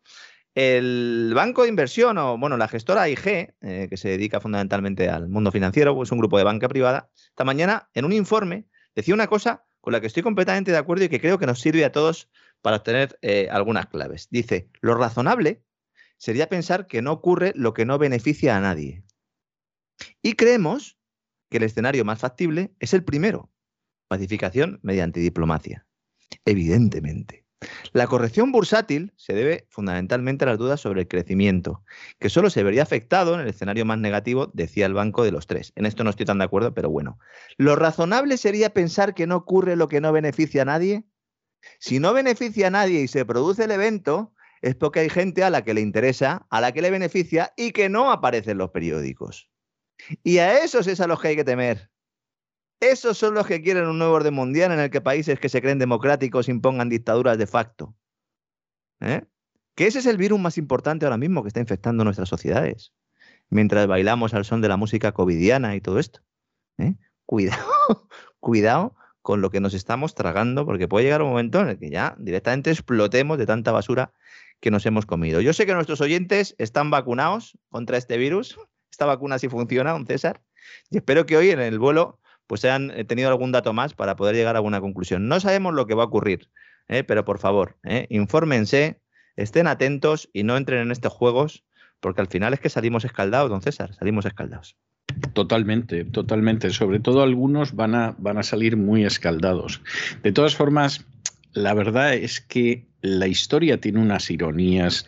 El 0.56 1.32
banco 1.34 1.64
de 1.64 1.70
inversión, 1.70 2.20
o 2.20 2.38
bueno, 2.38 2.58
la 2.58 2.68
gestora 2.68 3.10
IG, 3.10 3.56
eh, 3.62 3.88
que 3.90 3.98
se 3.98 4.10
dedica 4.10 4.40
fundamentalmente 4.40 5.10
al 5.10 5.28
mundo 5.28 5.52
financiero, 5.52 5.96
pues 5.96 6.12
un 6.12 6.20
grupo 6.20 6.38
de 6.38 6.44
banca 6.44 6.70
privada, 6.70 7.10
esta 7.16 7.44
mañana 7.44 7.90
en 7.96 8.06
un 8.06 8.14
informe 8.14 8.68
decía 8.96 9.16
una 9.16 9.26
cosa 9.26 9.66
con 9.82 9.92
la 9.92 10.00
que 10.00 10.08
estoy 10.08 10.22
completamente 10.24 10.72
de 10.72 10.78
acuerdo 10.78 11.04
y 11.04 11.10
que 11.10 11.20
creo 11.20 11.40
que 11.40 11.48
nos 11.48 11.60
sirve 11.60 11.84
a 11.84 11.92
todos 11.92 12.30
para 12.64 12.78
obtener 12.78 13.20
eh, 13.22 13.50
algunas 13.52 13.86
claves. 13.88 14.28
Dice, 14.32 14.70
lo 14.82 14.96
razonable 14.96 15.62
sería 16.18 16.50
pensar 16.50 16.88
que 16.88 17.04
no 17.04 17.12
ocurre 17.12 17.52
lo 17.56 17.74
que 17.74 17.86
no 17.86 18.00
beneficia 18.00 18.58
a 18.58 18.62
nadie. 18.62 19.04
Y 20.22 20.34
creemos 20.34 20.98
que 21.52 21.58
el 21.58 21.64
escenario 21.64 22.06
más 22.06 22.20
factible 22.20 22.74
es 22.80 22.94
el 22.94 23.04
primero, 23.04 23.52
pacificación 24.08 24.80
mediante 24.82 25.20
diplomacia. 25.20 25.86
Evidentemente. 26.46 27.44
La 27.92 28.08
corrección 28.08 28.52
bursátil 28.52 29.14
se 29.16 29.34
debe 29.34 29.68
fundamentalmente 29.70 30.46
a 30.46 30.50
las 30.50 30.58
dudas 30.58 30.82
sobre 30.82 31.02
el 31.02 31.08
crecimiento, 31.08 31.84
que 32.20 32.30
solo 32.30 32.50
se 32.50 32.64
vería 32.64 32.84
afectado 32.84 33.36
en 33.36 33.42
el 33.42 33.48
escenario 33.48 33.86
más 33.86 34.00
negativo, 34.00 34.52
decía 34.54 34.86
el 34.86 34.94
banco 34.94 35.24
de 35.24 35.32
los 35.32 35.48
tres. 35.48 35.72
En 35.76 35.86
esto 35.86 36.04
no 36.04 36.10
estoy 36.10 36.26
tan 36.26 36.40
de 36.40 36.46
acuerdo, 36.46 36.74
pero 36.74 36.90
bueno. 36.90 37.20
Lo 37.58 37.76
razonable 37.76 38.38
sería 38.38 38.74
pensar 38.74 39.14
que 39.14 39.28
no 39.28 39.36
ocurre 39.36 39.76
lo 39.76 39.88
que 39.88 40.02
no 40.02 40.12
beneficia 40.12 40.64
a 40.64 40.66
nadie. 40.66 41.04
Si 41.80 42.00
no 42.00 42.14
beneficia 42.14 42.68
a 42.68 42.72
nadie 42.72 43.02
y 43.02 43.08
se 43.08 43.26
produce 43.26 43.66
el 43.66 43.72
evento, 43.72 44.34
es 44.62 44.76
porque 44.76 45.02
hay 45.02 45.10
gente 45.10 45.44
a 45.44 45.50
la 45.50 45.64
que 45.64 45.74
le 45.74 45.82
interesa, 45.82 46.48
a 46.50 46.62
la 46.62 46.72
que 46.72 46.82
le 46.82 46.90
beneficia 46.90 47.54
y 47.58 47.72
que 47.72 47.90
no 47.90 48.12
aparece 48.12 48.52
en 48.52 48.58
los 48.58 48.72
periódicos. 48.72 49.50
Y 50.24 50.38
a 50.38 50.64
esos 50.64 50.88
es 50.88 51.02
a 51.02 51.08
los 51.08 51.22
que 51.22 51.30
hay 51.30 51.36
que 51.36 51.44
temer. 51.44 51.90
Esos 52.80 53.18
son 53.18 53.34
los 53.34 53.46
que 53.48 53.62
quieren 53.62 53.88
un 53.88 53.98
nuevo 53.98 54.14
orden 54.14 54.34
mundial 54.34 54.72
en 54.72 54.80
el 54.80 54.90
que 54.90 55.02
países 55.02 55.40
que 55.40 55.50
se 55.50 55.62
creen 55.62 55.80
democráticos 55.80 56.50
impongan 56.50 56.90
dictaduras 56.90 57.38
de 57.38 57.48
facto. 57.48 57.96
¿Eh? 59.00 59.24
Que 59.76 59.88
ese 59.88 60.00
es 60.00 60.06
el 60.06 60.18
virus 60.18 60.40
más 60.40 60.58
importante 60.58 61.06
ahora 61.06 61.18
mismo 61.18 61.44
que 61.44 61.48
está 61.48 61.60
infectando 61.60 62.04
nuestras 62.04 62.30
sociedades. 62.30 62.94
Mientras 63.50 63.88
bailamos 63.88 64.34
al 64.34 64.46
son 64.46 64.62
de 64.62 64.70
la 64.70 64.78
música 64.78 65.12
covidiana 65.12 65.76
y 65.76 65.82
todo 65.82 66.00
esto. 66.00 66.22
¿Eh? 66.78 66.96
Cuidado, 67.26 67.66
cuidado 68.40 68.96
con 69.24 69.42
lo 69.42 69.50
que 69.50 69.62
nos 69.62 69.74
estamos 69.74 70.14
tragando, 70.14 70.66
porque 70.66 70.88
puede 70.88 71.06
llegar 71.06 71.22
un 71.22 71.30
momento 71.30 71.62
en 71.62 71.70
el 71.70 71.80
que 71.80 71.90
ya 71.90 72.16
directamente 72.20 72.70
explotemos 72.70 73.38
de 73.38 73.46
tanta 73.46 73.72
basura 73.72 74.12
que 74.60 74.70
nos 74.70 74.86
hemos 74.86 75.06
comido. 75.06 75.42
Yo 75.42 75.54
sé 75.54 75.66
que 75.66 75.74
nuestros 75.74 76.02
oyentes 76.02 76.56
están 76.60 76.92
vacunados 76.92 77.58
contra 77.70 77.98
este 77.98 78.18
virus. 78.18 78.60
Esta 78.92 79.06
vacuna 79.06 79.40
sí 79.40 79.50
funciona, 79.50 79.94
don 79.94 80.06
César. 80.06 80.44
Y 80.92 80.98
espero 80.98 81.26
que 81.26 81.38
hoy 81.38 81.50
en 81.50 81.60
el 81.60 81.80
vuelo 81.80 82.20
pues 82.48 82.64
hayan 82.66 82.92
eh, 82.92 83.06
tenido 83.06 83.30
algún 83.30 83.52
dato 83.52 83.74
más 83.74 83.94
para 83.94 84.16
poder 84.18 84.36
llegar 84.36 84.56
a 84.56 84.60
alguna 84.60 84.82
conclusión. 84.82 85.28
No 85.28 85.40
sabemos 85.40 85.74
lo 85.74 85.88
que 85.88 85.96
va 85.96 86.04
a 86.04 86.08
ocurrir, 86.08 86.50
¿eh? 86.90 87.04
pero 87.04 87.24
por 87.26 87.40
favor, 87.40 87.78
¿eh? 87.84 88.06
infórmense, 88.10 89.02
estén 89.38 89.68
atentos 89.68 90.30
y 90.34 90.44
no 90.44 90.58
entren 90.58 90.82
en 90.82 90.92
estos 90.92 91.14
juegos, 91.14 91.64
porque 92.02 92.22
al 92.22 92.28
final 92.28 92.54
es 92.54 92.60
que 92.60 92.70
salimos 92.70 93.06
escaldados, 93.06 93.50
don 93.50 93.62
César, 93.62 93.94
salimos 93.96 94.26
escaldados. 94.26 94.78
Totalmente, 95.34 96.06
totalmente. 96.06 96.70
Sobre 96.70 97.00
todo 97.00 97.24
algunos 97.24 97.76
van 97.76 97.96
a, 97.96 98.16
van 98.20 98.38
a 98.38 98.44
salir 98.44 98.78
muy 98.78 99.04
escaldados. 99.04 99.82
De 100.22 100.32
todas 100.32 100.56
formas, 100.56 101.06
la 101.54 101.74
verdad 101.74 102.14
es 102.14 102.40
que 102.40 102.86
la 103.02 103.28
historia 103.28 103.80
tiene 103.80 104.00
unas 104.00 104.30
ironías 104.30 105.06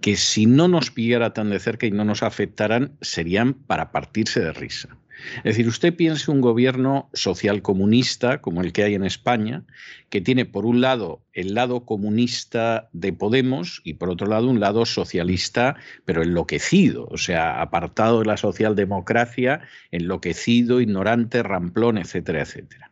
que 0.00 0.16
si 0.16 0.46
no 0.46 0.68
nos 0.68 0.90
pillara 0.90 1.32
tan 1.32 1.50
de 1.50 1.58
cerca 1.58 1.86
y 1.86 1.90
no 1.90 2.04
nos 2.04 2.22
afectaran, 2.22 2.92
serían 3.00 3.54
para 3.54 3.90
partirse 3.90 4.40
de 4.40 4.52
risa. 4.52 4.96
Es 5.38 5.44
decir, 5.44 5.68
usted 5.68 5.94
piense 5.94 6.30
un 6.30 6.40
gobierno 6.40 7.10
social 7.12 7.62
comunista 7.62 8.40
como 8.40 8.62
el 8.62 8.72
que 8.72 8.84
hay 8.84 8.94
en 8.94 9.04
España, 9.04 9.64
que 10.10 10.20
tiene 10.20 10.44
por 10.44 10.64
un 10.64 10.80
lado 10.80 11.22
el 11.32 11.54
lado 11.54 11.84
comunista 11.84 12.88
de 12.92 13.12
Podemos 13.12 13.80
y 13.84 13.94
por 13.94 14.10
otro 14.10 14.26
lado 14.26 14.48
un 14.48 14.60
lado 14.60 14.86
socialista, 14.86 15.76
pero 16.04 16.22
enloquecido, 16.22 17.06
o 17.10 17.18
sea, 17.18 17.60
apartado 17.60 18.20
de 18.20 18.26
la 18.26 18.36
socialdemocracia, 18.36 19.60
enloquecido, 19.90 20.80
ignorante, 20.80 21.42
ramplón, 21.42 21.98
etcétera, 21.98 22.42
etcétera. 22.42 22.90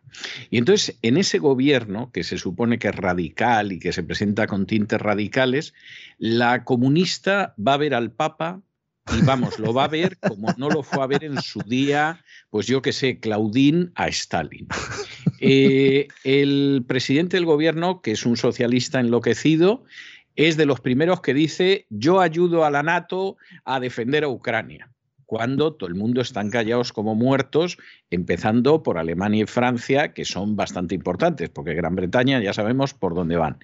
Y 0.50 0.58
entonces, 0.58 0.98
en 1.02 1.16
ese 1.16 1.38
gobierno, 1.38 2.10
que 2.12 2.24
se 2.24 2.38
supone 2.38 2.78
que 2.78 2.88
es 2.88 2.94
radical 2.94 3.72
y 3.72 3.78
que 3.78 3.92
se 3.92 4.02
presenta 4.02 4.46
con 4.46 4.66
tintes 4.66 5.00
radicales, 5.00 5.74
la 6.18 6.64
comunista 6.64 7.54
va 7.58 7.74
a 7.74 7.78
ver 7.78 7.94
al 7.94 8.12
Papa 8.12 8.62
y 9.12 9.22
vamos, 9.24 9.58
lo 9.58 9.72
va 9.72 9.84
a 9.84 9.88
ver 9.88 10.18
como 10.18 10.52
no 10.56 10.68
lo 10.68 10.82
fue 10.82 11.02
a 11.02 11.06
ver 11.06 11.24
en 11.24 11.40
su 11.40 11.60
día, 11.60 12.24
pues 12.50 12.66
yo 12.66 12.82
que 12.82 12.92
sé, 12.92 13.20
Claudín 13.20 13.92
a 13.94 14.08
Stalin. 14.08 14.66
Eh, 15.40 16.08
el 16.24 16.84
presidente 16.88 17.36
del 17.36 17.44
gobierno, 17.44 18.00
que 18.00 18.12
es 18.12 18.24
un 18.24 18.36
socialista 18.36 19.00
enloquecido, 19.00 19.84
es 20.34 20.56
de 20.56 20.66
los 20.66 20.80
primeros 20.80 21.20
que 21.20 21.34
dice, 21.34 21.86
yo 21.90 22.20
ayudo 22.20 22.64
a 22.64 22.70
la 22.70 22.82
NATO 22.82 23.36
a 23.64 23.80
defender 23.80 24.24
a 24.24 24.28
Ucrania 24.28 24.90
cuando 25.26 25.74
todo 25.74 25.88
el 25.88 25.96
mundo 25.96 26.20
están 26.20 26.50
callados 26.50 26.92
como 26.92 27.14
muertos, 27.14 27.78
empezando 28.10 28.82
por 28.82 28.96
Alemania 28.96 29.42
y 29.42 29.46
Francia, 29.46 30.14
que 30.14 30.24
son 30.24 30.56
bastante 30.56 30.94
importantes, 30.94 31.50
porque 31.50 31.74
Gran 31.74 31.96
Bretaña 31.96 32.40
ya 32.40 32.52
sabemos 32.52 32.94
por 32.94 33.14
dónde 33.14 33.36
van. 33.36 33.58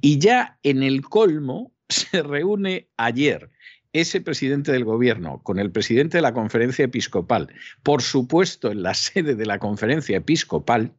Y 0.00 0.18
ya 0.18 0.58
en 0.62 0.82
el 0.82 1.02
colmo 1.02 1.72
se 1.88 2.22
reúne 2.22 2.88
ayer 2.96 3.50
ese 3.92 4.20
presidente 4.20 4.72
del 4.72 4.84
gobierno 4.84 5.42
con 5.42 5.58
el 5.58 5.70
presidente 5.70 6.18
de 6.18 6.22
la 6.22 6.34
conferencia 6.34 6.84
episcopal, 6.84 7.52
por 7.82 8.02
supuesto 8.02 8.70
en 8.70 8.82
la 8.82 8.94
sede 8.94 9.34
de 9.34 9.46
la 9.46 9.58
conferencia 9.58 10.18
episcopal, 10.18 10.94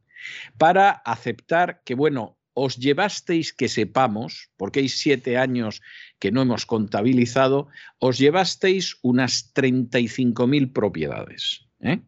para 0.56 0.90
aceptar 0.90 1.82
que, 1.84 1.94
bueno, 1.94 2.38
os 2.54 2.76
llevasteis 2.76 3.52
que 3.52 3.68
sepamos, 3.68 4.50
porque 4.56 4.80
hay 4.80 4.88
siete 4.88 5.38
años 5.38 5.80
que 6.18 6.30
no 6.30 6.42
hemos 6.42 6.66
contabilizado, 6.66 7.68
os 7.98 8.18
llevasteis 8.18 8.98
unas 9.02 9.54
35.000 9.54 10.72
propiedades. 10.72 11.66
¿eh? 11.80 12.00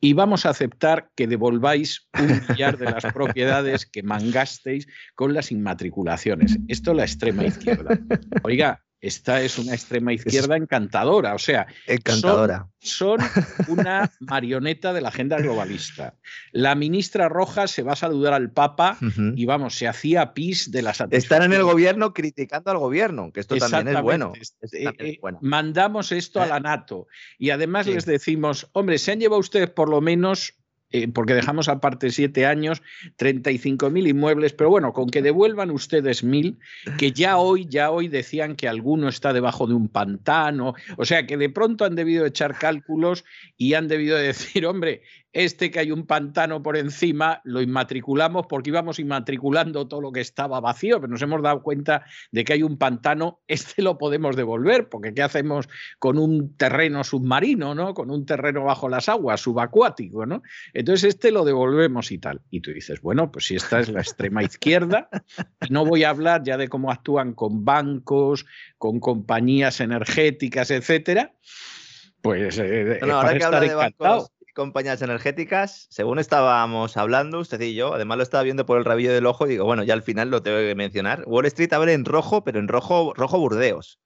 Y 0.00 0.12
vamos 0.12 0.46
a 0.46 0.50
aceptar 0.50 1.10
que 1.16 1.26
devolváis 1.26 2.08
un 2.18 2.40
millar 2.48 2.78
de 2.78 2.86
las 2.86 3.12
propiedades 3.12 3.86
que 3.86 4.04
mangasteis 4.04 4.86
con 5.16 5.34
las 5.34 5.50
inmatriculaciones. 5.50 6.58
Esto 6.68 6.92
es 6.92 6.96
la 6.96 7.04
extrema 7.04 7.44
izquierda. 7.44 7.98
Oiga, 8.44 8.84
esta 9.00 9.40
es 9.42 9.58
una 9.58 9.74
extrema 9.74 10.12
izquierda 10.12 10.56
encantadora, 10.56 11.34
o 11.34 11.38
sea, 11.38 11.66
encantadora. 11.86 12.68
Son, 12.80 13.18
una 13.68 14.10
marioneta 14.18 14.92
de 14.92 15.00
la 15.00 15.08
agenda 15.08 15.38
globalista. 15.38 16.14
La 16.52 16.74
ministra 16.74 17.28
Roja 17.28 17.68
se 17.68 17.82
va 17.82 17.92
a 17.92 17.96
saludar 17.96 18.32
al 18.32 18.50
Papa 18.50 18.98
y 19.36 19.44
vamos, 19.44 19.76
se 19.76 19.86
hacía 19.86 20.34
pis 20.34 20.70
de 20.70 20.82
las 20.82 21.00
Están 21.10 21.42
en 21.42 21.52
el 21.52 21.62
gobierno 21.62 22.12
criticando 22.12 22.70
al 22.70 22.78
gobierno, 22.78 23.30
que 23.32 23.40
esto 23.40 23.56
también 23.56 23.88
es 23.88 24.02
bueno. 24.02 24.32
Eh, 24.72 24.84
eh, 24.98 25.20
mandamos 25.40 26.10
esto 26.10 26.40
a 26.40 26.46
la 26.46 26.58
NATO. 26.58 27.06
Y 27.38 27.50
además 27.50 27.86
les 27.86 28.04
decimos, 28.04 28.68
hombre, 28.72 28.98
se 28.98 29.12
han 29.12 29.20
llevado 29.20 29.40
ustedes 29.40 29.70
por 29.70 29.88
lo 29.88 30.00
menos 30.00 30.54
eh, 30.90 31.08
porque 31.08 31.34
dejamos 31.34 31.68
aparte 31.68 32.10
siete 32.10 32.46
años, 32.46 32.82
35.000 33.18 34.08
inmuebles, 34.08 34.54
pero 34.54 34.70
bueno, 34.70 34.92
con 34.92 35.10
que 35.10 35.20
devuelvan 35.20 35.70
ustedes 35.70 36.24
mil, 36.24 36.58
que 36.96 37.12
ya 37.12 37.36
hoy, 37.36 37.66
ya 37.68 37.90
hoy 37.90 38.08
decían 38.08 38.56
que 38.56 38.68
alguno 38.68 39.08
está 39.08 39.32
debajo 39.32 39.66
de 39.66 39.74
un 39.74 39.88
pantano, 39.88 40.74
o 40.96 41.04
sea 41.04 41.26
que 41.26 41.36
de 41.36 41.50
pronto 41.50 41.84
han 41.84 41.94
debido 41.94 42.24
echar 42.24 42.56
cálculos 42.58 43.24
y 43.56 43.74
han 43.74 43.88
debido 43.88 44.16
decir, 44.16 44.66
hombre, 44.66 45.02
este 45.32 45.70
que 45.70 45.78
hay 45.78 45.92
un 45.92 46.06
pantano 46.06 46.62
por 46.62 46.76
encima 46.76 47.40
lo 47.44 47.60
inmatriculamos 47.60 48.46
porque 48.48 48.70
íbamos 48.70 48.98
inmatriculando 48.98 49.86
todo 49.86 50.00
lo 50.00 50.12
que 50.12 50.20
estaba 50.20 50.60
vacío, 50.60 51.00
pero 51.00 51.10
nos 51.10 51.22
hemos 51.22 51.42
dado 51.42 51.62
cuenta 51.62 52.04
de 52.32 52.44
que 52.44 52.54
hay 52.54 52.62
un 52.62 52.78
pantano, 52.78 53.40
este 53.46 53.82
lo 53.82 53.98
podemos 53.98 54.36
devolver, 54.36 54.88
porque 54.88 55.12
¿qué 55.12 55.22
hacemos 55.22 55.68
con 55.98 56.18
un 56.18 56.56
terreno 56.56 57.04
submarino, 57.04 57.74
¿no? 57.74 57.94
Con 57.94 58.10
un 58.10 58.24
terreno 58.24 58.64
bajo 58.64 58.88
las 58.88 59.08
aguas, 59.08 59.40
subacuático, 59.40 60.26
¿no? 60.26 60.42
Entonces 60.72 61.14
este 61.14 61.30
lo 61.30 61.44
devolvemos 61.44 62.10
y 62.10 62.18
tal. 62.18 62.40
Y 62.50 62.60
tú 62.60 62.72
dices, 62.72 63.00
bueno, 63.00 63.30
pues 63.30 63.46
si 63.46 63.56
esta 63.56 63.80
es 63.80 63.88
la 63.88 64.00
extrema 64.00 64.42
izquierda, 64.42 65.08
y 65.60 65.72
no 65.72 65.84
voy 65.84 66.04
a 66.04 66.10
hablar 66.10 66.42
ya 66.42 66.56
de 66.56 66.68
cómo 66.68 66.90
actúan 66.90 67.34
con 67.34 67.64
bancos, 67.64 68.46
con 68.78 69.00
compañías 69.00 69.80
energéticas, 69.80 70.70
etcétera, 70.70 71.34
pues 72.22 72.58
eh, 72.58 72.98
ahora 73.02 73.38
que 73.38 73.44
habla 73.44 73.60
de 73.60 73.74
bancos 73.74 74.32
compañías 74.58 75.00
energéticas, 75.02 75.86
según 75.88 76.18
estábamos 76.18 76.96
hablando, 76.96 77.38
usted 77.38 77.60
y 77.60 77.76
yo, 77.76 77.94
además 77.94 78.16
lo 78.16 78.24
estaba 78.24 78.42
viendo 78.42 78.66
por 78.66 78.76
el 78.76 78.84
rabillo 78.84 79.12
del 79.12 79.26
ojo, 79.26 79.46
y 79.46 79.50
digo, 79.50 79.64
bueno, 79.64 79.84
ya 79.84 79.94
al 79.94 80.02
final 80.02 80.30
lo 80.30 80.42
tengo 80.42 80.58
que 80.58 80.74
mencionar. 80.74 81.22
Wall 81.26 81.46
Street 81.46 81.72
abre 81.72 81.92
en 81.92 82.04
rojo, 82.04 82.42
pero 82.42 82.58
en 82.58 82.66
rojo, 82.66 83.14
rojo 83.14 83.38
burdeos. 83.38 84.00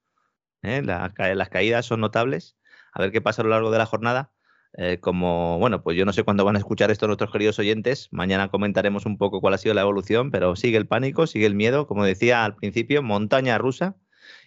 ¿eh? 0.62 0.82
las 0.82 1.48
caídas 1.48 1.86
son 1.86 2.00
notables. 2.00 2.58
A 2.92 3.00
ver 3.00 3.12
qué 3.12 3.22
pasa 3.22 3.40
a 3.40 3.46
lo 3.46 3.50
largo 3.50 3.70
de 3.70 3.78
la 3.78 3.86
jornada. 3.86 4.30
Eh, 4.76 4.98
como, 5.00 5.58
bueno, 5.58 5.82
pues 5.82 5.96
yo 5.96 6.04
no 6.04 6.12
sé 6.12 6.22
cuándo 6.22 6.44
van 6.44 6.56
a 6.56 6.58
escuchar 6.58 6.90
esto 6.90 7.06
nuestros 7.06 7.32
queridos 7.32 7.58
oyentes. 7.58 8.08
Mañana 8.10 8.48
comentaremos 8.48 9.06
un 9.06 9.16
poco 9.16 9.40
cuál 9.40 9.54
ha 9.54 9.58
sido 9.58 9.74
la 9.74 9.80
evolución, 9.80 10.30
pero 10.30 10.54
sigue 10.54 10.76
el 10.76 10.86
pánico, 10.86 11.26
sigue 11.26 11.46
el 11.46 11.54
miedo. 11.54 11.86
Como 11.86 12.04
decía 12.04 12.44
al 12.44 12.56
principio, 12.56 13.02
montaña 13.02 13.56
rusa 13.56 13.96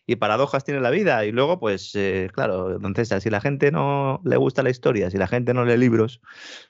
y 0.07 0.15
paradojas 0.17 0.63
tiene 0.63 0.81
la 0.81 0.89
vida. 0.89 1.25
Y 1.25 1.31
luego, 1.31 1.59
pues, 1.59 1.91
eh, 1.95 2.29
claro, 2.33 2.75
entonces, 2.75 3.23
si 3.23 3.29
la 3.29 3.41
gente 3.41 3.71
no 3.71 4.21
le 4.23 4.37
gusta 4.37 4.63
la 4.63 4.69
historia, 4.69 5.09
si 5.09 5.17
la 5.17 5.27
gente 5.27 5.53
no 5.53 5.65
lee 5.65 5.77
libros, 5.77 6.21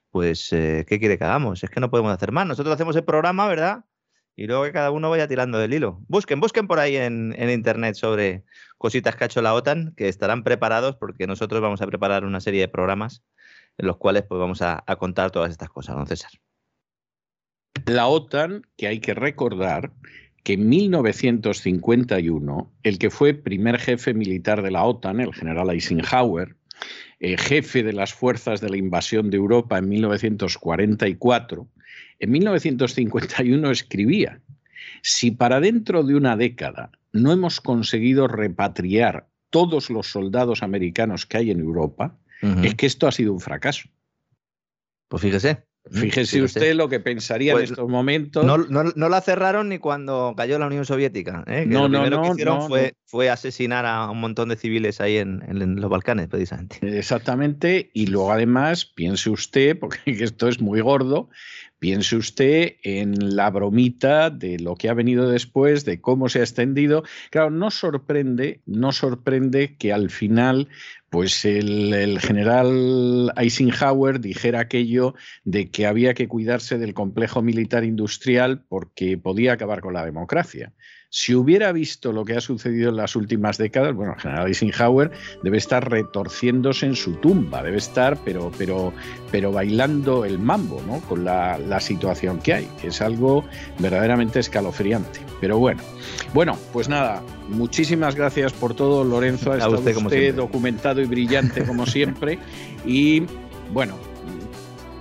pues, 0.10 0.54
eh, 0.54 0.86
¿qué 0.88 1.00
quiere 1.00 1.18
que 1.18 1.26
hagamos? 1.26 1.64
Es 1.64 1.70
que 1.70 1.80
no 1.80 1.90
podemos 1.90 2.14
hacer 2.14 2.32
más. 2.32 2.48
Nosotros 2.48 2.74
hacemos 2.74 2.96
el 2.96 3.04
programa, 3.04 3.48
¿verdad? 3.48 3.86
Y 4.38 4.48
luego 4.48 4.64
que 4.64 4.72
cada 4.74 4.92
uno 4.92 5.10
vaya 5.10 5.28
tirando 5.28 5.58
del 5.60 5.74
hilo. 5.74 6.02
Busquen, 6.08 6.40
busquen 6.40 6.68
por 6.68 6.80
ahí 6.80 6.98
en, 6.98 7.34
internet 7.50 7.96
sobre 7.96 8.44
cositas 8.78 9.16
que 9.16 9.24
ha 9.26 9.28
hecho 9.28 9.42
la 9.42 9.54
OTAN, 9.54 9.94
que 9.96 10.10
estarán 10.10 10.44
preparados 10.44 10.96
porque 10.98 11.28
nosotros 11.28 11.62
vamos 11.62 11.82
a 11.82 11.88
preparar 11.88 12.26
una 12.26 12.42
serie 12.42 12.62
de 12.62 12.68
programas 12.68 13.24
en 13.78 13.88
los 13.88 13.98
cuales 13.98 14.24
pues, 14.24 14.40
vamos 14.40 14.62
a, 14.62 14.84
a 14.88 14.96
contar 14.98 15.32
todas 15.32 15.52
estas 15.52 15.70
cosas, 15.70 15.96
don 15.96 16.08
César. 16.08 16.32
La 17.86 18.08
OTAN, 18.08 18.64
que 18.78 18.88
hay 18.88 19.00
que 19.00 19.14
recordar, 19.14 19.92
que 20.46 20.54
en 20.54 20.70
1951 20.70 22.72
el 22.84 22.98
que 23.00 23.10
fue 23.10 23.34
primer 23.34 23.80
jefe 23.80 24.14
militar 24.14 24.62
de 24.62 24.70
la 24.70 24.84
OTAN, 24.84 25.20
el 25.20 25.34
general 25.34 25.72
Eisenhower, 25.72 26.56
eh, 27.20 27.36
jefe 27.36 27.82
de 27.82 27.94
las 27.94 28.14
fuerzas 28.14 28.62
de 28.62 28.70
la 28.70 28.78
invasión 28.78 29.32
de 29.32 29.38
Europa 29.38 29.80
en 29.80 29.90
1944, 29.90 31.68
en 32.20 32.32
1951 32.32 33.72
escribía, 33.72 34.40
si 35.02 35.32
para 35.32 35.60
dentro 35.60 36.04
de 36.04 36.14
una 36.14 36.38
década 36.38 36.92
no 37.12 37.32
hemos 37.32 37.60
conseguido 37.60 38.28
repatriar 38.28 39.28
todos 39.50 39.90
los 39.90 40.12
soldados 40.12 40.62
americanos 40.62 41.26
que 41.26 41.38
hay 41.38 41.50
en 41.50 41.60
Europa, 41.60 42.20
es 42.62 42.76
que 42.76 42.86
esto 42.86 43.08
ha 43.08 43.12
sido 43.12 43.34
un 43.34 43.40
fracaso. 43.40 43.90
Pues 45.08 45.24
fíjese. 45.24 45.64
Fíjese 45.92 46.42
usted 46.42 46.74
lo 46.74 46.90
que 46.90 47.00
pensaría 47.00 47.52
en 47.52 47.58
pues 47.60 47.70
estos 47.70 47.88
momentos. 47.88 48.44
No, 48.44 48.58
no, 48.58 49.10
la 49.10 49.22
cerraron 49.22 49.70
ni 49.70 49.78
cuando 49.78 50.34
cayó 50.36 50.58
la 50.58 50.66
Unión 50.66 50.84
Soviética. 50.84 51.44
¿eh? 51.46 51.66
no, 51.68 51.88
lo 51.88 52.00
primero 52.02 52.22
que 52.24 52.30
hicieron 52.30 52.68
fue, 52.68 52.96
fue, 53.06 53.30
asesinar 53.30 53.86
a 53.86 54.10
un 54.10 54.20
montón 54.20 54.50
de 54.50 54.56
civiles 54.56 55.00
ahí 55.00 55.18
en, 55.18 55.42
los 55.80 55.90
Balcanes, 55.90 56.28
precisamente. 56.28 56.80
Exactamente. 56.82 57.92
Y 57.94 58.08
luego, 58.08 58.32
además, 58.32 58.86
piense 58.86 59.30
usted, 59.30 59.78
porque 59.80 60.00
esto 60.06 60.48
es 60.48 60.60
muy 60.60 60.82
gordo, 60.82 61.30
piense 61.80 62.16
usted 62.16 62.76
en 62.84 63.36
la 63.36 63.50
bromita 63.50 64.30
de 64.30 64.60
lo 64.60 64.76
que 64.76 64.90
ha 64.90 64.94
venido 64.94 65.30
después, 65.30 65.86
de 65.86 66.02
cómo 66.02 66.30
se 66.30 66.40
ha 66.40 66.44
extendido. 66.44 67.04
Claro, 67.32 67.50
no 67.50 67.72
sorprende, 67.72 68.62
no 68.66 68.92
sorprende 68.92 69.76
que 69.78 69.94
al 69.94 70.10
final 70.10 70.68
pues 71.10 71.46
el, 71.46 72.20
general 72.20 73.32
Eisenhower 73.38 74.20
dijera 74.20 74.60
aquello 74.60 75.16
de 75.46 75.72
que 75.72 75.86
había 75.86 76.14
que 76.14 76.28
cuidarse 76.28 76.78
del 76.78 76.94
complejo 76.94 77.42
militar 77.42 77.86
industrial 77.86 78.66
porque 78.68 79.18
podía 79.18 79.54
acabar 79.54 79.80
con 79.80 79.94
la 79.94 80.04
democracia. 80.04 80.74
Si 81.18 81.34
hubiera 81.34 81.72
visto 81.72 82.12
lo 82.12 82.26
que 82.26 82.36
ha 82.36 82.42
sucedido 82.42 82.90
en 82.90 82.98
las 82.98 83.16
últimas 83.16 83.58
décadas, 83.58 83.96
bueno, 83.96 84.16
el 84.16 84.20
general 84.20 84.48
Eisenhower 84.48 85.12
debe 85.44 85.58
estar 85.58 85.90
retorciéndose 85.90 86.88
en 86.88 86.96
su 86.98 87.14
tumba, 87.14 87.64
debe 87.64 87.78
estar, 87.78 88.18
pero, 88.26 88.52
pero, 88.58 88.92
pero 89.32 89.50
bailando 89.50 90.26
el 90.26 90.40
mambo, 90.40 90.84
¿no? 90.86 91.00
Con 91.00 91.24
la, 91.24 91.80
situación 91.80 92.40
que 92.40 92.56
hay, 92.56 92.70
que 92.82 92.90
es 92.90 93.02
algo 93.02 93.46
verdaderamente 93.80 94.42
escalofriante. 94.42 95.22
Pero 95.40 95.58
bueno, 95.58 95.82
bueno, 96.34 96.60
pues 96.74 96.90
nada, 96.90 97.24
muchísimas 97.48 98.16
gracias 98.16 98.52
por 98.52 98.74
todo, 98.74 99.06
Lorenzo. 99.06 99.54
Ha 99.54 99.60
estado 99.60 99.80
usted, 99.80 100.36
documentado 100.36 101.00
y 101.00 101.06
brillante 101.06 101.64
como 101.64 101.86
siempre. 101.86 102.40
y 102.86 103.24
bueno, 103.72 103.96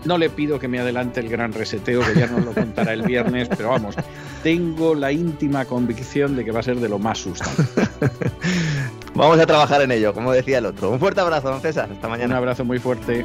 no 0.04 0.18
le 0.18 0.30
pido 0.30 0.58
que 0.58 0.68
me 0.68 0.78
adelante 0.78 1.20
el 1.20 1.28
gran 1.28 1.52
reseteo, 1.52 2.00
que 2.00 2.18
ya 2.18 2.26
nos 2.26 2.44
lo 2.44 2.52
contará 2.52 2.92
el 2.92 3.02
viernes, 3.02 3.48
pero 3.48 3.70
vamos, 3.70 3.96
tengo 4.42 4.94
la 4.94 5.12
íntima 5.12 5.64
convicción 5.64 6.36
de 6.36 6.44
que 6.44 6.50
va 6.50 6.60
a 6.60 6.62
ser 6.62 6.76
de 6.76 6.88
lo 6.88 6.98
más 6.98 7.18
sustancial. 7.18 7.88
Vamos 9.14 9.38
a 9.38 9.46
trabajar 9.46 9.80
en 9.82 9.92
ello, 9.92 10.12
como 10.12 10.32
decía 10.32 10.58
el 10.58 10.66
otro. 10.66 10.90
Un 10.90 10.98
fuerte 10.98 11.20
abrazo, 11.20 11.48
don 11.48 11.60
César. 11.60 11.88
Hasta 11.92 12.08
mañana. 12.08 12.34
Un 12.34 12.38
abrazo 12.38 12.64
muy 12.64 12.80
fuerte. 12.80 13.24